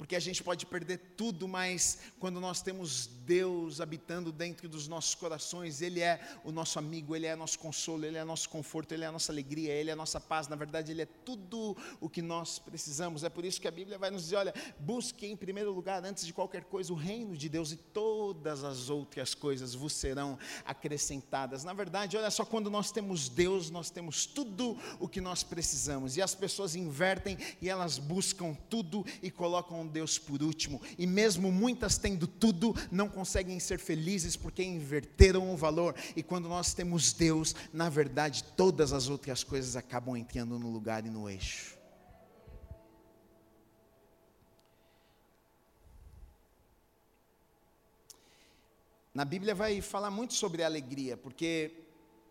porque 0.00 0.16
a 0.16 0.18
gente 0.18 0.42
pode 0.42 0.64
perder 0.64 0.96
tudo, 1.14 1.46
mas 1.46 1.98
quando 2.18 2.40
nós 2.40 2.62
temos 2.62 3.06
Deus 3.06 3.82
habitando 3.82 4.32
dentro 4.32 4.66
dos 4.66 4.88
nossos 4.88 5.14
corações, 5.14 5.82
Ele 5.82 6.00
é 6.00 6.18
o 6.42 6.50
nosso 6.50 6.78
amigo, 6.78 7.14
Ele 7.14 7.26
é 7.26 7.36
nosso 7.36 7.58
consolo, 7.58 8.06
Ele 8.06 8.16
é 8.16 8.24
nosso 8.24 8.48
conforto, 8.48 8.92
Ele 8.92 9.04
é 9.04 9.08
a 9.08 9.12
nossa 9.12 9.30
alegria, 9.30 9.74
Ele 9.74 9.90
é 9.90 9.92
a 9.92 9.96
nossa 9.96 10.18
paz. 10.18 10.48
Na 10.48 10.56
verdade, 10.56 10.90
Ele 10.90 11.02
é 11.02 11.06
tudo 11.06 11.76
o 12.00 12.08
que 12.08 12.22
nós 12.22 12.58
precisamos. 12.58 13.24
É 13.24 13.28
por 13.28 13.44
isso 13.44 13.60
que 13.60 13.68
a 13.68 13.70
Bíblia 13.70 13.98
vai 13.98 14.10
nos 14.10 14.22
dizer: 14.22 14.36
olha, 14.36 14.54
busque 14.78 15.26
em 15.26 15.36
primeiro 15.36 15.70
lugar, 15.70 16.02
antes 16.02 16.24
de 16.24 16.32
qualquer 16.32 16.64
coisa, 16.64 16.90
o 16.94 16.96
reino 16.96 17.36
de 17.36 17.50
Deus 17.50 17.70
e 17.70 17.76
todas 17.76 18.64
as 18.64 18.88
outras 18.88 19.34
coisas 19.34 19.74
vos 19.74 19.92
serão 19.92 20.38
acrescentadas. 20.64 21.62
Na 21.62 21.74
verdade, 21.74 22.16
olha 22.16 22.30
só, 22.30 22.46
quando 22.46 22.70
nós 22.70 22.90
temos 22.90 23.28
Deus, 23.28 23.68
nós 23.68 23.90
temos 23.90 24.24
tudo 24.24 24.78
o 24.98 25.06
que 25.06 25.20
nós 25.20 25.42
precisamos. 25.42 26.16
E 26.16 26.22
as 26.22 26.34
pessoas 26.34 26.74
invertem 26.74 27.36
e 27.60 27.68
elas 27.68 27.98
buscam 27.98 28.54
tudo 28.70 29.04
e 29.22 29.30
colocam 29.30 29.89
Deus 29.90 30.18
por 30.18 30.42
último, 30.42 30.80
e 30.96 31.06
mesmo 31.06 31.52
muitas 31.52 31.98
tendo 31.98 32.26
tudo, 32.26 32.74
não 32.90 33.08
conseguem 33.08 33.60
ser 33.60 33.78
felizes 33.78 34.36
porque 34.36 34.62
inverteram 34.62 35.52
o 35.52 35.56
valor, 35.56 35.94
e 36.16 36.22
quando 36.22 36.48
nós 36.48 36.72
temos 36.72 37.12
Deus, 37.12 37.54
na 37.72 37.88
verdade, 37.88 38.44
todas 38.56 38.92
as 38.92 39.08
outras 39.08 39.44
coisas 39.44 39.76
acabam 39.76 40.16
entrando 40.16 40.58
no 40.58 40.70
lugar 40.70 41.04
e 41.04 41.10
no 41.10 41.28
eixo. 41.28 41.78
Na 49.12 49.24
Bíblia 49.24 49.54
vai 49.54 49.80
falar 49.82 50.10
muito 50.10 50.34
sobre 50.34 50.62
alegria, 50.62 51.16
porque 51.16 51.72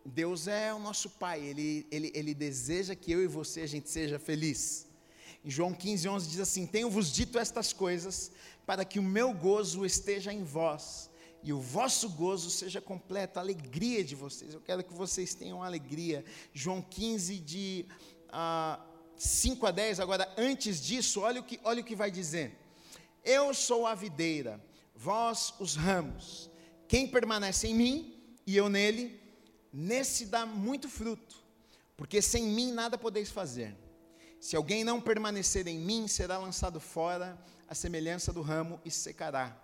Deus 0.05 0.47
é 0.47 0.73
o 0.73 0.79
nosso 0.79 1.09
Pai, 1.09 1.41
Ele, 1.41 1.85
Ele, 1.91 2.11
Ele 2.15 2.33
deseja 2.33 2.95
que 2.95 3.11
eu 3.11 3.21
e 3.21 3.27
você 3.27 3.61
a 3.61 3.67
gente 3.67 3.89
seja 3.89 4.17
feliz. 4.17 4.88
Em 5.43 5.49
João 5.49 5.73
15, 5.73 6.07
11 6.07 6.29
diz 6.29 6.39
assim: 6.39 6.65
Tenho-vos 6.65 7.11
dito 7.11 7.39
estas 7.39 7.71
coisas 7.71 8.31
para 8.65 8.83
que 8.83 8.99
o 8.99 9.03
meu 9.03 9.33
gozo 9.33 9.85
esteja 9.85 10.33
em 10.33 10.43
vós 10.43 11.09
e 11.41 11.53
o 11.53 11.59
vosso 11.59 12.09
gozo 12.09 12.49
seja 12.49 12.81
completo, 12.81 13.39
a 13.39 13.41
alegria 13.41 14.03
de 14.03 14.15
vocês. 14.15 14.53
Eu 14.53 14.61
quero 14.61 14.83
que 14.83 14.93
vocês 14.93 15.33
tenham 15.33 15.63
alegria. 15.63 16.25
João 16.53 16.81
15, 16.81 17.39
de 17.39 17.85
ah, 18.29 18.79
5 19.17 19.65
a 19.65 19.71
10. 19.71 20.01
Agora, 20.01 20.31
antes 20.37 20.81
disso, 20.81 21.21
olha 21.21 21.39
o, 21.39 21.43
que, 21.43 21.59
olha 21.63 21.81
o 21.81 21.85
que 21.85 21.95
vai 21.95 22.11
dizer: 22.11 22.57
Eu 23.23 23.53
sou 23.53 23.87
a 23.87 23.95
videira, 23.95 24.63
vós 24.93 25.53
os 25.59 25.75
ramos. 25.75 26.49
Quem 26.87 27.07
permanece 27.07 27.67
em 27.67 27.73
mim 27.73 28.21
e 28.45 28.57
eu 28.57 28.67
nele, 28.67 29.21
nesse 29.71 30.25
dá 30.25 30.45
muito 30.45 30.89
fruto, 30.89 31.35
porque 31.95 32.21
sem 32.21 32.43
mim 32.43 32.71
nada 32.71 32.97
podeis 32.97 33.29
fazer. 33.29 33.75
Se 34.39 34.55
alguém 34.55 34.83
não 34.85 35.01
permanecer 35.01 35.67
em 35.67 35.77
mim, 35.77 36.07
será 36.07 36.37
lançado 36.37 36.79
fora, 36.79 37.37
a 37.67 37.75
semelhança 37.75 38.31
do 38.31 38.41
ramo, 38.41 38.79
e 38.85 38.89
secará. 38.89 39.55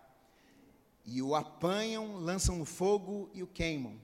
E 1.05 1.21
o 1.21 1.33
apanham, 1.33 2.17
lançam 2.17 2.57
no 2.57 2.65
fogo 2.65 3.29
e 3.33 3.41
o 3.41 3.47
queimam. 3.47 3.97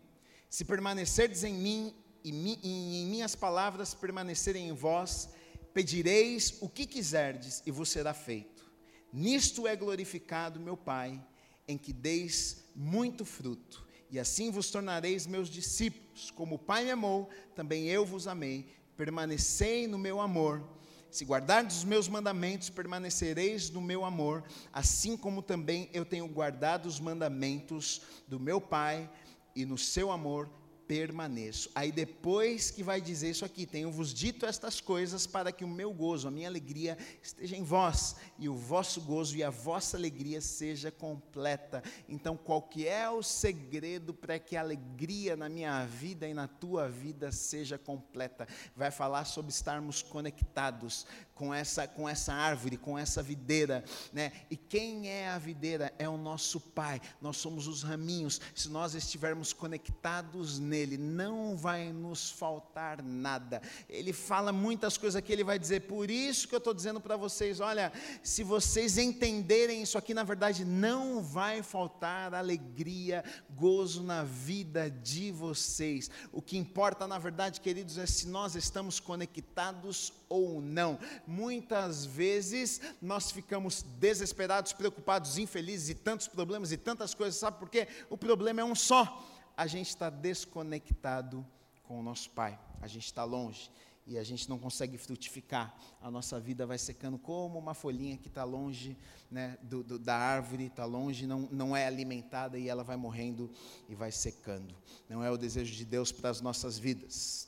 Se 0.49 0.63
permanecerdes 0.63 1.43
em 1.43 1.53
mim 1.53 1.93
e, 2.23 2.29
e 2.63 3.01
em 3.03 3.07
minhas 3.07 3.35
palavras 3.35 3.93
permanecerem 3.93 4.69
em 4.69 4.73
vós, 4.73 5.29
pedireis 5.73 6.57
o 6.61 6.69
que 6.69 6.85
quiserdes 6.85 7.61
e 7.65 7.71
vos 7.71 7.89
será 7.89 8.13
feito. 8.13 8.71
Nisto 9.11 9.67
é 9.67 9.75
glorificado 9.75 10.59
meu 10.59 10.77
Pai, 10.77 11.21
em 11.67 11.77
que 11.77 11.91
deis 11.91 12.63
muito 12.73 13.25
fruto, 13.25 13.85
e 14.09 14.19
assim 14.19 14.51
vos 14.51 14.71
tornareis 14.71 15.27
meus 15.27 15.49
discípulos. 15.49 16.31
Como 16.31 16.55
o 16.55 16.59
Pai 16.59 16.85
me 16.85 16.91
amou, 16.91 17.29
também 17.55 17.87
eu 17.87 18.05
vos 18.05 18.27
amei 18.27 18.80
permanecei 19.01 19.87
no 19.87 19.97
meu 19.97 20.21
amor. 20.21 20.63
Se 21.09 21.25
guardardes 21.25 21.77
os 21.77 21.83
meus 21.83 22.07
mandamentos, 22.07 22.69
permanecereis 22.69 23.67
no 23.71 23.81
meu 23.81 24.05
amor, 24.05 24.43
assim 24.71 25.17
como 25.17 25.41
também 25.41 25.89
eu 25.91 26.05
tenho 26.05 26.27
guardado 26.27 26.85
os 26.85 26.99
mandamentos 26.99 28.03
do 28.27 28.39
meu 28.39 28.61
Pai, 28.61 29.09
e 29.55 29.65
no 29.65 29.75
seu 29.75 30.11
amor 30.11 30.47
permaneço. 30.91 31.71
Aí 31.73 31.89
depois 31.89 32.69
que 32.69 32.83
vai 32.83 32.99
dizer 32.99 33.29
isso 33.29 33.45
aqui, 33.45 33.65
tenho-vos 33.65 34.13
dito 34.13 34.45
estas 34.45 34.81
coisas 34.81 35.25
para 35.25 35.49
que 35.49 35.63
o 35.63 35.67
meu 35.67 35.93
gozo, 35.93 36.27
a 36.27 36.31
minha 36.31 36.49
alegria 36.49 36.97
esteja 37.23 37.55
em 37.55 37.63
vós 37.63 38.17
e 38.37 38.49
o 38.49 38.53
vosso 38.53 38.99
gozo 38.99 39.37
e 39.37 39.41
a 39.41 39.49
vossa 39.49 39.95
alegria 39.95 40.41
seja 40.41 40.91
completa. 40.91 41.81
Então, 42.09 42.35
qual 42.35 42.61
que 42.61 42.85
é 42.85 43.09
o 43.09 43.23
segredo 43.23 44.13
para 44.13 44.37
que 44.37 44.57
a 44.57 44.59
alegria 44.59 45.37
na 45.37 45.47
minha 45.47 45.85
vida 45.85 46.27
e 46.27 46.33
na 46.33 46.49
tua 46.49 46.89
vida 46.89 47.31
seja 47.31 47.77
completa? 47.77 48.45
Vai 48.75 48.91
falar 48.91 49.23
sobre 49.23 49.49
estarmos 49.49 50.01
conectados 50.01 51.07
com 51.33 51.53
essa 51.53 51.87
com 51.87 52.07
essa 52.07 52.33
árvore, 52.33 52.77
com 52.77 52.99
essa 52.99 53.23
videira, 53.23 53.83
né? 54.11 54.31
E 54.49 54.57
quem 54.57 55.09
é 55.09 55.29
a 55.29 55.37
videira? 55.37 55.91
É 55.97 56.07
o 56.07 56.17
nosso 56.17 56.59
Pai. 56.59 57.01
Nós 57.21 57.37
somos 57.37 57.65
os 57.65 57.81
raminhos. 57.81 58.39
Se 58.53 58.69
nós 58.69 58.93
estivermos 58.93 59.53
conectados 59.53 60.59
nele, 60.59 60.80
nele, 60.81 60.97
não 60.97 61.55
vai 61.55 61.91
nos 61.91 62.31
faltar 62.31 63.01
nada. 63.01 63.61
Ele 63.89 64.11
fala 64.11 64.51
muitas 64.51 64.97
coisas 64.97 65.15
aqui, 65.15 65.31
ele 65.31 65.43
vai 65.43 65.59
dizer, 65.59 65.81
por 65.81 66.09
isso 66.09 66.47
que 66.47 66.55
eu 66.55 66.59
estou 66.59 66.73
dizendo 66.73 66.99
para 66.99 67.15
vocês: 67.15 67.59
olha, 67.59 67.91
se 68.23 68.43
vocês 68.43 68.97
entenderem 68.97 69.81
isso 69.81 69.97
aqui, 69.97 70.13
na 70.13 70.23
verdade, 70.23 70.65
não 70.65 71.21
vai 71.21 71.61
faltar 71.61 72.33
alegria, 72.33 73.23
gozo 73.51 74.03
na 74.03 74.23
vida 74.23 74.89
de 74.89 75.31
vocês. 75.31 76.09
O 76.31 76.41
que 76.41 76.57
importa, 76.57 77.07
na 77.07 77.17
verdade, 77.17 77.61
queridos, 77.61 77.97
é 77.97 78.05
se 78.05 78.27
nós 78.27 78.55
estamos 78.55 78.99
conectados 78.99 80.13
ou 80.27 80.61
não. 80.61 80.97
Muitas 81.27 82.05
vezes 82.05 82.81
nós 83.01 83.31
ficamos 83.31 83.83
desesperados, 83.99 84.73
preocupados, 84.73 85.37
infelizes 85.37 85.89
e 85.89 85.95
tantos 85.95 86.27
problemas 86.27 86.71
e 86.71 86.77
tantas 86.77 87.13
coisas, 87.13 87.39
sabe 87.39 87.59
por 87.59 87.69
quê? 87.69 87.87
O 88.09 88.17
problema 88.17 88.61
é 88.61 88.63
um 88.63 88.75
só 88.75 89.30
a 89.55 89.67
gente 89.67 89.89
está 89.89 90.09
desconectado 90.09 91.45
com 91.83 91.99
o 91.99 92.03
nosso 92.03 92.29
Pai, 92.31 92.59
a 92.81 92.87
gente 92.87 93.05
está 93.05 93.23
longe 93.23 93.71
e 94.05 94.17
a 94.17 94.23
gente 94.23 94.49
não 94.49 94.57
consegue 94.57 94.97
frutificar. 94.97 95.73
A 96.01 96.09
nossa 96.09 96.39
vida 96.39 96.65
vai 96.65 96.77
secando 96.77 97.17
como 97.17 97.59
uma 97.59 97.73
folhinha 97.73 98.17
que 98.17 98.27
está 98.27 98.43
longe 98.43 98.97
né, 99.29 99.57
do, 99.61 99.83
do, 99.83 99.99
da 99.99 100.15
árvore, 100.15 100.65
está 100.65 100.85
longe, 100.85 101.27
não, 101.27 101.47
não 101.51 101.75
é 101.75 101.85
alimentada 101.85 102.57
e 102.57 102.67
ela 102.67 102.83
vai 102.83 102.97
morrendo 102.97 103.49
e 103.87 103.95
vai 103.95 104.11
secando. 104.11 104.75
Não 105.07 105.23
é 105.23 105.29
o 105.29 105.37
desejo 105.37 105.73
de 105.73 105.85
Deus 105.85 106.11
para 106.11 106.29
as 106.29 106.41
nossas 106.41 106.77
vidas. 106.77 107.47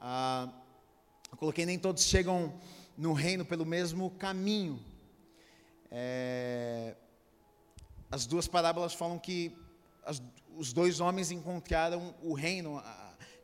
Ah, 0.00 0.52
eu 1.30 1.36
coloquei, 1.36 1.66
nem 1.66 1.78
todos 1.78 2.02
chegam 2.04 2.52
no 2.96 3.12
reino 3.12 3.44
pelo 3.44 3.66
mesmo 3.66 4.10
caminho. 4.12 4.80
É, 5.90 6.96
as 8.10 8.26
duas 8.26 8.48
parábolas 8.48 8.94
falam 8.94 9.18
que 9.18 9.56
as, 10.04 10.22
os 10.56 10.72
dois 10.72 11.00
homens 11.00 11.30
encontraram 11.30 12.14
o 12.22 12.34
reino 12.34 12.82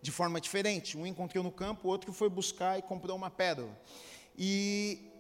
de 0.03 0.11
forma 0.11 0.41
diferente. 0.41 0.97
Um 0.97 1.07
encontrou 1.07 1.45
no 1.45 1.53
campo, 1.53 1.89
o 1.89 1.91
outro 1.91 2.13
foi 2.13 2.29
buscar 2.29 2.79
e 2.79 2.83
comprou 2.83 3.17
uma 3.17 3.31
pérola. 3.31 3.77
E, 4.37 5.11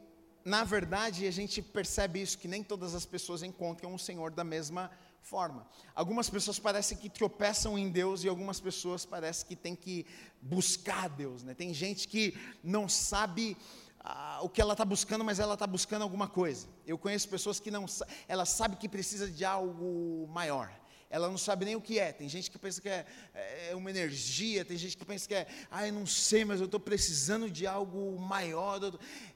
na 0.44 0.64
verdade, 0.64 1.26
a 1.26 1.30
gente 1.30 1.60
percebe 1.60 2.22
isso, 2.22 2.38
que 2.38 2.48
nem 2.48 2.62
todas 2.62 2.94
as 2.94 3.04
pessoas 3.04 3.42
encontram 3.42 3.94
o 3.94 3.98
Senhor 3.98 4.30
da 4.30 4.44
mesma 4.44 4.90
forma. 5.20 5.66
Algumas 5.94 6.30
pessoas 6.30 6.58
parecem 6.58 6.96
que 6.96 7.10
tropeçam 7.10 7.78
em 7.78 7.90
Deus 7.90 8.24
e 8.24 8.28
algumas 8.28 8.58
pessoas 8.58 9.04
parecem 9.04 9.46
que 9.46 9.56
têm 9.56 9.76
que 9.76 10.06
buscar 10.40 11.08
Deus. 11.08 11.42
Né? 11.42 11.54
Tem 11.54 11.74
gente 11.74 12.08
que 12.08 12.34
não 12.64 12.88
sabe 12.88 13.56
ah, 14.02 14.40
o 14.42 14.48
que 14.48 14.62
ela 14.62 14.72
está 14.72 14.84
buscando, 14.84 15.22
mas 15.22 15.38
ela 15.38 15.54
está 15.54 15.66
buscando 15.66 16.02
alguma 16.02 16.26
coisa. 16.26 16.66
Eu 16.86 16.96
conheço 16.96 17.28
pessoas 17.28 17.60
que 17.60 17.70
não, 17.70 17.84
ela 18.26 18.46
sabe 18.46 18.76
que 18.76 18.88
precisa 18.88 19.30
de 19.30 19.44
algo 19.44 20.26
maior 20.28 20.72
ela 21.10 21.28
não 21.28 21.36
sabe 21.36 21.64
nem 21.64 21.74
o 21.74 21.80
que 21.80 21.98
é. 21.98 22.12
Tem 22.12 22.28
gente 22.28 22.48
que 22.48 22.56
pensa 22.56 22.80
que 22.80 22.88
é, 22.88 23.04
é 23.68 23.74
uma 23.74 23.90
energia, 23.90 24.64
tem 24.64 24.76
gente 24.76 24.96
que 24.96 25.04
pensa 25.04 25.26
que 25.26 25.34
é, 25.34 25.46
ah, 25.68 25.84
eu 25.86 25.92
não 25.92 26.06
sei, 26.06 26.44
mas 26.44 26.60
eu 26.60 26.66
estou 26.66 26.78
precisando 26.78 27.50
de 27.50 27.66
algo 27.66 28.16
maior. 28.20 28.80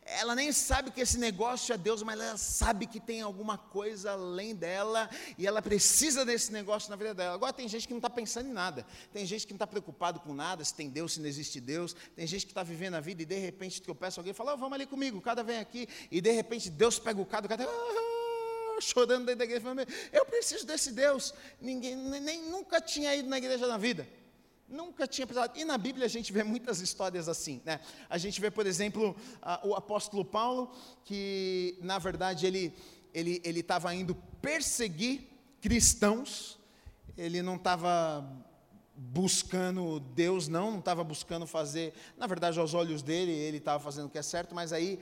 Ela 0.04 0.36
nem 0.36 0.52
sabe 0.52 0.92
que 0.92 1.00
esse 1.00 1.18
negócio 1.18 1.72
é 1.74 1.76
Deus, 1.76 2.00
mas 2.04 2.18
ela 2.18 2.36
sabe 2.36 2.86
que 2.86 3.00
tem 3.00 3.22
alguma 3.22 3.58
coisa 3.58 4.12
além 4.12 4.54
dela 4.54 5.10
e 5.36 5.48
ela 5.48 5.60
precisa 5.60 6.24
desse 6.24 6.52
negócio 6.52 6.88
na 6.90 6.96
vida 6.96 7.12
dela. 7.12 7.34
Agora 7.34 7.52
tem 7.52 7.66
gente 7.66 7.88
que 7.88 7.92
não 7.92 7.98
está 7.98 8.10
pensando 8.10 8.48
em 8.48 8.52
nada, 8.52 8.86
tem 9.12 9.26
gente 9.26 9.44
que 9.44 9.52
não 9.52 9.56
está 9.56 9.66
preocupado 9.66 10.20
com 10.20 10.32
nada, 10.32 10.64
se 10.64 10.72
tem 10.72 10.88
Deus, 10.88 11.14
se 11.14 11.20
não 11.20 11.26
existe 11.26 11.60
Deus, 11.60 11.96
tem 12.14 12.24
gente 12.24 12.46
que 12.46 12.52
está 12.52 12.62
vivendo 12.62 12.94
a 12.94 13.00
vida 13.00 13.22
e 13.22 13.26
de 13.26 13.38
repente 13.38 13.82
tropeça 13.82 14.20
alguém 14.20 14.30
e 14.30 14.34
fala, 14.34 14.54
oh, 14.54 14.56
vamos 14.56 14.74
ali 14.74 14.86
comigo, 14.86 15.20
cada 15.20 15.42
vem 15.42 15.58
aqui, 15.58 15.88
e 16.08 16.20
de 16.20 16.30
repente 16.30 16.70
Deus 16.70 17.00
pega 17.00 17.20
o 17.20 17.26
cada, 17.26 17.46
o 17.46 17.48
cada. 17.48 17.64
Ah, 17.64 18.23
chorando 18.82 19.26
dentro 19.26 19.38
da 19.38 19.44
igreja, 19.44 19.60
falando, 19.60 19.86
eu 20.12 20.24
preciso 20.26 20.66
desse 20.66 20.92
Deus. 20.92 21.34
Ninguém, 21.60 21.96
nem, 21.96 22.42
nunca 22.42 22.80
tinha 22.80 23.14
ido 23.14 23.28
na 23.28 23.38
igreja 23.38 23.66
na 23.66 23.78
vida. 23.78 24.06
Nunca 24.68 25.06
tinha 25.06 25.26
precisado. 25.26 25.56
E 25.58 25.64
na 25.64 25.76
Bíblia 25.76 26.06
a 26.06 26.08
gente 26.08 26.32
vê 26.32 26.42
muitas 26.42 26.80
histórias 26.80 27.28
assim. 27.28 27.60
Né? 27.64 27.80
A 28.08 28.18
gente 28.18 28.40
vê, 28.40 28.50
por 28.50 28.66
exemplo, 28.66 29.14
a, 29.42 29.60
o 29.66 29.74
apóstolo 29.74 30.24
Paulo, 30.24 30.74
que 31.04 31.78
na 31.82 31.98
verdade 31.98 32.46
ele 32.46 32.74
ele 33.14 33.60
estava 33.60 33.94
indo 33.94 34.16
perseguir 34.42 35.28
cristãos, 35.60 36.58
ele 37.16 37.40
não 37.42 37.54
estava 37.54 38.28
buscando 38.96 40.00
Deus, 40.00 40.48
não, 40.48 40.72
não 40.72 40.78
estava 40.80 41.04
buscando 41.04 41.46
fazer, 41.46 41.94
na 42.16 42.26
verdade, 42.26 42.58
aos 42.58 42.74
olhos 42.74 43.02
dele, 43.02 43.32
ele 43.32 43.58
estava 43.58 43.82
fazendo 43.82 44.06
o 44.06 44.10
que 44.10 44.18
é 44.18 44.22
certo, 44.22 44.54
mas 44.54 44.72
aí 44.72 45.00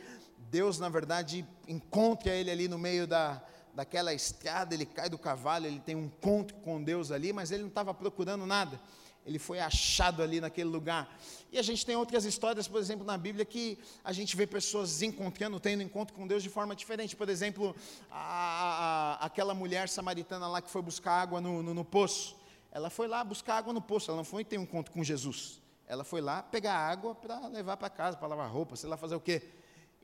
Deus, 0.51 0.79
na 0.79 0.89
verdade, 0.89 1.47
encontra 1.66 2.35
ele 2.35 2.51
ali 2.51 2.68
no 2.68 2.79
meio 2.79 3.07
da, 3.07 3.43
daquela 3.75 4.12
estrada, 4.12 4.75
ele 4.75 4.87
cai 4.87 5.09
do 5.09 5.18
cavalo, 5.18 5.66
ele 5.66 5.81
tem 5.81 5.95
um 5.97 6.05
encontro 6.05 6.57
com 6.57 6.83
Deus 6.83 7.11
ali, 7.11 7.33
mas 7.33 7.51
ele 7.51 7.62
não 7.62 7.68
estava 7.68 7.93
procurando 7.95 8.47
nada 8.47 8.81
ele 9.25 9.39
foi 9.39 9.61
achado 9.61 10.23
ali 10.23 10.41
naquele 10.41 10.68
lugar. 10.68 11.16
E 11.51 11.59
a 11.59 11.62
gente 11.62 11.87
tem 11.87 11.95
outras 11.95 12.25
histórias, 12.25 12.66
por 12.66 12.81
exemplo, 12.81 13.07
na 13.07 13.16
Bíblia, 13.16 13.45
que 13.45 13.79
a 14.03 14.12
gente 14.12 14.37
vê 14.37 14.47
pessoas 14.47 15.03
encontrando, 15.03 15.61
tendo 15.61 15.83
encontro 15.83 16.14
com 16.14 16.27
Deus 16.27 16.43
de 16.43 16.49
forma 16.49 16.75
diferente. 16.75 17.14
Por 17.14 17.29
exemplo, 17.29 17.75
a, 18.11 19.18
a, 19.20 19.27
aquela 19.27 19.55
mulher 19.55 19.89
samaritana 19.89 20.49
lá 20.49 20.61
que 20.61 20.70
foi 20.70 20.83
buscar 20.83 21.20
água 21.20 21.41
no, 21.41 21.62
no, 21.62 21.73
no, 21.73 21.85
poço. 21.85 22.37
Ela 22.73 22.91
foi 22.91 23.07
lá 23.07 23.23
buscar 23.23 23.57
água 23.57 23.73
no 23.73 23.81
poço, 23.81 24.11
ela 24.11 24.16
não 24.16 24.25
foi 24.25 24.45
ter 24.45 24.59
um 24.59 24.62
encontro 24.62 24.93
com 24.93 25.05
Jesus. 25.05 25.61
Ela 25.87 26.05
foi 26.05 26.20
lá 26.20 26.43
pegar 26.43 26.75
água 26.75 27.14
para 27.14 27.47
levar 27.49 27.77
para 27.77 27.91
casa, 27.91 28.16
para 28.16 28.29
lavar 28.29 28.51
roupa, 28.51 28.77
sei 28.77 28.89
lá 28.89 28.97
fazer 28.97 29.14
o 29.14 29.20
quê. 29.20 29.43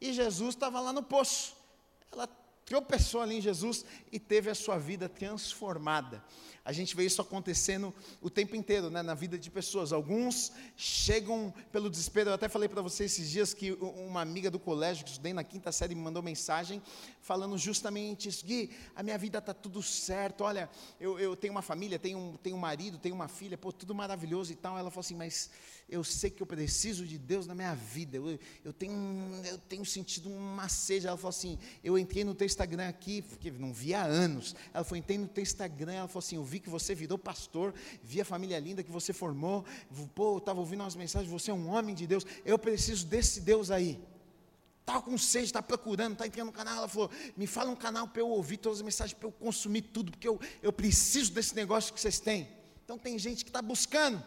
E 0.01 0.13
Jesus 0.13 0.55
estava 0.55 0.81
lá 0.81 0.93
no 0.93 1.03
poço. 1.03 1.57
Ela 2.13 2.29
tropeçou 2.69 3.23
ali 3.23 3.39
em 3.39 3.41
Jesus 3.41 3.85
e 4.13 4.19
teve 4.19 4.51
a 4.51 4.55
sua 4.55 4.77
vida 4.77 5.09
transformada. 5.09 6.23
A 6.63 6.73
gente 6.73 6.95
vê 6.95 7.07
isso 7.07 7.23
acontecendo 7.23 7.95
o 8.21 8.29
tempo 8.29 8.55
inteiro, 8.55 8.91
né, 8.91 9.01
na 9.01 9.15
vida 9.15 9.39
de 9.39 9.51
pessoas. 9.51 9.91
Alguns 9.91 10.53
chegam 10.77 11.53
pelo 11.73 11.89
desespero. 11.89 12.29
Eu 12.29 12.35
até 12.35 12.47
falei 12.47 12.69
para 12.69 12.83
você 12.83 13.05
esses 13.05 13.31
dias 13.31 13.55
que 13.55 13.73
uma 13.73 14.21
amiga 14.21 14.51
do 14.51 14.59
colégio, 14.59 15.03
que 15.03 15.11
estudei 15.13 15.33
na 15.33 15.43
quinta 15.43 15.73
série, 15.73 15.95
me 15.95 16.03
mandou 16.03 16.23
mensagem 16.23 16.83
falando 17.23 17.57
justamente 17.57 18.29
isso. 18.29 18.45
Gui, 18.45 18.77
a 18.95 19.03
minha 19.03 19.17
vida 19.17 19.39
está 19.39 19.55
tudo 19.55 19.83
certo. 19.83 20.45
Olha, 20.45 20.69
eu, 21.01 21.19
eu 21.19 21.35
tenho 21.35 21.53
uma 21.53 21.63
família, 21.63 21.99
tenho, 21.99 22.39
tenho 22.43 22.57
um 22.57 22.61
marido, 22.61 22.99
tenho 22.99 23.15
uma 23.15 23.29
filha, 23.29 23.57
pô, 23.57 23.73
tudo 23.73 23.95
maravilhoso 23.95 24.53
e 24.53 24.57
tal. 24.57 24.77
Ela 24.77 24.91
falou 24.91 25.01
assim, 25.01 25.17
mas 25.17 25.49
eu 25.89 26.05
sei 26.05 26.31
que 26.31 26.43
eu 26.43 26.47
preciso 26.47 27.07
de 27.07 27.17
Deus 27.17 27.47
na 27.47 27.55
minha 27.55 27.75
vida. 27.75 28.17
Eu, 28.17 28.39
eu, 28.65 28.73
tenho, 28.73 28.93
eu 29.45 29.59
tenho 29.59 29.85
sentido 29.85 30.29
uma 30.29 30.69
sede. 30.69 31.07
Ela 31.07 31.17
falou 31.17 31.31
assim, 31.31 31.59
eu 31.83 31.99
entrei 31.99 32.25
no 32.25 32.35
teu 32.35 32.45
Instagram 32.45 32.89
aqui, 32.89 33.23
porque 33.23 33.51
não 33.51 33.73
via 33.73 34.01
há 34.01 34.05
anos. 34.05 34.55
Ela 34.75 34.85
falou, 34.85 34.99
entrei 34.99 35.17
no 35.17 35.27
teu 35.27 35.43
Instagram. 35.43 35.93
Ela 35.93 36.09
falou 36.09 36.19
assim, 36.19 36.37
eu 36.37 36.45
vi 36.45 36.61
que 36.61 36.69
você 36.69 36.95
virou 36.95 37.17
pastor, 37.17 37.75
vi 38.03 38.21
a 38.21 38.25
família 38.25 38.59
linda 38.59 38.83
que 38.83 38.91
você 38.91 39.13
formou, 39.13 39.65
pô, 40.15 40.35
eu 40.35 40.39
estava 40.39 40.61
ouvindo 40.61 40.81
umas 40.81 40.95
mensagens, 40.95 41.31
você 41.31 41.51
é 41.51 41.55
um 41.55 41.69
homem 41.69 41.95
de 41.95 42.07
Deus, 42.07 42.25
eu 42.45 42.59
preciso 42.59 43.07
desse 43.07 43.41
Deus 43.41 43.71
aí. 43.71 43.99
Estava 44.81 45.03
com 45.03 45.19
sede, 45.19 45.47
está 45.47 45.63
procurando, 45.63 46.13
está 46.15 46.27
entrando 46.27 46.47
no 46.47 46.53
canal. 46.53 46.79
Ela 46.79 46.89
falou: 46.89 47.11
me 47.37 47.47
fala 47.47 47.71
um 47.71 47.77
canal 47.77 48.09
para 48.09 48.23
eu 48.23 48.29
ouvir 48.29 48.57
todas 48.57 48.79
as 48.79 48.83
mensagens, 48.83 49.13
para 49.13 49.29
eu 49.29 49.33
consumir 49.33 49.83
tudo, 49.83 50.11
porque 50.11 50.27
eu, 50.27 50.41
eu 50.63 50.73
preciso 50.73 51.33
desse 51.33 51.55
negócio 51.55 51.93
que 51.93 52.01
vocês 52.01 52.19
têm. 52.19 52.49
Então 52.85 52.99
tem 52.99 53.19
gente 53.19 53.45
que 53.45 53.51
está 53.51 53.61
buscando, 53.61 54.25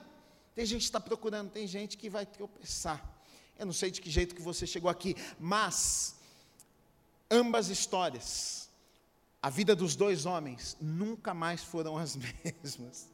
tem 0.55 0.65
gente 0.65 0.81
que 0.81 0.85
está 0.85 0.99
procurando, 0.99 1.49
tem 1.49 1.67
gente 1.67 1.97
que 1.97 2.09
vai 2.09 2.25
tropeçar. 2.25 3.03
Eu 3.57 3.65
não 3.65 3.73
sei 3.73 3.91
de 3.91 4.01
que 4.01 4.09
jeito 4.09 4.35
que 4.35 4.41
você 4.41 4.65
chegou 4.65 4.89
aqui, 4.89 5.15
mas 5.39 6.15
ambas 7.29 7.69
histórias 7.69 8.61
a 9.41 9.49
vida 9.49 9.75
dos 9.75 9.95
dois 9.95 10.25
homens 10.25 10.77
nunca 10.79 11.33
mais 11.33 11.63
foram 11.63 11.97
as 11.97 12.15
mesmas. 12.15 13.09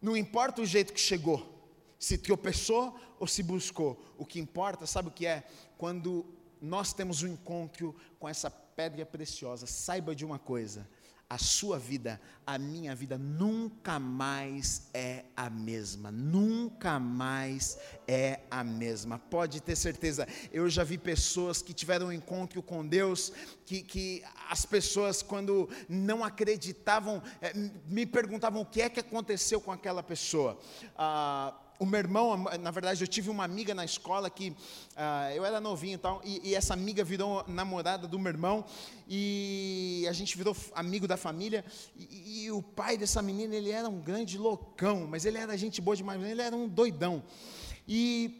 Não 0.00 0.16
importa 0.16 0.62
o 0.62 0.66
jeito 0.66 0.92
que 0.92 1.00
chegou, 1.00 1.46
se 1.98 2.16
tropeçou 2.16 2.98
ou 3.20 3.26
se 3.26 3.42
buscou, 3.42 4.02
o 4.16 4.24
que 4.24 4.40
importa, 4.40 4.86
sabe 4.86 5.08
o 5.08 5.12
que 5.12 5.26
é? 5.26 5.44
Quando 5.76 6.24
nós 6.60 6.92
temos 6.92 7.22
um 7.22 7.28
encontro 7.28 7.94
com 8.18 8.28
essa 8.28 8.50
pedra 8.50 9.04
preciosa, 9.04 9.66
saiba 9.66 10.14
de 10.14 10.24
uma 10.24 10.38
coisa: 10.38 10.88
a 11.32 11.38
sua 11.38 11.78
vida, 11.78 12.20
a 12.46 12.58
minha 12.58 12.94
vida 12.94 13.16
nunca 13.16 13.98
mais 13.98 14.90
é 14.92 15.24
a 15.34 15.48
mesma, 15.48 16.12
nunca 16.12 17.00
mais 17.00 17.78
é 18.06 18.40
a 18.50 18.62
mesma. 18.62 19.18
Pode 19.18 19.62
ter 19.62 19.74
certeza, 19.74 20.28
eu 20.52 20.68
já 20.68 20.84
vi 20.84 20.98
pessoas 20.98 21.62
que 21.62 21.72
tiveram 21.72 22.08
um 22.08 22.12
encontro 22.12 22.62
com 22.62 22.86
Deus, 22.86 23.32
que, 23.64 23.80
que 23.80 24.22
as 24.50 24.66
pessoas, 24.66 25.22
quando 25.22 25.70
não 25.88 26.22
acreditavam, 26.22 27.22
é, 27.40 27.54
me 27.86 28.04
perguntavam 28.04 28.60
o 28.60 28.66
que 28.66 28.82
é 28.82 28.90
que 28.90 29.00
aconteceu 29.00 29.58
com 29.58 29.72
aquela 29.72 30.02
pessoa. 30.02 30.60
Ah, 30.94 31.54
o 31.78 31.86
meu 31.86 31.98
irmão, 31.98 32.36
na 32.60 32.70
verdade, 32.70 33.02
eu 33.02 33.08
tive 33.08 33.28
uma 33.28 33.44
amiga 33.44 33.74
na 33.74 33.84
escola 33.84 34.30
que 34.30 34.50
uh, 34.50 35.34
eu 35.34 35.44
era 35.44 35.60
novinho 35.60 35.94
e 35.94 35.98
tal, 35.98 36.20
e, 36.24 36.54
essa 36.54 36.74
amiga 36.74 37.02
virou 37.02 37.44
namorada 37.48 38.06
do 38.06 38.18
meu 38.18 38.30
irmão, 38.30 38.64
e 39.08 40.06
a 40.08 40.12
gente 40.12 40.36
virou 40.36 40.56
amigo 40.74 41.08
da 41.08 41.16
família. 41.16 41.64
E, 41.96 42.44
e, 42.44 42.50
o 42.50 42.62
pai 42.62 42.96
dessa 42.96 43.20
menina, 43.20 43.54
ele 43.54 43.70
era 43.70 43.88
um 43.88 44.00
grande 44.00 44.38
loucão, 44.38 45.06
mas 45.08 45.24
ele 45.24 45.38
era 45.38 45.56
gente 45.56 45.80
boa 45.80 45.96
demais, 45.96 46.22
ele 46.22 46.42
era 46.42 46.54
um 46.54 46.68
doidão. 46.68 47.22
E 47.86 48.38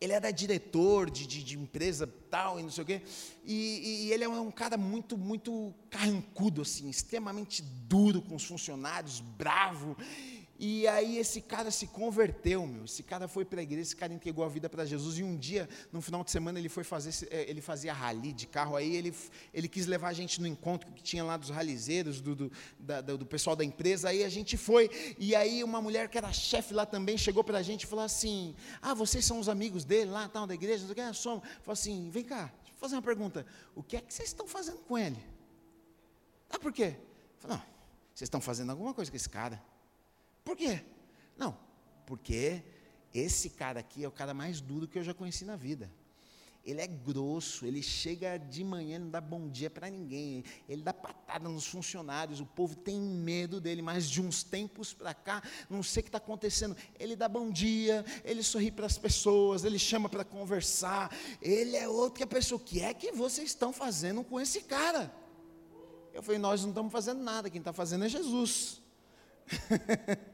ele 0.00 0.12
era 0.12 0.30
diretor 0.30 1.10
de, 1.10 1.26
de, 1.26 1.42
de 1.42 1.58
empresa 1.58 2.06
tal 2.30 2.58
e 2.60 2.62
não 2.62 2.70
sei 2.70 2.84
o 2.84 2.86
quê, 2.86 3.02
e, 3.44 4.06
e 4.06 4.12
ele 4.12 4.24
é 4.24 4.28
um 4.28 4.50
cara 4.50 4.76
muito, 4.76 5.16
muito 5.16 5.74
carrancudo, 5.90 6.62
assim, 6.62 6.88
extremamente 6.88 7.62
duro 7.62 8.22
com 8.22 8.36
os 8.36 8.44
funcionários, 8.44 9.20
bravo. 9.20 9.96
E 10.58 10.88
aí 10.88 11.18
esse 11.18 11.40
cara 11.40 11.70
se 11.70 11.86
converteu, 11.86 12.66
meu. 12.66 12.84
Esse 12.84 13.02
cara 13.04 13.28
foi 13.28 13.44
para 13.44 13.60
a 13.60 13.62
igreja, 13.62 13.82
esse 13.82 13.96
cara 13.96 14.12
entregou 14.12 14.44
a 14.44 14.48
vida 14.48 14.68
para 14.68 14.84
Jesus. 14.84 15.16
E 15.18 15.22
um 15.22 15.36
dia, 15.36 15.68
no 15.92 16.02
final 16.02 16.24
de 16.24 16.32
semana, 16.32 16.58
ele 16.58 16.68
foi 16.68 16.82
fazer, 16.82 17.28
eh, 17.30 17.46
ele 17.48 17.60
fazia 17.60 17.92
rally 17.92 18.32
de 18.32 18.46
carro. 18.48 18.74
Aí 18.74 18.96
ele, 18.96 19.14
ele 19.54 19.68
quis 19.68 19.86
levar 19.86 20.08
a 20.08 20.12
gente 20.12 20.40
no 20.40 20.48
encontro 20.48 20.90
que 20.90 21.00
tinha 21.00 21.22
lá 21.22 21.36
dos 21.36 21.50
ralizeiros, 21.50 22.20
do, 22.20 22.34
do, 22.34 22.52
da, 22.76 23.00
do 23.00 23.24
pessoal 23.24 23.54
da 23.54 23.64
empresa. 23.64 24.08
Aí 24.08 24.24
a 24.24 24.28
gente 24.28 24.56
foi. 24.56 24.90
E 25.16 25.36
aí 25.36 25.62
uma 25.62 25.80
mulher 25.80 26.08
que 26.08 26.18
era 26.18 26.32
chefe 26.32 26.74
lá 26.74 26.84
também 26.84 27.16
chegou 27.16 27.44
para 27.44 27.58
a 27.58 27.62
gente 27.62 27.84
e 27.84 27.86
falou 27.86 28.04
assim: 28.04 28.52
Ah, 28.82 28.94
vocês 28.94 29.24
são 29.24 29.38
os 29.38 29.48
amigos 29.48 29.84
dele 29.84 30.10
lá, 30.10 30.28
tal, 30.28 30.44
da 30.44 30.54
igreja? 30.54 30.84
Não 30.84 30.92
sei 30.92 31.04
o 31.04 31.08
que, 31.08 31.14
somos. 31.14 31.48
Falou 31.60 31.74
assim: 31.74 32.10
Vem 32.10 32.24
cá, 32.24 32.52
deixa 32.62 32.72
eu 32.74 32.78
fazer 32.78 32.96
uma 32.96 33.02
pergunta. 33.02 33.46
O 33.76 33.82
que 33.82 33.96
é 33.96 34.00
que 34.00 34.12
vocês 34.12 34.28
estão 34.28 34.48
fazendo 34.48 34.78
com 34.78 34.98
ele? 34.98 35.24
Ah, 36.50 36.58
por 36.58 36.72
quê? 36.72 36.96
Falei, 37.38 37.56
não, 37.56 37.64
vocês 38.12 38.26
estão 38.26 38.40
fazendo 38.40 38.70
alguma 38.70 38.92
coisa 38.92 39.08
com 39.08 39.16
esse 39.16 39.28
cara. 39.28 39.62
Por 40.48 40.56
quê? 40.56 40.80
Não, 41.36 41.54
porque 42.06 42.62
esse 43.12 43.50
cara 43.50 43.80
aqui 43.80 44.02
é 44.02 44.08
o 44.08 44.10
cara 44.10 44.32
mais 44.32 44.62
duro 44.62 44.88
que 44.88 44.98
eu 44.98 45.04
já 45.04 45.12
conheci 45.12 45.44
na 45.44 45.56
vida. 45.56 45.90
Ele 46.64 46.80
é 46.80 46.86
grosso, 46.86 47.66
ele 47.66 47.82
chega 47.82 48.38
de 48.38 48.64
manhã, 48.64 48.98
não 48.98 49.10
dá 49.10 49.20
bom 49.20 49.46
dia 49.50 49.68
para 49.68 49.90
ninguém, 49.90 50.42
ele 50.66 50.80
dá 50.80 50.94
patada 50.94 51.50
nos 51.50 51.66
funcionários, 51.66 52.40
o 52.40 52.46
povo 52.46 52.74
tem 52.74 52.98
medo 52.98 53.60
dele, 53.60 53.82
mas 53.82 54.08
de 54.08 54.22
uns 54.22 54.42
tempos 54.42 54.94
para 54.94 55.12
cá, 55.12 55.42
não 55.68 55.82
sei 55.82 56.00
o 56.00 56.04
que 56.04 56.08
está 56.08 56.16
acontecendo. 56.16 56.74
Ele 56.98 57.14
dá 57.14 57.28
bom 57.28 57.50
dia, 57.50 58.02
ele 58.24 58.42
sorri 58.42 58.70
para 58.70 58.86
as 58.86 58.96
pessoas, 58.96 59.64
ele 59.64 59.78
chama 59.78 60.08
para 60.08 60.24
conversar, 60.24 61.14
ele 61.42 61.76
é 61.76 61.86
outra 61.86 62.26
pessoa. 62.26 62.58
O 62.58 62.64
que 62.64 62.80
é 62.80 62.94
que 62.94 63.12
vocês 63.12 63.50
estão 63.50 63.70
fazendo 63.70 64.24
com 64.24 64.40
esse 64.40 64.62
cara? 64.62 65.14
Eu 66.14 66.22
falei, 66.22 66.38
nós 66.38 66.62
não 66.62 66.70
estamos 66.70 66.90
fazendo 66.90 67.22
nada, 67.22 67.50
quem 67.50 67.58
está 67.58 67.74
fazendo 67.74 68.06
é 68.06 68.08
Jesus. 68.08 68.80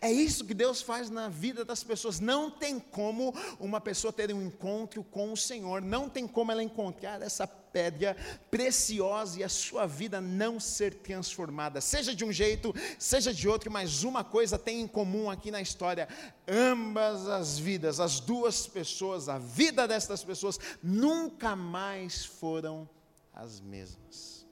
É 0.00 0.10
isso 0.10 0.44
que 0.44 0.54
Deus 0.54 0.82
faz 0.82 1.10
na 1.10 1.28
vida 1.28 1.64
das 1.64 1.82
pessoas. 1.82 2.20
Não 2.20 2.50
tem 2.50 2.78
como 2.78 3.34
uma 3.58 3.80
pessoa 3.80 4.12
ter 4.12 4.32
um 4.32 4.42
encontro 4.42 5.02
com 5.04 5.32
o 5.32 5.36
Senhor, 5.36 5.82
não 5.82 6.08
tem 6.08 6.26
como 6.26 6.52
ela 6.52 6.62
encontrar 6.62 7.22
essa 7.22 7.46
pedra 7.74 8.16
preciosa 8.52 9.40
e 9.40 9.44
a 9.44 9.48
sua 9.48 9.84
vida 9.84 10.20
não 10.20 10.60
ser 10.60 10.94
transformada, 10.94 11.80
seja 11.80 12.14
de 12.14 12.24
um 12.24 12.32
jeito, 12.32 12.72
seja 13.00 13.34
de 13.34 13.48
outro, 13.48 13.68
mas 13.68 14.04
uma 14.04 14.22
coisa 14.22 14.56
tem 14.56 14.80
em 14.80 14.86
comum 14.86 15.28
aqui 15.28 15.50
na 15.50 15.60
história: 15.60 16.08
ambas 16.46 17.28
as 17.28 17.58
vidas, 17.58 17.98
as 17.98 18.20
duas 18.20 18.68
pessoas, 18.68 19.28
a 19.28 19.38
vida 19.38 19.88
destas 19.88 20.22
pessoas 20.22 20.60
nunca 20.80 21.56
mais 21.56 22.24
foram 22.24 22.88
as 23.34 23.60
mesmas. 23.60 24.46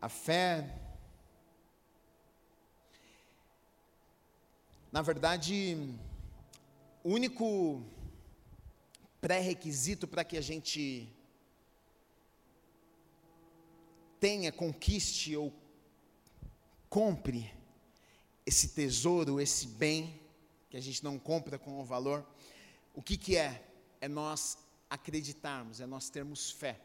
A 0.00 0.08
fé 0.08 0.83
Na 4.94 5.02
verdade, 5.02 5.76
o 7.02 7.10
único 7.10 7.82
pré-requisito 9.20 10.06
para 10.06 10.22
que 10.22 10.36
a 10.36 10.40
gente 10.40 11.12
tenha, 14.20 14.52
conquiste 14.52 15.34
ou 15.34 15.52
compre 16.88 17.52
esse 18.46 18.68
tesouro, 18.68 19.40
esse 19.40 19.66
bem, 19.66 20.20
que 20.70 20.76
a 20.76 20.80
gente 20.80 21.02
não 21.02 21.18
compra 21.18 21.58
com 21.58 21.80
o 21.80 21.84
valor, 21.84 22.24
o 22.94 23.02
que, 23.02 23.16
que 23.16 23.36
é? 23.36 23.66
É 24.00 24.06
nós 24.06 24.56
acreditarmos, 24.88 25.80
é 25.80 25.86
nós 25.86 26.08
termos 26.08 26.52
fé. 26.52 26.80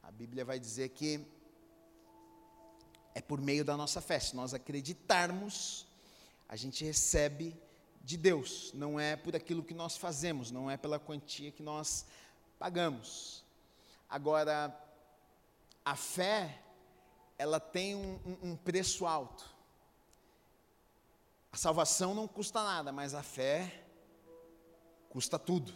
A 0.00 0.12
Bíblia 0.12 0.44
vai 0.44 0.60
dizer 0.60 0.90
que 0.90 1.20
é 3.16 3.20
por 3.20 3.40
meio 3.40 3.64
da 3.64 3.76
nossa 3.76 4.00
fé. 4.00 4.20
Se 4.20 4.36
nós 4.36 4.54
acreditarmos, 4.54 5.88
a 6.52 6.56
gente 6.56 6.84
recebe 6.84 7.58
de 8.04 8.14
Deus, 8.14 8.74
não 8.74 9.00
é 9.00 9.16
por 9.16 9.34
aquilo 9.34 9.64
que 9.64 9.72
nós 9.72 9.96
fazemos, 9.96 10.50
não 10.50 10.70
é 10.70 10.76
pela 10.76 10.98
quantia 10.98 11.50
que 11.50 11.62
nós 11.62 12.04
pagamos. 12.58 13.42
Agora, 14.06 14.78
a 15.82 15.96
fé, 15.96 16.62
ela 17.38 17.58
tem 17.58 17.94
um, 17.94 18.20
um, 18.42 18.54
preço 18.54 19.06
alto. 19.06 19.48
A 21.50 21.56
salvação 21.56 22.14
não 22.14 22.28
custa 22.28 22.62
nada, 22.62 22.92
mas 22.92 23.14
a 23.14 23.22
fé 23.22 23.86
custa 25.08 25.38
tudo. 25.38 25.72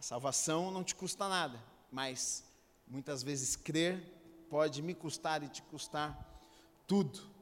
A 0.00 0.02
salvação 0.02 0.72
não 0.72 0.82
te 0.82 0.96
custa 0.96 1.28
nada, 1.28 1.62
mas 1.92 2.42
muitas 2.88 3.22
vezes 3.22 3.54
crer 3.54 4.02
pode 4.50 4.82
me 4.82 4.94
custar 4.94 5.44
e 5.44 5.48
te 5.48 5.62
custar 5.62 6.42
tudo. 6.88 7.37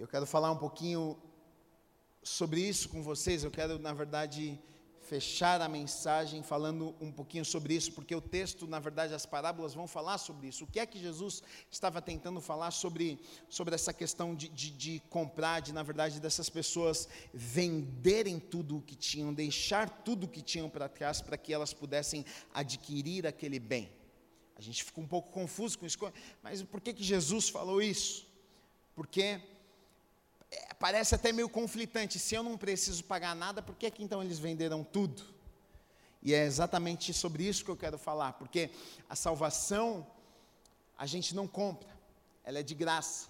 Eu 0.00 0.08
quero 0.08 0.24
falar 0.24 0.50
um 0.50 0.56
pouquinho 0.56 1.14
sobre 2.22 2.58
isso 2.58 2.88
com 2.88 3.02
vocês. 3.02 3.44
Eu 3.44 3.50
quero, 3.50 3.78
na 3.78 3.92
verdade, 3.92 4.58
fechar 4.98 5.60
a 5.60 5.68
mensagem 5.68 6.42
falando 6.42 6.96
um 6.98 7.12
pouquinho 7.12 7.44
sobre 7.44 7.74
isso, 7.74 7.92
porque 7.92 8.14
o 8.14 8.20
texto, 8.22 8.66
na 8.66 8.78
verdade, 8.78 9.12
as 9.12 9.26
parábolas 9.26 9.74
vão 9.74 9.86
falar 9.86 10.16
sobre 10.16 10.48
isso. 10.48 10.64
O 10.64 10.66
que 10.66 10.80
é 10.80 10.86
que 10.86 10.98
Jesus 10.98 11.42
estava 11.70 12.00
tentando 12.00 12.40
falar 12.40 12.70
sobre, 12.70 13.20
sobre 13.46 13.74
essa 13.74 13.92
questão 13.92 14.34
de, 14.34 14.48
de, 14.48 14.70
de 14.70 15.02
comprar, 15.10 15.60
de, 15.60 15.70
na 15.70 15.82
verdade, 15.82 16.18
dessas 16.18 16.48
pessoas 16.48 17.06
venderem 17.34 18.40
tudo 18.40 18.78
o 18.78 18.80
que 18.80 18.96
tinham, 18.96 19.34
deixar 19.34 19.90
tudo 19.90 20.24
o 20.24 20.28
que 20.28 20.40
tinham 20.40 20.70
para 20.70 20.88
trás, 20.88 21.20
para 21.20 21.36
que 21.36 21.52
elas 21.52 21.74
pudessem 21.74 22.24
adquirir 22.54 23.26
aquele 23.26 23.58
bem. 23.58 23.92
A 24.56 24.62
gente 24.62 24.82
fica 24.82 24.98
um 24.98 25.06
pouco 25.06 25.30
confuso 25.30 25.78
com 25.78 25.84
isso, 25.84 25.98
mas 26.42 26.62
por 26.62 26.80
que, 26.80 26.94
que 26.94 27.04
Jesus 27.04 27.50
falou 27.50 27.82
isso? 27.82 28.26
Porque 28.94 29.59
é, 30.50 30.74
parece 30.74 31.14
até 31.14 31.32
meio 31.32 31.48
conflitante. 31.48 32.18
Se 32.18 32.34
eu 32.34 32.42
não 32.42 32.56
preciso 32.56 33.04
pagar 33.04 33.34
nada, 33.34 33.62
por 33.62 33.76
que, 33.76 33.90
que 33.90 34.02
então 34.02 34.22
eles 34.22 34.38
venderam 34.38 34.82
tudo? 34.82 35.22
E 36.22 36.34
é 36.34 36.44
exatamente 36.44 37.14
sobre 37.14 37.44
isso 37.44 37.64
que 37.64 37.70
eu 37.70 37.76
quero 37.76 37.98
falar, 37.98 38.34
porque 38.34 38.70
a 39.08 39.16
salvação 39.16 40.06
a 40.98 41.06
gente 41.06 41.34
não 41.34 41.48
compra, 41.48 41.88
ela 42.44 42.58
é 42.58 42.62
de 42.62 42.74
graça. 42.74 43.28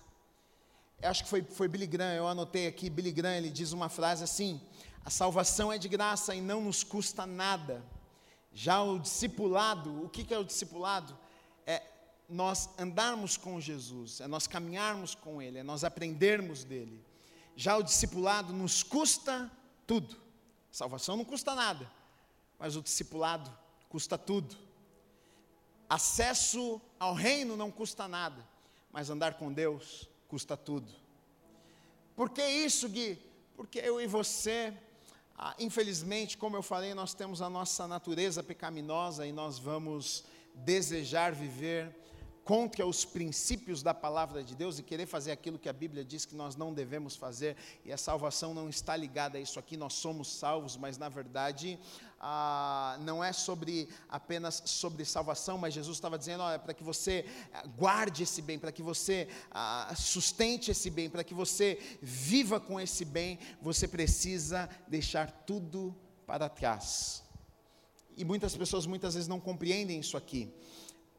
Eu 1.00 1.08
acho 1.08 1.22
que 1.22 1.30
foi, 1.30 1.42
foi 1.42 1.68
Billy 1.68 1.86
Graham, 1.86 2.14
eu 2.14 2.26
anotei 2.26 2.66
aqui, 2.66 2.90
Billy 2.90 3.12
Graham, 3.12 3.36
ele 3.36 3.50
diz 3.50 3.72
uma 3.72 3.88
frase 3.88 4.24
assim: 4.24 4.60
a 5.04 5.10
salvação 5.10 5.72
é 5.72 5.78
de 5.78 5.88
graça 5.88 6.34
e 6.34 6.40
não 6.40 6.60
nos 6.60 6.82
custa 6.82 7.26
nada. 7.26 7.82
Já 8.52 8.82
o 8.82 8.98
discipulado, 8.98 10.04
o 10.04 10.08
que, 10.08 10.24
que 10.24 10.34
é 10.34 10.38
o 10.38 10.44
discipulado? 10.44 11.16
É 11.64 11.82
nós 12.28 12.68
andarmos 12.76 13.36
com 13.36 13.60
Jesus, 13.60 14.20
é 14.20 14.26
nós 14.26 14.48
caminharmos 14.48 15.14
com 15.14 15.40
Ele, 15.40 15.58
é 15.58 15.62
nós 15.62 15.84
aprendermos 15.84 16.64
dele. 16.64 17.00
Já 17.60 17.76
o 17.76 17.82
discipulado 17.82 18.54
nos 18.54 18.82
custa 18.82 19.52
tudo. 19.86 20.16
Salvação 20.70 21.14
não 21.14 21.26
custa 21.26 21.54
nada, 21.54 21.92
mas 22.58 22.74
o 22.74 22.80
discipulado 22.80 23.54
custa 23.90 24.16
tudo. 24.16 24.56
Acesso 25.86 26.80
ao 26.98 27.12
reino 27.12 27.58
não 27.58 27.70
custa 27.70 28.08
nada, 28.08 28.42
mas 28.90 29.10
andar 29.10 29.34
com 29.34 29.52
Deus 29.52 30.08
custa 30.26 30.56
tudo. 30.56 30.90
Por 32.16 32.30
que 32.30 32.42
isso, 32.42 32.88
Gui? 32.88 33.18
Porque 33.54 33.78
eu 33.78 34.00
e 34.00 34.06
você, 34.06 34.72
ah, 35.36 35.54
infelizmente, 35.58 36.38
como 36.38 36.56
eu 36.56 36.62
falei, 36.62 36.94
nós 36.94 37.12
temos 37.12 37.42
a 37.42 37.50
nossa 37.50 37.86
natureza 37.86 38.42
pecaminosa 38.42 39.26
e 39.26 39.32
nós 39.32 39.58
vamos 39.58 40.24
desejar 40.54 41.34
viver 41.34 41.94
contra 42.44 42.86
os 42.86 43.04
princípios 43.04 43.82
da 43.82 43.94
palavra 43.94 44.42
de 44.42 44.54
Deus 44.54 44.78
e 44.78 44.82
querer 44.82 45.06
fazer 45.06 45.32
aquilo 45.32 45.58
que 45.58 45.68
a 45.68 45.72
Bíblia 45.72 46.04
diz 46.04 46.24
que 46.24 46.34
nós 46.34 46.56
não 46.56 46.72
devemos 46.72 47.16
fazer, 47.16 47.56
e 47.84 47.92
a 47.92 47.96
salvação 47.96 48.54
não 48.54 48.68
está 48.68 48.96
ligada 48.96 49.38
a 49.38 49.40
isso 49.40 49.58
aqui, 49.58 49.76
nós 49.76 49.94
somos 49.94 50.32
salvos, 50.32 50.76
mas 50.76 50.98
na 50.98 51.08
verdade 51.08 51.78
ah, 52.18 52.98
não 53.00 53.22
é 53.22 53.32
sobre 53.32 53.88
apenas 54.08 54.62
sobre 54.66 55.04
salvação, 55.04 55.56
mas 55.56 55.72
Jesus 55.72 55.96
estava 55.96 56.18
dizendo: 56.18 56.42
olha, 56.42 56.58
para 56.58 56.74
que 56.74 56.84
você 56.84 57.24
ah, 57.52 57.66
guarde 57.66 58.24
esse 58.24 58.42
bem, 58.42 58.58
para 58.58 58.72
que 58.72 58.82
você 58.82 59.28
ah, 59.50 59.92
sustente 59.96 60.70
esse 60.70 60.90
bem, 60.90 61.08
para 61.08 61.24
que 61.24 61.32
você 61.32 61.78
viva 62.02 62.60
com 62.60 62.80
esse 62.80 63.04
bem, 63.04 63.38
você 63.60 63.88
precisa 63.88 64.68
deixar 64.86 65.30
tudo 65.30 65.94
para 66.26 66.48
trás. 66.48 67.22
E 68.16 68.24
muitas 68.24 68.54
pessoas 68.54 68.84
muitas 68.84 69.14
vezes 69.14 69.28
não 69.28 69.40
compreendem 69.40 69.98
isso 70.00 70.16
aqui 70.16 70.52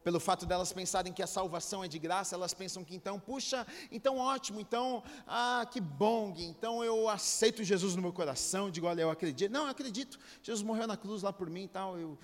pelo 0.03 0.19
fato 0.19 0.45
delas 0.45 0.73
pensarem 0.73 1.13
que 1.13 1.21
a 1.21 1.27
salvação 1.27 1.83
é 1.83 1.87
de 1.87 1.99
graça, 1.99 2.35
elas 2.35 2.53
pensam 2.53 2.83
que 2.83 2.95
então, 2.95 3.19
puxa, 3.19 3.65
então 3.91 4.17
ótimo, 4.17 4.59
então, 4.59 5.03
ah, 5.27 5.67
que 5.71 5.79
bom, 5.79 6.33
então 6.37 6.83
eu 6.83 7.07
aceito 7.07 7.63
Jesus 7.63 7.95
no 7.95 8.01
meu 8.01 8.13
coração, 8.13 8.69
digo, 8.69 8.87
olha, 8.87 9.01
eu 9.01 9.09
acredito. 9.09 9.51
Não, 9.51 9.65
eu 9.65 9.71
acredito, 9.71 10.19
Jesus 10.41 10.65
morreu 10.65 10.87
na 10.87 10.97
cruz 10.97 11.21
lá 11.21 11.31
por 11.31 11.49
mim 11.49 11.63
e 11.63 11.67
tal, 11.67 11.97
eu, 11.99 12.17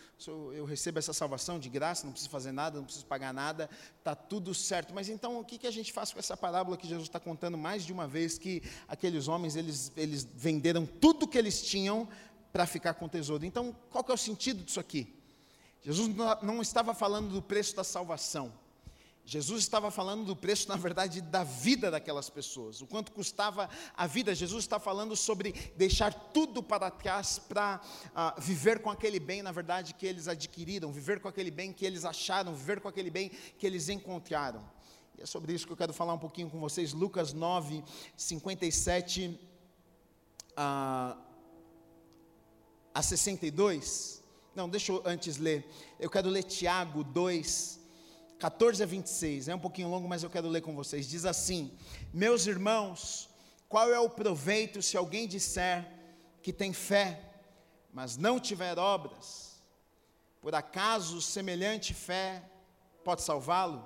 eu 0.54 0.66
recebo 0.66 1.00
essa 1.00 1.14
salvação 1.14 1.60
de 1.60 1.70
graça, 1.70 2.06
não 2.06 2.12
preciso 2.12 2.30
fazer 2.30 2.52
nada, 2.52 2.78
não 2.78 2.86
preciso 2.86 3.06
pagar 3.06 3.34
nada, 3.34 3.70
está 3.98 4.16
tudo 4.16 4.54
certo. 4.54 4.94
Mas 4.94 5.10
então, 5.10 5.40
o 5.40 5.46
que, 5.46 5.58
que 5.58 5.68
a 5.68 5.72
gente 5.72 5.94
faz 5.94 6.12
com 6.12 6.20
essa 6.20 6.36
parábola 6.36 6.78
que 6.78 6.88
Jesus 6.88 7.08
está 7.08 7.20
contando 7.20 7.58
mais 7.58 7.84
de 7.84 7.94
uma 7.94 8.08
vez, 8.08 8.38
que 8.38 8.64
aqueles 8.88 9.28
homens, 9.28 9.56
eles, 9.56 9.92
eles 9.96 10.28
venderam 10.36 10.86
tudo 10.86 11.28
que 11.28 11.38
eles 11.38 11.62
tinham 11.62 12.08
para 12.52 12.66
ficar 12.66 12.94
com 12.96 13.06
o 13.06 13.10
tesouro. 13.10 13.46
Então, 13.46 13.76
qual 13.90 14.04
que 14.04 14.12
é 14.12 14.14
o 14.14 14.18
sentido 14.18 14.64
disso 14.64 14.80
aqui? 14.80 15.17
Jesus 15.82 16.10
não 16.42 16.62
estava 16.62 16.94
falando 16.94 17.30
do 17.32 17.42
preço 17.42 17.76
da 17.76 17.84
salvação. 17.84 18.54
Jesus 19.28 19.64
estava 19.64 19.92
falando 19.92 20.24
do 20.24 20.38
preço, 20.38 20.70
na 20.70 20.78
verdade, 20.78 21.20
da 21.20 21.44
vida 21.44 21.92
daquelas 21.92 22.30
pessoas, 22.30 22.80
o 22.80 22.88
quanto 22.88 23.12
custava 23.12 23.70
a 23.94 24.08
vida. 24.08 24.34
Jesus 24.34 24.64
está 24.64 24.80
falando 24.80 25.18
sobre 25.18 25.52
deixar 25.76 26.14
tudo 26.14 26.64
para 26.64 26.90
trás 26.90 27.38
para 27.38 27.82
uh, 28.06 28.40
viver 28.40 28.80
com 28.80 28.90
aquele 28.90 29.20
bem, 29.20 29.42
na 29.42 29.52
verdade, 29.52 29.94
que 29.94 30.06
eles 30.06 30.30
adquiriram, 30.30 30.94
viver 30.94 31.20
com 31.20 31.28
aquele 31.28 31.52
bem 31.52 31.74
que 31.74 31.86
eles 31.86 32.06
acharam, 32.06 32.56
viver 32.56 32.80
com 32.80 32.88
aquele 32.88 33.10
bem 33.10 33.30
que 33.60 33.68
eles 33.68 33.90
encontraram. 33.90 34.64
E 35.18 35.22
é 35.22 35.26
sobre 35.26 35.52
isso 35.52 35.68
que 35.68 35.74
eu 35.74 35.78
quero 35.78 35.92
falar 35.92 36.14
um 36.14 36.20
pouquinho 36.20 36.50
com 36.50 36.62
vocês. 36.62 36.94
Lucas 36.94 37.34
9, 37.34 37.84
57 38.16 39.38
uh, 40.54 41.18
a 42.94 43.02
62. 43.02 44.24
Não, 44.58 44.68
deixa 44.68 44.92
eu 44.92 45.04
antes 45.06 45.38
ler. 45.38 45.70
Eu 46.00 46.10
quero 46.10 46.30
ler 46.30 46.42
Tiago 46.42 47.04
2, 47.04 47.80
14 48.40 48.82
a 48.82 48.88
26. 48.88 49.50
É 49.50 49.54
um 49.54 49.60
pouquinho 49.60 49.88
longo, 49.88 50.08
mas 50.08 50.24
eu 50.24 50.32
quero 50.32 50.48
ler 50.48 50.62
com 50.62 50.74
vocês. 50.74 51.08
Diz 51.08 51.26
assim: 51.26 51.72
Meus 52.12 52.48
irmãos, 52.48 53.30
qual 53.70 53.94
é 53.94 54.00
o 54.00 54.10
proveito 54.10 54.82
se 54.82 54.98
alguém 54.98 55.28
disser 55.28 55.88
que 56.42 56.52
tem 56.52 56.74
fé, 56.74 57.22
mas 57.94 58.18
não 58.18 58.40
tiver 58.40 58.80
obras? 58.80 59.62
Por 60.42 60.56
acaso 60.56 61.22
semelhante 61.22 61.94
fé 61.94 62.42
pode 63.04 63.22
salvá-lo? 63.22 63.86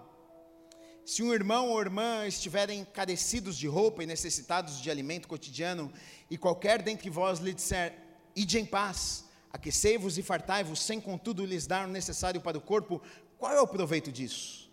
Se 1.03 1.21
um 1.21 1.33
irmão 1.33 1.67
ou 1.67 1.81
irmã 1.81 2.25
estiverem 2.25 2.85
carecidos 2.85 3.57
de 3.57 3.67
roupa 3.67 4.03
e 4.03 4.07
necessitados 4.07 4.79
de 4.79 4.89
alimento 4.89 5.27
cotidiano, 5.27 5.91
e 6.29 6.37
qualquer 6.37 6.81
dentre 6.81 7.09
vós 7.09 7.39
lhe 7.39 7.53
disser, 7.53 7.93
ide 8.33 8.57
em 8.57 8.65
paz, 8.65 9.25
Aquecei-vos 9.51 10.17
e 10.17 10.23
fartai-vos, 10.23 10.81
sem 10.81 10.99
contudo 10.99 11.45
lhes 11.45 11.67
dar 11.67 11.87
o 11.87 11.91
necessário 11.91 12.39
para 12.39 12.57
o 12.57 12.61
corpo, 12.61 13.01
qual 13.37 13.53
é 13.53 13.61
o 13.61 13.67
proveito 13.67 14.11
disso? 14.11 14.71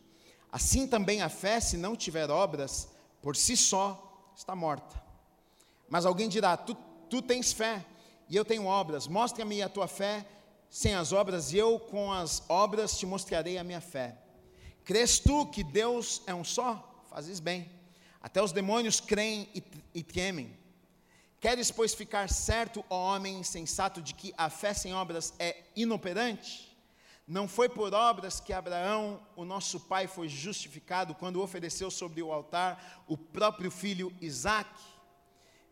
Assim 0.51 0.87
também 0.87 1.21
a 1.21 1.29
fé, 1.29 1.61
se 1.61 1.77
não 1.77 1.97
tiver 1.97 2.31
obras, 2.31 2.89
por 3.21 3.37
si 3.37 3.57
só 3.57 4.33
está 4.37 4.55
morta. 4.55 5.03
Mas 5.89 6.07
alguém 6.07 6.29
dirá: 6.29 6.57
Tu, 6.57 6.75
tu 7.11 7.21
tens 7.21 7.53
fé, 7.53 7.85
e 8.29 8.37
eu 8.37 8.45
tenho 8.45 8.67
obras, 8.67 9.07
mostra-me 9.07 9.63
a 9.63 9.69
tua 9.69 9.89
fé 9.89 10.27
sem 10.71 10.95
as 10.95 11.13
obras, 11.13 11.53
e 11.53 11.59
eu 11.59 11.81
com 11.81 12.13
as 12.13 12.43
obras 12.49 12.99
te 12.99 13.07
mostrarei 13.07 13.57
a 13.57 13.65
minha 13.65 13.81
fé. 13.81 14.17
Crês 14.85 15.19
tu 15.19 15.47
que 15.47 15.65
Deus 15.65 16.23
é 16.27 16.35
um 16.35 16.45
só? 16.45 17.05
Fazes 17.11 17.41
bem. 17.41 17.71
Até 18.21 18.43
os 18.43 18.53
demônios 18.53 19.01
creem 19.01 19.49
e, 19.55 19.63
e 19.95 20.03
temem. 20.03 20.57
Queres, 21.41 21.71
pois, 21.71 21.95
ficar 21.95 22.29
certo, 22.29 22.85
ó 22.91 23.15
homem 23.15 23.39
insensato, 23.39 24.03
de 24.03 24.13
que 24.13 24.35
a 24.37 24.51
fé 24.51 24.75
sem 24.75 24.93
obras 24.93 25.33
é 25.39 25.63
inoperante? 25.77 26.77
Não 27.27 27.47
foi 27.47 27.69
por 27.69 27.95
obras 27.95 28.41
que 28.41 28.53
Abraão, 28.53 29.21
o 29.37 29.45
nosso 29.45 29.79
pai, 29.79 30.09
foi 30.09 30.29
justificado 30.29 31.15
quando 31.15 31.41
ofereceu 31.41 31.91
sobre 31.91 32.23
o 32.23 32.33
altar 32.33 33.05
o 33.07 33.17
próprio 33.17 33.71
filho 33.71 34.13
Isaque? 34.21 34.83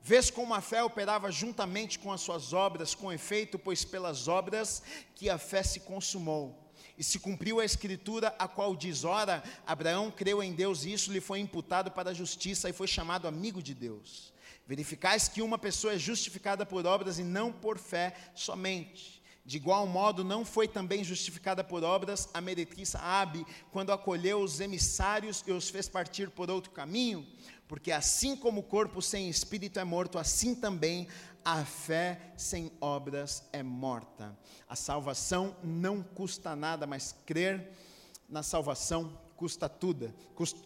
Vês 0.00 0.30
como 0.30 0.54
a 0.54 0.60
fé 0.60 0.84
operava 0.84 1.32
juntamente 1.32 1.98
com 1.98 2.12
as 2.12 2.20
suas 2.20 2.52
obras, 2.52 2.94
com 2.94 3.12
efeito, 3.12 3.58
pois 3.58 3.84
pelas 3.84 4.28
obras 4.28 4.80
que 5.16 5.28
a 5.28 5.36
fé 5.36 5.64
se 5.64 5.80
consumou. 5.80 6.72
E 6.96 7.02
se 7.02 7.18
cumpriu 7.18 7.58
a 7.58 7.64
escritura, 7.64 8.32
a 8.38 8.46
qual 8.46 8.76
diz: 8.76 9.02
Ora, 9.02 9.42
Abraão 9.66 10.12
creu 10.12 10.40
em 10.42 10.52
Deus 10.52 10.84
e 10.84 10.92
isso 10.92 11.10
lhe 11.10 11.20
foi 11.20 11.40
imputado 11.40 11.90
para 11.90 12.10
a 12.10 12.14
justiça 12.14 12.68
e 12.68 12.72
foi 12.72 12.86
chamado 12.86 13.26
amigo 13.26 13.60
de 13.60 13.74
Deus. 13.74 14.32
Verificais 14.66 15.28
que 15.28 15.42
uma 15.42 15.58
pessoa 15.58 15.94
é 15.94 15.98
justificada 15.98 16.66
por 16.66 16.84
obras 16.86 17.18
e 17.18 17.22
não 17.22 17.52
por 17.52 17.78
fé 17.78 18.14
somente. 18.34 19.22
De 19.44 19.58
igual 19.58 19.86
modo, 19.86 20.24
não 20.24 20.44
foi 20.44 20.66
também 20.66 21.04
justificada 21.04 21.62
por 21.62 21.84
obras 21.84 22.28
a 22.34 22.40
meretriz 22.40 22.96
Abe, 22.96 23.46
quando 23.70 23.92
acolheu 23.92 24.40
os 24.40 24.58
emissários 24.58 25.44
e 25.46 25.52
os 25.52 25.70
fez 25.70 25.88
partir 25.88 26.30
por 26.30 26.50
outro 26.50 26.72
caminho? 26.72 27.24
Porque 27.68 27.92
assim 27.92 28.36
como 28.36 28.60
o 28.60 28.64
corpo 28.64 29.00
sem 29.00 29.28
espírito 29.28 29.78
é 29.78 29.84
morto, 29.84 30.18
assim 30.18 30.52
também 30.52 31.06
a 31.44 31.64
fé 31.64 32.32
sem 32.36 32.72
obras 32.80 33.44
é 33.52 33.62
morta. 33.62 34.36
A 34.68 34.74
salvação 34.74 35.56
não 35.62 36.02
custa 36.02 36.56
nada, 36.56 36.84
mas 36.84 37.14
crer 37.24 37.70
na 38.28 38.42
salvação 38.42 39.16
custa 39.36 39.68
tudo. 39.68 40.12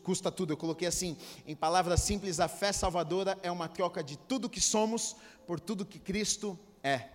Custa, 0.03 0.31
tudo. 0.31 0.53
Eu 0.53 0.57
coloquei 0.57 0.87
assim, 0.87 1.17
em 1.47 1.55
palavras 1.55 2.01
simples, 2.01 2.41
a 2.41 2.49
fé 2.49 2.73
salvadora 2.73 3.39
é 3.43 3.51
uma 3.51 3.69
troca 3.69 4.03
de 4.03 4.17
tudo 4.17 4.49
que 4.49 4.61
somos 4.61 5.17
por 5.47 5.59
tudo 5.59 5.85
que 5.85 5.99
Cristo 5.99 6.59
é. 6.83 7.09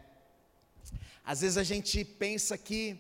Às 1.24 1.42
vezes 1.42 1.58
a 1.58 1.64
gente 1.64 2.04
pensa 2.04 2.58
que 2.58 3.00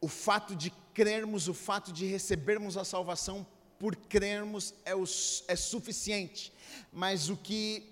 o 0.00 0.08
fato 0.08 0.54
de 0.54 0.70
crermos, 0.92 1.48
o 1.48 1.54
fato 1.54 1.92
de 1.92 2.06
recebermos 2.06 2.76
a 2.76 2.84
salvação 2.84 3.46
por 3.78 3.96
crermos 3.96 4.74
é, 4.84 4.94
o, 4.94 5.04
é 5.48 5.56
suficiente, 5.56 6.52
mas 6.92 7.30
o 7.30 7.36
que 7.36 7.90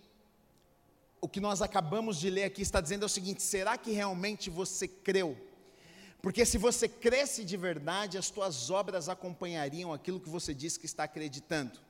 o 1.21 1.29
que 1.29 1.39
nós 1.39 1.63
acabamos 1.63 2.19
de 2.19 2.29
ler 2.29 2.43
aqui 2.43 2.63
está 2.63 2.81
dizendo 2.81 3.05
é 3.05 3.07
o 3.07 3.09
seguinte: 3.09 3.43
será 3.43 3.79
que 3.79 3.93
realmente 3.93 4.51
você 4.51 4.89
creu? 4.89 5.39
Porque 6.23 6.47
se 6.47 6.57
você 6.57 6.89
cresce 6.89 7.45
de 7.45 7.57
verdade, 7.57 8.17
as 8.17 8.31
tuas 8.31 8.71
obras 8.71 9.09
acompanhariam 9.09 9.93
aquilo 9.93 10.21
que 10.21 10.31
você 10.31 10.55
diz 10.55 10.77
que 10.77 10.87
está 10.87 11.03
acreditando. 11.03 11.81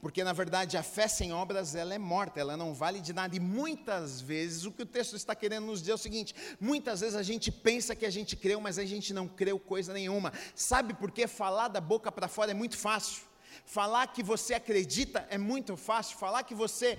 Porque 0.00 0.24
na 0.24 0.32
verdade 0.32 0.76
a 0.76 0.82
fé 0.82 1.06
sem 1.06 1.32
obras 1.32 1.74
ela 1.74 1.94
é 1.94 1.98
morta, 1.98 2.40
ela 2.40 2.56
não 2.56 2.72
vale 2.72 2.98
de 3.00 3.12
nada. 3.12 3.36
E 3.36 3.40
muitas 3.40 4.22
vezes 4.22 4.64
o 4.64 4.72
que 4.72 4.82
o 4.82 4.86
texto 4.86 5.16
está 5.16 5.34
querendo 5.34 5.66
nos 5.66 5.80
dizer 5.80 5.92
é 5.92 5.94
o 5.94 5.98
seguinte: 5.98 6.34
muitas 6.58 7.00
vezes 7.00 7.14
a 7.14 7.22
gente 7.22 7.52
pensa 7.52 7.94
que 7.94 8.06
a 8.06 8.10
gente 8.10 8.36
creu, 8.36 8.58
mas 8.58 8.78
a 8.78 8.84
gente 8.86 9.12
não 9.12 9.28
creu 9.28 9.58
coisa 9.58 9.92
nenhuma. 9.92 10.32
Sabe 10.54 10.94
por 10.94 11.10
que 11.10 11.26
falar 11.26 11.68
da 11.68 11.80
boca 11.80 12.10
para 12.10 12.26
fora 12.26 12.52
é 12.52 12.54
muito 12.54 12.78
fácil? 12.78 13.22
Falar 13.64 14.06
que 14.08 14.22
você 14.22 14.54
acredita 14.54 15.26
é 15.30 15.38
muito 15.38 15.76
fácil, 15.76 16.16
falar 16.18 16.42
que 16.42 16.54
você 16.54 16.98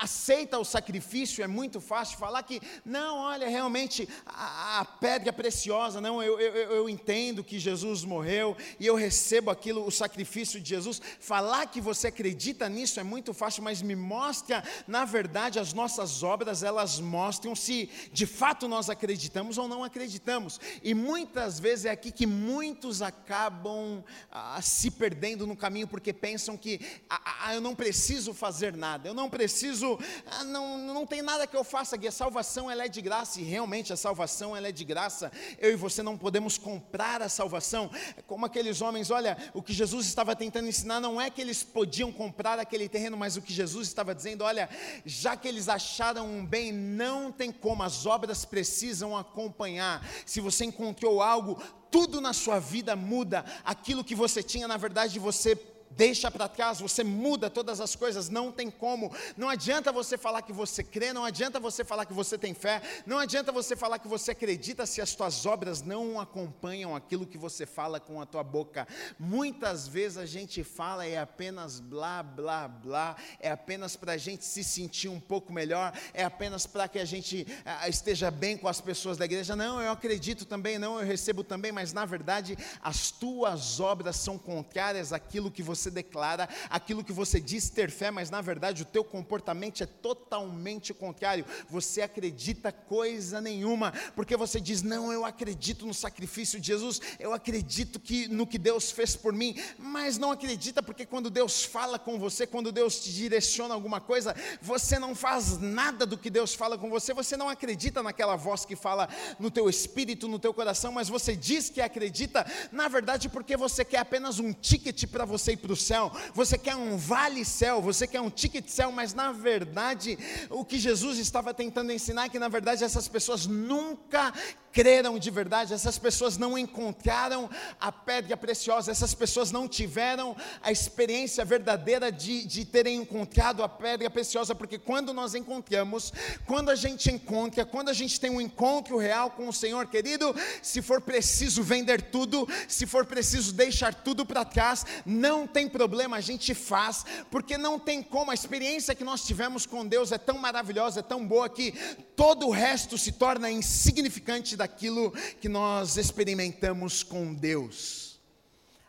aceita 0.00 0.58
o 0.58 0.64
sacrifício 0.64 1.42
é 1.42 1.46
muito 1.46 1.80
fácil, 1.80 2.18
falar 2.18 2.42
que, 2.42 2.60
não, 2.84 3.18
olha, 3.18 3.48
realmente 3.48 4.08
a, 4.26 4.80
a 4.80 4.84
pedra 4.84 5.30
é 5.30 5.32
preciosa, 5.32 6.00
não, 6.00 6.22
eu, 6.22 6.38
eu, 6.38 6.54
eu 6.72 6.88
entendo 6.88 7.44
que 7.44 7.58
Jesus 7.58 8.04
morreu 8.04 8.56
e 8.78 8.86
eu 8.86 8.94
recebo 8.94 9.50
aquilo, 9.50 9.86
o 9.86 9.90
sacrifício 9.90 10.60
de 10.60 10.68
Jesus. 10.68 11.00
Falar 11.18 11.66
que 11.66 11.80
você 11.80 12.08
acredita 12.08 12.68
nisso 12.68 13.00
é 13.00 13.02
muito 13.02 13.34
fácil, 13.34 13.62
mas 13.62 13.82
me 13.82 13.96
mostra, 13.96 14.62
na 14.86 15.04
verdade, 15.04 15.58
as 15.58 15.72
nossas 15.72 16.22
obras, 16.22 16.62
elas 16.62 17.00
mostram 17.00 17.54
se 17.54 17.90
de 18.12 18.26
fato 18.26 18.68
nós 18.68 18.88
acreditamos 18.90 19.58
ou 19.58 19.66
não 19.66 19.82
acreditamos. 19.82 20.60
E 20.82 20.94
muitas 20.94 21.58
vezes 21.58 21.86
é 21.86 21.90
aqui 21.90 22.12
que 22.12 22.26
muitos 22.26 23.02
acabam 23.02 24.04
ah, 24.30 24.60
se 24.62 24.90
perdendo 24.90 25.46
no 25.46 25.56
caminho 25.56 25.87
porque 25.88 26.12
pensam 26.12 26.56
que 26.56 26.80
ah, 27.08 27.46
ah, 27.46 27.54
eu 27.54 27.60
não 27.60 27.74
preciso 27.74 28.34
fazer 28.34 28.76
nada, 28.76 29.08
eu 29.08 29.14
não 29.14 29.28
preciso, 29.28 29.98
ah, 30.26 30.44
não, 30.44 30.78
não 30.78 31.06
tem 31.06 31.22
nada 31.22 31.46
que 31.46 31.56
eu 31.56 31.64
faça 31.64 31.96
aqui, 31.96 32.06
a 32.06 32.12
salvação 32.12 32.70
ela 32.70 32.84
é 32.84 32.88
de 32.88 33.00
graça, 33.00 33.40
e 33.40 33.44
realmente 33.44 33.92
a 33.92 33.96
salvação 33.96 34.56
ela 34.56 34.68
é 34.68 34.72
de 34.72 34.84
graça, 34.84 35.32
eu 35.58 35.72
e 35.72 35.76
você 35.76 36.02
não 36.02 36.16
podemos 36.16 36.58
comprar 36.58 37.22
a 37.22 37.28
salvação, 37.28 37.90
é 38.16 38.22
como 38.22 38.46
aqueles 38.46 38.80
homens, 38.80 39.10
olha, 39.10 39.36
o 39.54 39.62
que 39.62 39.72
Jesus 39.72 40.06
estava 40.06 40.36
tentando 40.36 40.68
ensinar 40.68 41.00
não 41.00 41.20
é 41.20 41.30
que 41.30 41.40
eles 41.40 41.62
podiam 41.62 42.12
comprar 42.12 42.58
aquele 42.58 42.88
terreno, 42.88 43.16
mas 43.16 43.36
o 43.36 43.42
que 43.42 43.52
Jesus 43.52 43.88
estava 43.88 44.14
dizendo, 44.14 44.44
olha, 44.44 44.68
já 45.04 45.36
que 45.36 45.48
eles 45.48 45.68
acharam 45.68 46.26
um 46.26 46.44
bem, 46.44 46.72
não 46.72 47.32
tem 47.32 47.50
como, 47.50 47.82
as 47.82 48.06
obras 48.06 48.44
precisam 48.44 49.16
acompanhar, 49.16 50.06
se 50.26 50.40
você 50.40 50.64
encontrou 50.64 51.22
algo, 51.22 51.60
tudo 51.90 52.20
na 52.20 52.32
sua 52.32 52.58
vida 52.58 52.94
muda, 52.94 53.44
aquilo 53.64 54.04
que 54.04 54.14
você 54.14 54.42
tinha, 54.42 54.68
na 54.68 54.76
verdade, 54.76 55.18
você 55.18 55.56
deixa 55.98 56.30
para 56.30 56.46
trás, 56.46 56.78
você 56.78 57.02
muda 57.02 57.50
todas 57.50 57.80
as 57.80 57.96
coisas, 57.96 58.28
não 58.28 58.52
tem 58.52 58.70
como. 58.70 59.12
Não 59.36 59.48
adianta 59.48 59.90
você 59.90 60.16
falar 60.16 60.42
que 60.42 60.52
você 60.52 60.84
crê, 60.84 61.12
não 61.12 61.24
adianta 61.24 61.58
você 61.58 61.84
falar 61.84 62.06
que 62.06 62.12
você 62.12 62.38
tem 62.38 62.54
fé, 62.54 62.80
não 63.04 63.18
adianta 63.18 63.50
você 63.50 63.74
falar 63.74 63.98
que 63.98 64.06
você 64.06 64.30
acredita 64.30 64.86
se 64.86 65.00
as 65.00 65.12
tuas 65.12 65.44
obras 65.44 65.82
não 65.82 66.20
acompanham 66.20 66.94
aquilo 66.94 67.26
que 67.26 67.36
você 67.36 67.66
fala 67.66 67.98
com 67.98 68.20
a 68.20 68.26
tua 68.26 68.44
boca. 68.44 68.86
Muitas 69.18 69.88
vezes 69.88 70.18
a 70.18 70.24
gente 70.24 70.62
fala 70.62 71.04
é 71.04 71.18
apenas 71.18 71.80
blá, 71.80 72.22
blá, 72.22 72.68
blá, 72.68 73.16
é 73.40 73.50
apenas 73.50 73.96
para 73.96 74.12
a 74.12 74.16
gente 74.16 74.44
se 74.44 74.62
sentir 74.62 75.08
um 75.08 75.18
pouco 75.18 75.52
melhor, 75.52 75.92
é 76.14 76.22
apenas 76.22 76.64
para 76.64 76.86
que 76.86 77.00
a 77.00 77.04
gente 77.04 77.44
ah, 77.64 77.88
esteja 77.88 78.30
bem 78.30 78.56
com 78.56 78.68
as 78.68 78.80
pessoas 78.80 79.18
da 79.18 79.24
igreja. 79.24 79.56
Não, 79.56 79.82
eu 79.82 79.90
acredito 79.90 80.44
também, 80.44 80.78
não, 80.78 81.00
eu 81.00 81.04
recebo 81.04 81.42
também, 81.42 81.72
mas 81.72 81.92
na 81.92 82.04
verdade 82.04 82.56
as 82.80 83.10
tuas 83.10 83.80
obras 83.80 84.14
são 84.14 84.38
contrárias 84.38 85.12
àquilo 85.12 85.50
que 85.50 85.60
você 85.60 85.87
você 85.88 85.90
declara, 85.90 86.48
aquilo 86.70 87.02
que 87.02 87.12
você 87.12 87.40
diz 87.40 87.70
ter 87.70 87.90
fé, 87.90 88.10
mas 88.10 88.30
na 88.30 88.40
verdade 88.40 88.82
o 88.82 88.86
teu 88.86 89.02
comportamento 89.02 89.82
é 89.82 89.86
totalmente 89.86 90.92
contrário. 90.92 91.44
Você 91.68 92.02
acredita 92.02 92.70
coisa 92.70 93.40
nenhuma, 93.40 93.92
porque 94.14 94.36
você 94.36 94.60
diz: 94.60 94.82
"Não, 94.82 95.12
eu 95.12 95.24
acredito 95.24 95.86
no 95.86 95.94
sacrifício 95.94 96.60
de 96.60 96.66
Jesus, 96.68 97.00
eu 97.18 97.32
acredito 97.32 97.98
que 97.98 98.28
no 98.28 98.46
que 98.46 98.58
Deus 98.58 98.90
fez 98.90 99.16
por 99.16 99.32
mim", 99.32 99.56
mas 99.78 100.18
não 100.18 100.30
acredita 100.30 100.82
porque 100.82 101.06
quando 101.06 101.30
Deus 101.30 101.64
fala 101.64 101.98
com 101.98 102.18
você, 102.18 102.46
quando 102.46 102.70
Deus 102.70 103.00
te 103.00 103.12
direciona 103.12 103.74
alguma 103.74 104.00
coisa, 104.00 104.34
você 104.60 104.98
não 104.98 105.14
faz 105.14 105.58
nada 105.58 106.04
do 106.04 106.18
que 106.18 106.30
Deus 106.30 106.54
fala 106.54 106.76
com 106.76 106.90
você, 106.90 107.14
você 107.14 107.36
não 107.36 107.48
acredita 107.48 108.02
naquela 108.02 108.36
voz 108.36 108.64
que 108.64 108.76
fala 108.76 109.08
no 109.38 109.50
teu 109.50 109.68
espírito, 109.68 110.28
no 110.28 110.38
teu 110.38 110.52
coração, 110.52 110.92
mas 110.92 111.08
você 111.08 111.34
diz 111.34 111.70
que 111.70 111.80
acredita, 111.80 112.46
na 112.70 112.88
verdade 112.88 113.28
porque 113.28 113.56
você 113.56 113.84
quer 113.84 113.98
apenas 113.98 114.38
um 114.38 114.52
ticket 114.52 115.06
para 115.06 115.24
você 115.24 115.52
ir 115.52 115.56
para 115.56 115.67
o 115.72 115.76
céu, 115.76 116.12
você 116.34 116.56
quer 116.56 116.76
um 116.76 116.96
vale 116.96 117.44
céu, 117.44 117.80
você 117.80 118.06
quer 118.06 118.20
um 118.20 118.30
ticket 118.30 118.68
céu, 118.68 118.92
mas 118.92 119.14
na 119.14 119.32
verdade, 119.32 120.18
o 120.50 120.64
que 120.64 120.78
Jesus 120.78 121.18
estava 121.18 121.54
tentando 121.54 121.92
ensinar 121.92 122.26
é 122.26 122.28
que 122.28 122.38
na 122.38 122.48
verdade 122.48 122.84
essas 122.84 123.08
pessoas 123.08 123.46
nunca 123.46 124.32
creram 124.78 125.18
de 125.18 125.28
verdade, 125.28 125.74
essas 125.74 125.98
pessoas 125.98 126.38
não 126.38 126.56
encontraram 126.56 127.50
a 127.80 127.90
pedra 127.90 128.36
preciosa, 128.36 128.92
essas 128.92 129.12
pessoas 129.12 129.50
não 129.50 129.66
tiveram 129.66 130.36
a 130.62 130.70
experiência 130.70 131.44
verdadeira 131.44 132.12
de, 132.12 132.44
de 132.44 132.64
terem 132.64 132.98
encontrado 132.98 133.64
a 133.64 133.68
pedra 133.68 134.08
preciosa, 134.08 134.54
porque 134.54 134.78
quando 134.78 135.12
nós 135.12 135.34
encontramos, 135.34 136.12
quando 136.46 136.70
a 136.70 136.76
gente 136.76 137.10
encontra, 137.10 137.66
quando 137.66 137.88
a 137.88 137.92
gente 137.92 138.20
tem 138.20 138.30
um 138.30 138.40
encontro 138.40 138.98
real 138.98 139.32
com 139.32 139.48
o 139.48 139.52
Senhor, 139.52 139.84
querido, 139.88 140.32
se 140.62 140.80
for 140.80 141.00
preciso 141.00 141.60
vender 141.60 142.00
tudo, 142.00 142.48
se 142.68 142.86
for 142.86 143.04
preciso 143.04 143.52
deixar 143.52 143.92
tudo 143.92 144.24
para 144.24 144.44
trás, 144.44 144.86
não 145.04 145.44
tem 145.44 145.68
problema, 145.68 146.18
a 146.18 146.20
gente 146.20 146.54
faz, 146.54 147.04
porque 147.32 147.58
não 147.58 147.80
tem 147.80 148.00
como, 148.00 148.30
a 148.30 148.34
experiência 148.34 148.94
que 148.94 149.02
nós 149.02 149.26
tivemos 149.26 149.66
com 149.66 149.84
Deus 149.84 150.12
é 150.12 150.18
tão 150.18 150.38
maravilhosa, 150.38 151.00
é 151.00 151.02
tão 151.02 151.26
boa 151.26 151.48
que 151.48 151.72
todo 152.14 152.46
o 152.46 152.52
resto 152.52 152.96
se 152.96 153.10
torna 153.10 153.50
insignificante 153.50 154.56
daquilo 154.68 155.10
que 155.40 155.48
nós 155.48 155.96
experimentamos 155.96 157.02
com 157.02 157.32
Deus. 157.32 158.20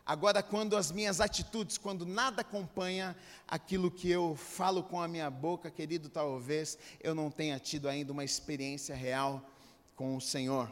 Agora, 0.06 0.44
quando 0.44 0.76
as 0.76 0.92
minhas 0.92 1.22
atitudes, 1.22 1.78
quando 1.78 2.06
nada 2.06 2.42
acompanha 2.42 3.16
aquilo 3.48 3.90
que 3.90 4.10
eu 4.10 4.36
falo 4.36 4.84
com 4.84 5.02
a 5.02 5.08
minha 5.08 5.30
boca, 5.30 5.72
querido, 5.72 6.10
talvez 6.10 6.78
eu 7.00 7.16
não 7.16 7.32
tenha 7.32 7.58
tido 7.60 7.88
ainda 7.88 8.12
uma 8.12 8.26
experiência 8.26 8.94
real 8.94 9.50
com 9.96 10.18
o 10.18 10.22
Senhor. 10.22 10.70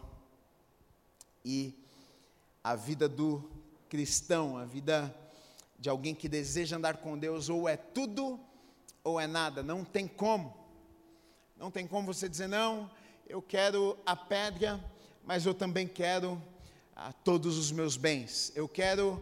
E 1.46 1.74
a 2.64 2.76
vida 2.76 3.08
do 3.08 3.50
cristão, 3.88 4.58
a 4.58 4.66
vida 4.66 5.16
de 5.80 5.88
alguém 5.88 6.14
que 6.14 6.28
deseja 6.28 6.76
andar 6.76 6.98
com 6.98 7.18
Deus, 7.18 7.48
ou 7.48 7.70
é 7.70 7.78
tudo 7.78 8.40
ou 9.04 9.20
é 9.20 9.28
nada, 9.28 9.64
não 9.64 9.86
tem 9.86 10.08
como. 10.08 10.54
Não 11.56 11.72
tem 11.72 11.88
como 11.88 12.12
você 12.12 12.28
dizer, 12.28 12.48
não, 12.48 12.90
eu 13.30 13.42
quero 13.42 13.98
a 14.06 14.16
pedra, 14.16 14.84
mas 15.28 15.46
eu 15.46 15.54
também 15.54 15.86
quero 15.86 16.42
ah, 16.96 17.12
todos 17.12 17.58
os 17.58 17.70
meus 17.70 17.98
bens. 17.98 18.50
Eu 18.56 18.66
quero 18.66 19.22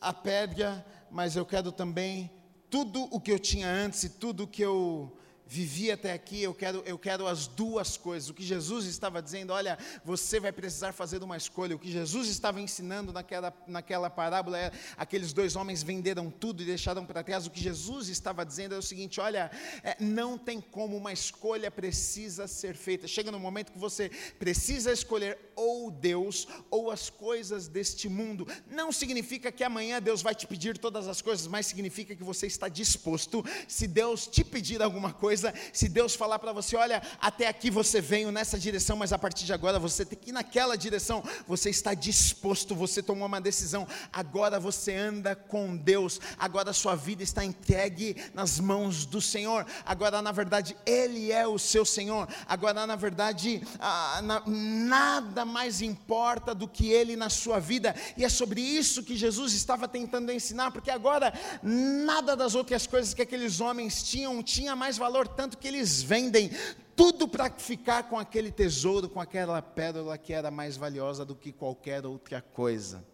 a 0.00 0.12
pedra, 0.12 0.86
mas 1.10 1.34
eu 1.34 1.44
quero 1.44 1.72
também 1.72 2.30
tudo 2.70 3.08
o 3.10 3.20
que 3.20 3.32
eu 3.32 3.38
tinha 3.38 3.68
antes 3.68 4.04
e 4.04 4.10
tudo 4.10 4.44
o 4.44 4.46
que 4.46 4.62
eu 4.62 5.12
vivi 5.52 5.90
até 5.90 6.12
aqui, 6.12 6.40
eu 6.40 6.54
quero, 6.54 6.80
eu 6.86 6.96
quero 6.96 7.26
as 7.26 7.48
duas 7.48 7.96
coisas. 7.96 8.28
O 8.30 8.34
que 8.34 8.44
Jesus 8.44 8.86
estava 8.86 9.20
dizendo, 9.20 9.52
olha, 9.52 9.76
você 10.04 10.38
vai 10.38 10.52
precisar 10.52 10.92
fazer 10.92 11.20
uma 11.24 11.36
escolha. 11.36 11.74
O 11.74 11.78
que 11.78 11.90
Jesus 11.90 12.28
estava 12.28 12.60
ensinando 12.60 13.12
naquela, 13.12 13.52
naquela 13.66 14.08
parábola 14.08 14.56
é 14.56 14.70
aqueles 14.96 15.32
dois 15.32 15.56
homens 15.56 15.82
venderam 15.82 16.30
tudo 16.30 16.62
e 16.62 16.66
deixaram 16.66 17.04
para 17.04 17.24
trás. 17.24 17.48
O 17.48 17.50
que 17.50 17.60
Jesus 17.60 18.08
estava 18.08 18.46
dizendo 18.46 18.76
é 18.76 18.78
o 18.78 18.82
seguinte: 18.82 19.20
olha, 19.20 19.50
é, 19.82 19.96
não 19.98 20.38
tem 20.38 20.60
como 20.60 20.96
uma 20.96 21.12
escolha 21.12 21.68
precisa 21.68 22.46
ser 22.46 22.76
feita. 22.76 23.08
Chega 23.08 23.32
no 23.32 23.40
momento 23.40 23.72
que 23.72 23.78
você 23.78 24.08
precisa 24.38 24.92
escolher 24.92 25.36
ou 25.60 25.90
Deus 25.90 26.48
ou 26.70 26.90
as 26.90 27.10
coisas 27.10 27.68
deste 27.68 28.08
mundo. 28.08 28.48
Não 28.66 28.90
significa 28.90 29.52
que 29.52 29.62
amanhã 29.62 30.00
Deus 30.00 30.22
vai 30.22 30.34
te 30.34 30.46
pedir 30.46 30.78
todas 30.78 31.06
as 31.06 31.20
coisas, 31.20 31.46
mas 31.46 31.66
significa 31.66 32.16
que 32.16 32.24
você 32.24 32.46
está 32.46 32.66
disposto. 32.66 33.44
Se 33.68 33.86
Deus 33.86 34.26
te 34.26 34.42
pedir 34.42 34.80
alguma 34.80 35.12
coisa, 35.12 35.52
se 35.70 35.86
Deus 35.86 36.14
falar 36.14 36.38
para 36.38 36.54
você, 36.54 36.76
olha, 36.76 37.02
até 37.20 37.46
aqui 37.46 37.70
você 37.70 38.00
veio 38.00 38.32
nessa 38.32 38.58
direção, 38.58 38.96
mas 38.96 39.12
a 39.12 39.18
partir 39.18 39.44
de 39.44 39.52
agora 39.52 39.78
você 39.78 40.02
tem 40.02 40.18
que 40.18 40.30
ir 40.30 40.32
naquela 40.32 40.78
direção, 40.78 41.22
você 41.46 41.68
está 41.68 41.92
disposto, 41.92 42.74
você 42.74 43.02
tomou 43.02 43.26
uma 43.26 43.40
decisão, 43.40 43.86
agora 44.10 44.58
você 44.58 44.94
anda 44.94 45.36
com 45.36 45.76
Deus, 45.76 46.18
agora 46.38 46.72
sua 46.72 46.94
vida 46.94 47.22
está 47.22 47.44
entregue 47.44 48.16
nas 48.32 48.58
mãos 48.58 49.04
do 49.04 49.20
Senhor, 49.20 49.66
agora 49.84 50.22
na 50.22 50.32
verdade 50.32 50.74
Ele 50.86 51.30
é 51.30 51.46
o 51.46 51.58
seu 51.58 51.84
Senhor, 51.84 52.26
agora 52.48 52.86
na 52.86 52.96
verdade 52.96 53.62
ah, 53.78 54.20
na, 54.22 54.42
nada 54.46 55.49
mais 55.50 55.82
importa 55.82 56.54
do 56.54 56.66
que 56.66 56.88
Ele 56.88 57.16
na 57.16 57.28
sua 57.28 57.58
vida, 57.58 57.94
e 58.16 58.24
é 58.24 58.28
sobre 58.28 58.60
isso 58.60 59.02
que 59.02 59.16
Jesus 59.16 59.52
estava 59.52 59.86
tentando 59.86 60.32
ensinar, 60.32 60.70
porque 60.70 60.90
agora 60.90 61.32
nada 61.62 62.36
das 62.36 62.54
outras 62.54 62.86
coisas 62.86 63.12
que 63.12 63.22
aqueles 63.22 63.60
homens 63.60 64.02
tinham 64.02 64.42
tinha 64.42 64.74
mais 64.76 64.96
valor, 64.96 65.28
tanto 65.28 65.58
que 65.58 65.68
eles 65.68 66.00
vendem 66.00 66.50
tudo 66.96 67.26
para 67.26 67.50
ficar 67.50 68.04
com 68.04 68.18
aquele 68.18 68.52
tesouro, 68.52 69.08
com 69.08 69.20
aquela 69.20 69.60
pérola 69.60 70.16
que 70.16 70.32
era 70.32 70.50
mais 70.50 70.76
valiosa 70.76 71.24
do 71.24 71.34
que 71.34 71.50
qualquer 71.50 72.06
outra 72.06 72.40
coisa. 72.40 73.04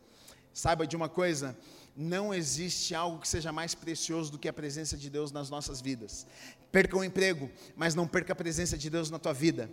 Saiba 0.52 0.86
de 0.86 0.96
uma 0.96 1.08
coisa, 1.08 1.56
não 1.96 2.34
existe 2.34 2.94
algo 2.94 3.18
que 3.18 3.28
seja 3.28 3.52
mais 3.52 3.74
precioso 3.74 4.32
do 4.32 4.38
que 4.38 4.48
a 4.48 4.52
presença 4.52 4.96
de 4.96 5.08
Deus 5.08 5.32
nas 5.32 5.48
nossas 5.48 5.80
vidas. 5.80 6.26
Perca 6.70 6.96
o 6.96 7.04
emprego, 7.04 7.50
mas 7.74 7.94
não 7.94 8.06
perca 8.06 8.32
a 8.32 8.36
presença 8.36 8.76
de 8.76 8.90
Deus 8.90 9.10
na 9.10 9.18
tua 9.18 9.32
vida. 9.32 9.70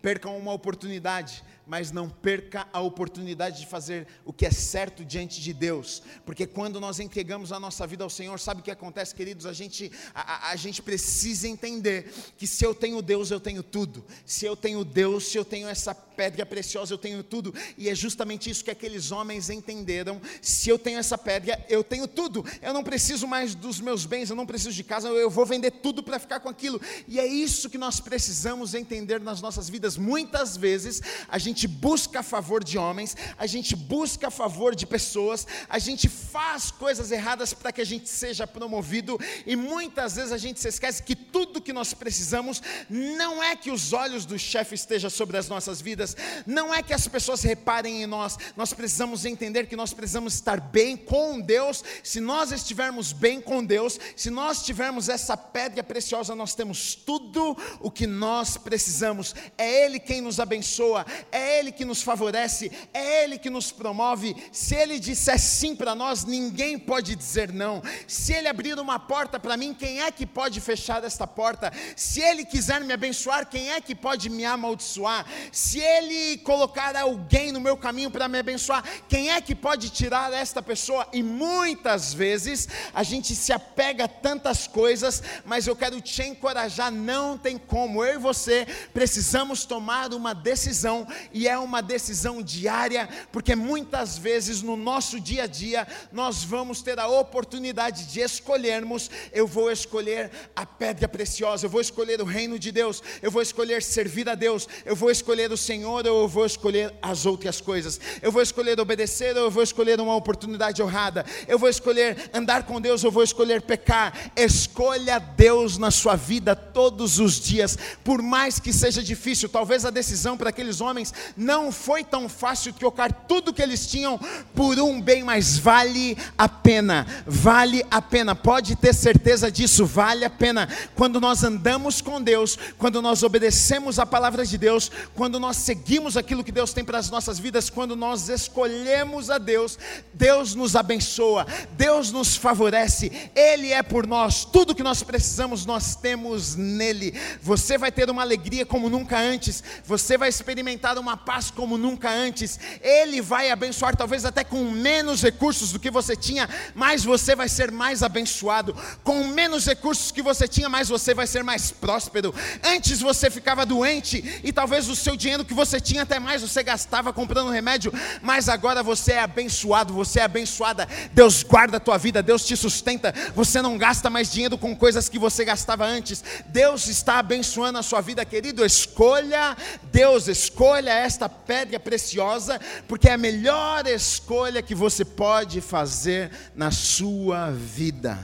Perca 0.00 0.28
uma 0.28 0.52
oportunidade, 0.52 1.44
mas 1.72 1.90
não 1.90 2.06
perca 2.06 2.68
a 2.70 2.82
oportunidade 2.82 3.60
de 3.60 3.66
fazer 3.66 4.06
o 4.26 4.32
que 4.32 4.44
é 4.44 4.50
certo 4.50 5.02
diante 5.02 5.40
de 5.40 5.54
Deus, 5.54 6.02
porque 6.26 6.46
quando 6.46 6.78
nós 6.78 7.00
entregamos 7.00 7.50
a 7.50 7.58
nossa 7.58 7.86
vida 7.86 8.04
ao 8.04 8.10
Senhor, 8.10 8.38
sabe 8.38 8.60
o 8.60 8.62
que 8.62 8.70
acontece, 8.70 9.14
queridos? 9.14 9.46
A 9.46 9.54
gente, 9.54 9.90
a, 10.14 10.50
a, 10.50 10.56
gente 10.56 10.82
precisa 10.82 11.48
entender 11.48 12.12
que 12.36 12.46
se 12.46 12.62
eu 12.62 12.74
tenho 12.74 13.00
Deus, 13.00 13.30
eu 13.30 13.40
tenho 13.40 13.62
tudo, 13.62 14.04
se 14.26 14.44
eu 14.44 14.54
tenho 14.54 14.84
Deus, 14.84 15.28
se 15.28 15.38
eu 15.38 15.46
tenho 15.46 15.66
essa 15.66 15.94
pedra 15.94 16.44
preciosa, 16.44 16.92
eu 16.92 16.98
tenho 16.98 17.22
tudo, 17.22 17.54
e 17.78 17.88
é 17.88 17.94
justamente 17.94 18.50
isso 18.50 18.62
que 18.62 18.70
aqueles 18.70 19.10
homens 19.10 19.48
entenderam: 19.48 20.20
se 20.42 20.68
eu 20.68 20.78
tenho 20.78 20.98
essa 20.98 21.16
pedra, 21.16 21.64
eu 21.70 21.82
tenho 21.82 22.06
tudo, 22.06 22.44
eu 22.60 22.74
não 22.74 22.84
preciso 22.84 23.26
mais 23.26 23.54
dos 23.54 23.80
meus 23.80 24.04
bens, 24.04 24.28
eu 24.28 24.36
não 24.36 24.44
preciso 24.44 24.72
de 24.72 24.84
casa, 24.84 25.08
eu 25.08 25.30
vou 25.30 25.46
vender 25.46 25.70
tudo 25.70 26.02
para 26.02 26.18
ficar 26.18 26.40
com 26.40 26.50
aquilo, 26.50 26.78
e 27.08 27.18
é 27.18 27.26
isso 27.26 27.70
que 27.70 27.78
nós 27.78 27.98
precisamos 27.98 28.74
entender 28.74 29.20
nas 29.20 29.40
nossas 29.40 29.70
vidas. 29.70 29.96
Muitas 29.96 30.54
vezes 30.54 31.00
a 31.28 31.38
gente 31.38 31.61
gente 31.62 31.68
busca 31.68 32.22
favor 32.24 32.64
de 32.64 32.76
homens, 32.76 33.16
a 33.38 33.46
gente 33.46 33.76
busca 33.76 34.30
favor 34.30 34.74
de 34.74 34.84
pessoas, 34.84 35.46
a 35.68 35.78
gente 35.78 36.08
faz 36.08 36.72
coisas 36.72 37.12
erradas 37.12 37.54
para 37.54 37.70
que 37.70 37.80
a 37.80 37.84
gente 37.84 38.08
seja 38.08 38.46
promovido, 38.46 39.18
e 39.46 39.54
muitas 39.54 40.16
vezes 40.16 40.32
a 40.32 40.38
gente 40.38 40.58
se 40.58 40.68
esquece 40.68 41.02
que 41.02 41.14
tudo 41.14 41.60
que 41.60 41.72
nós 41.72 41.94
precisamos 41.94 42.60
não 42.90 43.42
é 43.42 43.54
que 43.54 43.70
os 43.70 43.92
olhos 43.92 44.24
do 44.24 44.36
chefe 44.38 44.74
estejam 44.74 45.08
sobre 45.08 45.36
as 45.36 45.48
nossas 45.48 45.80
vidas, 45.80 46.16
não 46.46 46.74
é 46.74 46.82
que 46.82 46.92
as 46.92 47.06
pessoas 47.06 47.42
reparem 47.42 48.02
em 48.02 48.06
nós, 48.06 48.36
nós 48.56 48.72
precisamos 48.72 49.24
entender 49.24 49.66
que 49.66 49.76
nós 49.76 49.92
precisamos 49.92 50.34
estar 50.34 50.60
bem 50.60 50.96
com 50.96 51.40
Deus. 51.40 51.84
Se 52.02 52.18
nós 52.18 52.50
estivermos 52.50 53.12
bem 53.12 53.40
com 53.40 53.64
Deus, 53.64 54.00
se 54.16 54.30
nós 54.30 54.64
tivermos 54.64 55.08
essa 55.08 55.36
pedra 55.36 55.84
preciosa, 55.84 56.34
nós 56.34 56.54
temos 56.54 56.94
tudo 56.94 57.56
o 57.80 57.90
que 57.90 58.06
nós 58.06 58.56
precisamos. 58.56 59.34
É 59.56 59.84
Ele 59.84 60.00
quem 60.00 60.20
nos 60.20 60.40
abençoa, 60.40 61.06
é 61.30 61.41
é 61.42 61.58
Ele 61.58 61.72
que 61.72 61.84
nos 61.84 62.02
favorece, 62.02 62.70
é 62.94 63.24
Ele 63.24 63.38
que 63.38 63.50
nos 63.50 63.72
promove. 63.72 64.36
Se 64.52 64.74
Ele 64.74 64.98
disser 64.98 65.38
sim 65.38 65.74
para 65.74 65.94
nós, 65.94 66.24
ninguém 66.24 66.78
pode 66.78 67.16
dizer 67.16 67.52
não. 67.52 67.82
Se 68.06 68.32
Ele 68.32 68.48
abrir 68.48 68.78
uma 68.78 68.98
porta 68.98 69.40
para 69.40 69.56
mim, 69.56 69.74
quem 69.74 70.02
é 70.02 70.10
que 70.10 70.24
pode 70.24 70.60
fechar 70.60 71.02
esta 71.04 71.26
porta? 71.26 71.72
Se 71.96 72.20
Ele 72.20 72.44
quiser 72.44 72.80
me 72.82 72.92
abençoar, 72.92 73.48
quem 73.48 73.70
é 73.70 73.80
que 73.80 73.94
pode 73.94 74.30
me 74.30 74.44
amaldiçoar? 74.44 75.26
Se 75.50 75.80
Ele 75.80 76.38
colocar 76.38 76.96
alguém 76.96 77.50
no 77.50 77.60
meu 77.60 77.76
caminho 77.76 78.10
para 78.10 78.28
me 78.28 78.38
abençoar, 78.38 78.84
quem 79.08 79.30
é 79.30 79.40
que 79.40 79.54
pode 79.54 79.90
tirar 79.90 80.32
esta 80.32 80.62
pessoa? 80.62 81.06
E 81.12 81.22
muitas 81.22 82.14
vezes 82.14 82.68
a 82.94 83.02
gente 83.02 83.34
se 83.34 83.52
apega 83.52 84.04
a 84.04 84.08
tantas 84.08 84.66
coisas, 84.66 85.22
mas 85.44 85.66
eu 85.66 85.74
quero 85.74 86.00
te 86.00 86.22
encorajar, 86.22 86.90
não 86.90 87.36
tem 87.36 87.58
como. 87.58 88.04
Eu 88.04 88.14
e 88.14 88.18
você 88.18 88.66
precisamos 88.94 89.64
tomar 89.64 90.12
uma 90.14 90.34
decisão 90.34 91.06
e 91.32 91.48
é 91.48 91.58
uma 91.58 91.82
decisão 91.82 92.42
diária, 92.42 93.08
porque 93.30 93.54
muitas 93.54 94.18
vezes 94.18 94.62
no 94.62 94.76
nosso 94.76 95.18
dia 95.20 95.44
a 95.44 95.46
dia 95.46 95.86
nós 96.12 96.42
vamos 96.44 96.82
ter 96.82 96.98
a 96.98 97.08
oportunidade 97.08 98.06
de 98.06 98.20
escolhermos: 98.20 99.10
eu 99.32 99.46
vou 99.46 99.70
escolher 99.70 100.30
a 100.54 100.64
pedra 100.66 101.08
preciosa, 101.08 101.66
eu 101.66 101.70
vou 101.70 101.80
escolher 101.80 102.20
o 102.20 102.24
reino 102.24 102.58
de 102.58 102.70
Deus, 102.70 103.02
eu 103.20 103.30
vou 103.30 103.42
escolher 103.42 103.82
servir 103.82 104.28
a 104.28 104.34
Deus, 104.34 104.68
eu 104.84 104.94
vou 104.94 105.10
escolher 105.10 105.50
o 105.52 105.56
Senhor 105.56 106.06
ou 106.06 106.22
eu 106.22 106.28
vou 106.28 106.46
escolher 106.46 106.92
as 107.00 107.26
outras 107.26 107.60
coisas, 107.60 108.00
eu 108.20 108.30
vou 108.30 108.42
escolher 108.42 108.78
obedecer 108.80 109.36
ou 109.36 109.44
eu 109.44 109.50
vou 109.50 109.62
escolher 109.62 110.00
uma 110.00 110.14
oportunidade 110.14 110.82
honrada, 110.82 111.24
eu 111.48 111.58
vou 111.58 111.68
escolher 111.68 112.30
andar 112.32 112.64
com 112.64 112.80
Deus 112.80 113.02
ou 113.04 113.08
eu 113.08 113.12
vou 113.12 113.22
escolher 113.22 113.62
pecar. 113.62 114.32
Escolha 114.36 115.18
Deus 115.18 115.78
na 115.78 115.90
sua 115.90 116.16
vida 116.16 116.54
todos 116.54 117.18
os 117.18 117.40
dias, 117.40 117.78
por 118.04 118.22
mais 118.22 118.58
que 118.58 118.72
seja 118.72 119.02
difícil, 119.02 119.48
talvez 119.48 119.84
a 119.84 119.90
decisão 119.90 120.36
para 120.36 120.50
aqueles 120.50 120.80
homens 120.80 121.12
não 121.36 121.72
foi 121.72 122.04
tão 122.04 122.28
fácil 122.28 122.72
trocar 122.72 123.12
tudo 123.12 123.52
que 123.52 123.62
eles 123.62 123.86
tinham 123.86 124.18
por 124.54 124.78
um 124.78 125.00
bem, 125.00 125.22
mas 125.22 125.58
vale 125.58 126.16
a 126.36 126.48
pena, 126.48 127.06
vale 127.26 127.84
a 127.90 128.00
pena, 128.00 128.34
pode 128.34 128.76
ter 128.76 128.94
certeza 128.94 129.50
disso, 129.50 129.86
vale 129.86 130.24
a 130.24 130.30
pena. 130.30 130.68
Quando 130.94 131.20
nós 131.20 131.42
andamos 131.44 132.00
com 132.00 132.20
Deus, 132.20 132.58
quando 132.78 133.00
nós 133.00 133.22
obedecemos 133.22 133.98
a 133.98 134.06
palavra 134.06 134.44
de 134.44 134.58
Deus, 134.58 134.90
quando 135.14 135.38
nós 135.38 135.56
seguimos 135.56 136.16
aquilo 136.16 136.44
que 136.44 136.52
Deus 136.52 136.72
tem 136.72 136.84
para 136.84 136.98
as 136.98 137.10
nossas 137.10 137.38
vidas, 137.38 137.70
quando 137.70 137.96
nós 137.96 138.28
escolhemos 138.28 139.30
a 139.30 139.38
Deus, 139.38 139.78
Deus 140.12 140.54
nos 140.54 140.76
abençoa, 140.76 141.46
Deus 141.72 142.12
nos 142.12 142.36
favorece, 142.36 143.30
Ele 143.34 143.72
é 143.72 143.82
por 143.82 144.06
nós, 144.06 144.44
tudo 144.44 144.74
que 144.74 144.82
nós 144.82 145.02
precisamos 145.02 145.66
nós 145.66 145.94
temos 145.94 146.56
nele. 146.56 147.14
Você 147.40 147.78
vai 147.78 147.92
ter 147.92 148.10
uma 148.10 148.22
alegria 148.22 148.66
como 148.66 148.88
nunca 148.88 149.18
antes, 149.18 149.62
você 149.84 150.16
vai 150.16 150.28
experimentar 150.28 150.98
uma 150.98 151.11
paz 151.16 151.50
como 151.50 151.78
nunca 151.78 152.10
antes. 152.10 152.58
Ele 152.80 153.20
vai 153.20 153.50
abençoar, 153.50 153.96
talvez 153.96 154.24
até 154.24 154.44
com 154.44 154.70
menos 154.70 155.22
recursos 155.22 155.72
do 155.72 155.78
que 155.78 155.90
você 155.90 156.16
tinha, 156.16 156.48
mas 156.74 157.04
você 157.04 157.34
vai 157.34 157.48
ser 157.48 157.70
mais 157.70 158.02
abençoado. 158.02 158.76
Com 159.02 159.24
menos 159.24 159.66
recursos 159.66 160.10
que 160.10 160.22
você 160.22 160.46
tinha, 160.46 160.68
mas 160.68 160.88
você 160.88 161.14
vai 161.14 161.26
ser 161.26 161.42
mais 161.42 161.70
próspero. 161.70 162.34
Antes 162.64 163.00
você 163.00 163.30
ficava 163.30 163.66
doente 163.66 164.40
e 164.42 164.52
talvez 164.52 164.88
o 164.88 164.96
seu 164.96 165.16
dinheiro 165.16 165.44
que 165.44 165.54
você 165.54 165.80
tinha 165.80 166.02
até 166.02 166.18
mais 166.18 166.42
você 166.42 166.62
gastava 166.62 167.12
comprando 167.12 167.50
remédio, 167.50 167.92
mas 168.20 168.48
agora 168.48 168.82
você 168.82 169.12
é 169.12 169.20
abençoado, 169.20 169.94
você 169.94 170.20
é 170.20 170.24
abençoada. 170.24 170.88
Deus 171.12 171.42
guarda 171.42 171.76
a 171.76 171.80
tua 171.80 171.98
vida, 171.98 172.22
Deus 172.22 172.44
te 172.44 172.56
sustenta. 172.56 173.14
Você 173.34 173.60
não 173.62 173.78
gasta 173.78 174.10
mais 174.10 174.30
dinheiro 174.30 174.56
com 174.58 174.74
coisas 174.74 175.08
que 175.08 175.18
você 175.18 175.44
gastava 175.44 175.84
antes. 175.84 176.22
Deus 176.46 176.86
está 176.88 177.18
abençoando 177.18 177.78
a 177.78 177.82
sua 177.82 178.00
vida, 178.00 178.24
querido. 178.24 178.64
Escolha 178.64 179.56
Deus, 179.92 180.28
escolha 180.28 181.01
esta 181.02 181.28
pedra 181.28 181.78
preciosa, 181.78 182.60
porque 182.88 183.08
é 183.08 183.12
a 183.12 183.18
melhor 183.18 183.86
escolha 183.86 184.62
que 184.62 184.74
você 184.74 185.04
pode 185.04 185.60
fazer 185.60 186.30
na 186.54 186.70
sua 186.70 187.50
vida. 187.50 188.18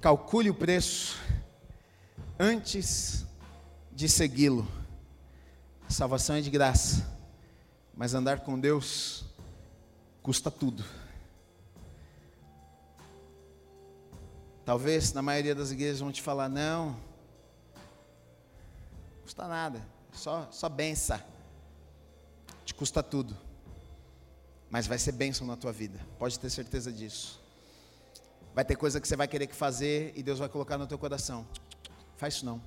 Calcule 0.00 0.50
o 0.50 0.54
preço 0.54 1.16
antes 2.38 3.24
de 3.90 4.06
segui-lo. 4.06 4.68
Salvação 5.88 6.36
é 6.36 6.42
de 6.42 6.50
graça, 6.50 7.06
mas 7.96 8.12
andar 8.12 8.40
com 8.40 8.60
Deus 8.60 9.24
custa 10.24 10.50
tudo. 10.50 10.82
Talvez 14.64 15.12
na 15.12 15.20
maioria 15.20 15.54
das 15.54 15.70
igrejas 15.70 16.00
vão 16.00 16.10
te 16.10 16.22
falar: 16.22 16.48
não, 16.48 16.96
custa 19.22 19.46
nada, 19.46 19.86
só, 20.12 20.48
só 20.50 20.68
benção, 20.68 21.20
te 22.64 22.74
custa 22.74 23.02
tudo, 23.02 23.36
mas 24.70 24.86
vai 24.86 24.98
ser 24.98 25.12
bênção 25.12 25.46
na 25.46 25.56
tua 25.56 25.70
vida, 25.70 26.00
pode 26.18 26.40
ter 26.40 26.48
certeza 26.48 26.90
disso. 26.90 27.40
Vai 28.54 28.64
ter 28.64 28.76
coisa 28.76 29.00
que 29.00 29.06
você 29.06 29.16
vai 29.16 29.28
querer 29.28 29.48
que 29.48 29.54
fazer 29.54 30.12
e 30.16 30.22
Deus 30.22 30.38
vai 30.38 30.48
colocar 30.48 30.78
no 30.78 30.86
teu 30.86 30.96
coração. 30.96 31.44
Faz 32.16 32.34
isso 32.34 32.46
não. 32.46 32.62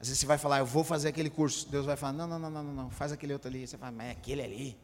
Às 0.00 0.06
vezes 0.06 0.20
você 0.20 0.26
vai 0.26 0.38
falar, 0.38 0.60
eu 0.60 0.66
vou 0.66 0.84
fazer 0.84 1.08
aquele 1.08 1.28
curso. 1.28 1.68
Deus 1.68 1.84
vai 1.84 1.96
falar, 1.96 2.12
não, 2.12 2.26
não, 2.26 2.38
não, 2.38 2.50
não, 2.50 2.62
não, 2.62 2.90
faz 2.90 3.10
aquele 3.10 3.32
outro 3.32 3.48
ali. 3.48 3.66
Você 3.66 3.76
fala, 3.76 3.90
mas 3.90 4.06
é 4.06 4.10
aquele 4.12 4.42
ali. 4.42 4.78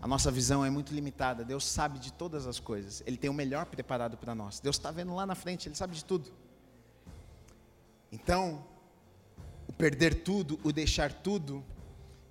A 0.00 0.06
nossa 0.06 0.30
visão 0.30 0.64
é 0.64 0.70
muito 0.70 0.94
limitada. 0.94 1.44
Deus 1.44 1.64
sabe 1.64 1.98
de 1.98 2.12
todas 2.12 2.46
as 2.46 2.60
coisas. 2.60 3.02
Ele 3.04 3.16
tem 3.16 3.28
o 3.28 3.34
melhor 3.34 3.66
preparado 3.66 4.16
para 4.16 4.34
nós. 4.34 4.60
Deus 4.60 4.76
está 4.76 4.90
vendo 4.90 5.14
lá 5.14 5.26
na 5.26 5.34
frente, 5.34 5.68
Ele 5.68 5.74
sabe 5.74 5.94
de 5.94 6.04
tudo. 6.04 6.30
Então, 8.12 8.64
o 9.66 9.72
perder 9.72 10.22
tudo, 10.22 10.58
o 10.62 10.72
deixar 10.72 11.12
tudo, 11.12 11.64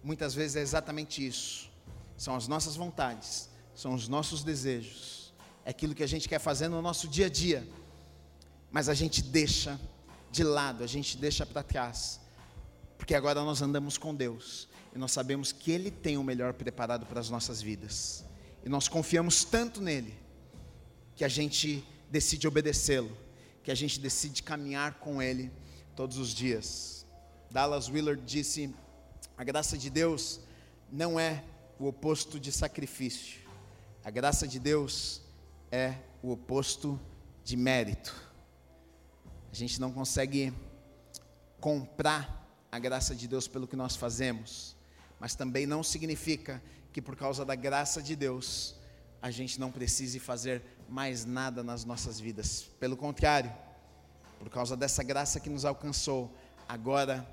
muitas 0.04 0.34
vezes 0.34 0.56
é 0.56 0.62
exatamente 0.62 1.26
isso. 1.26 1.70
São 2.18 2.36
as 2.36 2.48
nossas 2.48 2.76
vontades, 2.76 3.50
são 3.76 3.94
os 3.94 4.08
nossos 4.08 4.44
desejos, 4.44 5.34
é 5.64 5.70
aquilo 5.70 5.94
que 5.94 6.02
a 6.02 6.08
gente 6.08 6.28
quer 6.28 6.40
fazer 6.40 6.68
no 6.68 6.82
nosso 6.82 7.08
dia 7.08 7.28
a 7.28 7.30
dia, 7.30 7.68
mas 8.72 8.90
a 8.90 8.94
gente 8.96 9.22
deixa 9.22 9.80
de 10.32 10.44
lado, 10.44 10.84
a 10.84 10.88
gente 10.88 11.16
deixa 11.16 11.46
para 11.46 11.62
trás, 11.62 12.20
porque 12.98 13.14
agora 13.14 13.44
nós 13.44 13.62
andamos 13.62 13.98
com 13.98 14.16
Deus 14.16 14.68
e 14.98 15.00
nós 15.00 15.12
sabemos 15.12 15.52
que 15.52 15.72
Ele 15.72 15.92
tem 15.92 16.18
o 16.18 16.24
melhor 16.24 16.54
preparado 16.54 17.06
para 17.06 17.20
as 17.20 17.30
nossas 17.30 17.62
vidas, 17.62 18.26
e 18.66 18.68
nós 18.68 18.88
confiamos 18.88 19.44
tanto 19.44 19.80
nele, 19.80 20.18
que 21.16 21.24
a 21.24 21.28
gente 21.28 21.88
decide 22.10 22.48
obedecê-lo, 22.48 23.16
que 23.62 23.70
a 23.70 23.76
gente 23.76 24.00
decide 24.00 24.42
caminhar 24.42 24.96
com 24.96 25.22
Ele 25.22 25.52
todos 25.96 26.18
os 26.18 26.30
dias. 26.30 27.06
Dallas 27.52 27.88
Willard 27.88 28.24
disse: 28.26 28.74
a 29.38 29.44
graça 29.44 29.78
de 29.78 29.88
Deus 29.92 30.40
não 30.92 31.20
é 31.20 31.44
o 31.78 31.86
oposto 31.86 32.40
de 32.40 32.52
sacrifício, 32.52 33.42
a 34.04 34.10
graça 34.10 34.48
de 34.48 34.58
Deus 34.58 35.22
é 35.72 35.94
o 36.24 36.32
oposto 36.32 37.00
de 37.44 37.56
mérito. 37.56 38.16
A 39.52 39.56
gente 39.56 39.80
não 39.80 39.92
consegue 39.92 40.52
comprar 41.60 42.50
a 42.72 42.80
graça 42.80 43.14
de 43.14 43.28
Deus 43.28 43.48
pelo 43.48 43.68
que 43.68 43.76
nós 43.76 43.96
fazemos, 43.96 44.76
mas 45.20 45.36
também 45.36 45.66
não 45.66 45.84
significa 45.84 46.62
que 46.92 47.02
por 47.02 47.16
causa 47.16 47.46
da 47.46 47.56
graça 47.56 48.02
de 48.02 48.16
Deus 48.16 48.76
a 49.22 49.32
gente 49.32 49.60
não 49.60 49.72
precise 49.72 50.20
fazer 50.20 50.62
mais 50.88 51.26
nada 51.26 51.64
nas 51.64 51.84
nossas 51.84 52.20
vidas. 52.20 52.70
Pelo 52.80 52.96
contrário, 52.96 53.52
por 54.40 54.50
causa 54.50 54.78
dessa 54.78 55.04
graça 55.04 55.40
que 55.40 55.50
nos 55.50 55.66
alcançou, 55.66 56.34
agora, 56.68 57.28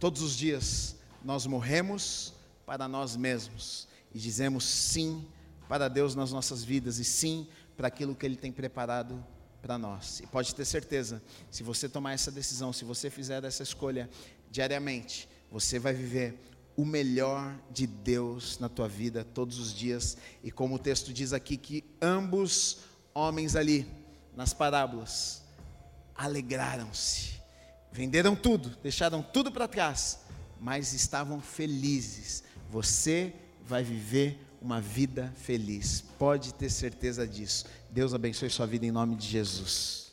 todos 0.00 0.22
os 0.22 0.36
dias, 0.36 0.96
nós 1.22 1.46
morremos 1.46 2.32
para 2.64 2.88
nós 2.88 3.16
mesmos 3.16 3.86
e 4.14 4.18
dizemos 4.18 4.64
sim 4.64 5.26
para 5.68 5.88
Deus 5.88 6.14
nas 6.14 6.32
nossas 6.32 6.64
vidas 6.64 6.98
e 6.98 7.04
sim 7.04 7.46
para 7.76 7.88
aquilo 7.88 8.14
que 8.14 8.24
Ele 8.24 8.36
tem 8.36 8.50
preparado 8.50 9.24
para 9.60 9.76
nós. 9.76 10.20
E 10.20 10.26
pode 10.26 10.54
ter 10.54 10.64
certeza, 10.64 11.22
se 11.50 11.62
você 11.62 11.88
tomar 11.88 12.12
essa 12.12 12.30
decisão, 12.30 12.72
se 12.72 12.84
você 12.84 13.10
fizer 13.10 13.44
essa 13.44 13.62
escolha 13.62 14.08
diariamente, 14.50 15.28
você 15.50 15.78
vai 15.78 15.92
viver 15.92 16.38
o 16.76 16.84
melhor 16.84 17.56
de 17.70 17.86
Deus 17.86 18.58
na 18.58 18.68
tua 18.68 18.86
vida 18.86 19.24
todos 19.24 19.58
os 19.58 19.74
dias. 19.74 20.16
E 20.44 20.50
como 20.50 20.74
o 20.74 20.78
texto 20.78 21.12
diz 21.12 21.32
aqui, 21.32 21.56
que 21.56 21.84
ambos 22.00 22.78
homens 23.14 23.56
ali, 23.56 23.86
nas 24.36 24.52
parábolas, 24.52 25.42
alegraram-se, 26.14 27.40
venderam 27.90 28.36
tudo, 28.36 28.76
deixaram 28.82 29.22
tudo 29.22 29.50
para 29.50 29.66
trás, 29.66 30.20
mas 30.60 30.92
estavam 30.92 31.40
felizes. 31.40 32.44
Você 32.70 33.32
vai 33.66 33.82
viver 33.82 34.38
uma 34.60 34.80
vida 34.80 35.32
feliz, 35.36 36.02
pode 36.18 36.52
ter 36.54 36.70
certeza 36.70 37.26
disso. 37.26 37.66
Deus 37.90 38.12
abençoe 38.12 38.50
sua 38.50 38.66
vida 38.66 38.84
em 38.84 38.90
nome 38.90 39.16
de 39.16 39.26
Jesus. 39.26 40.05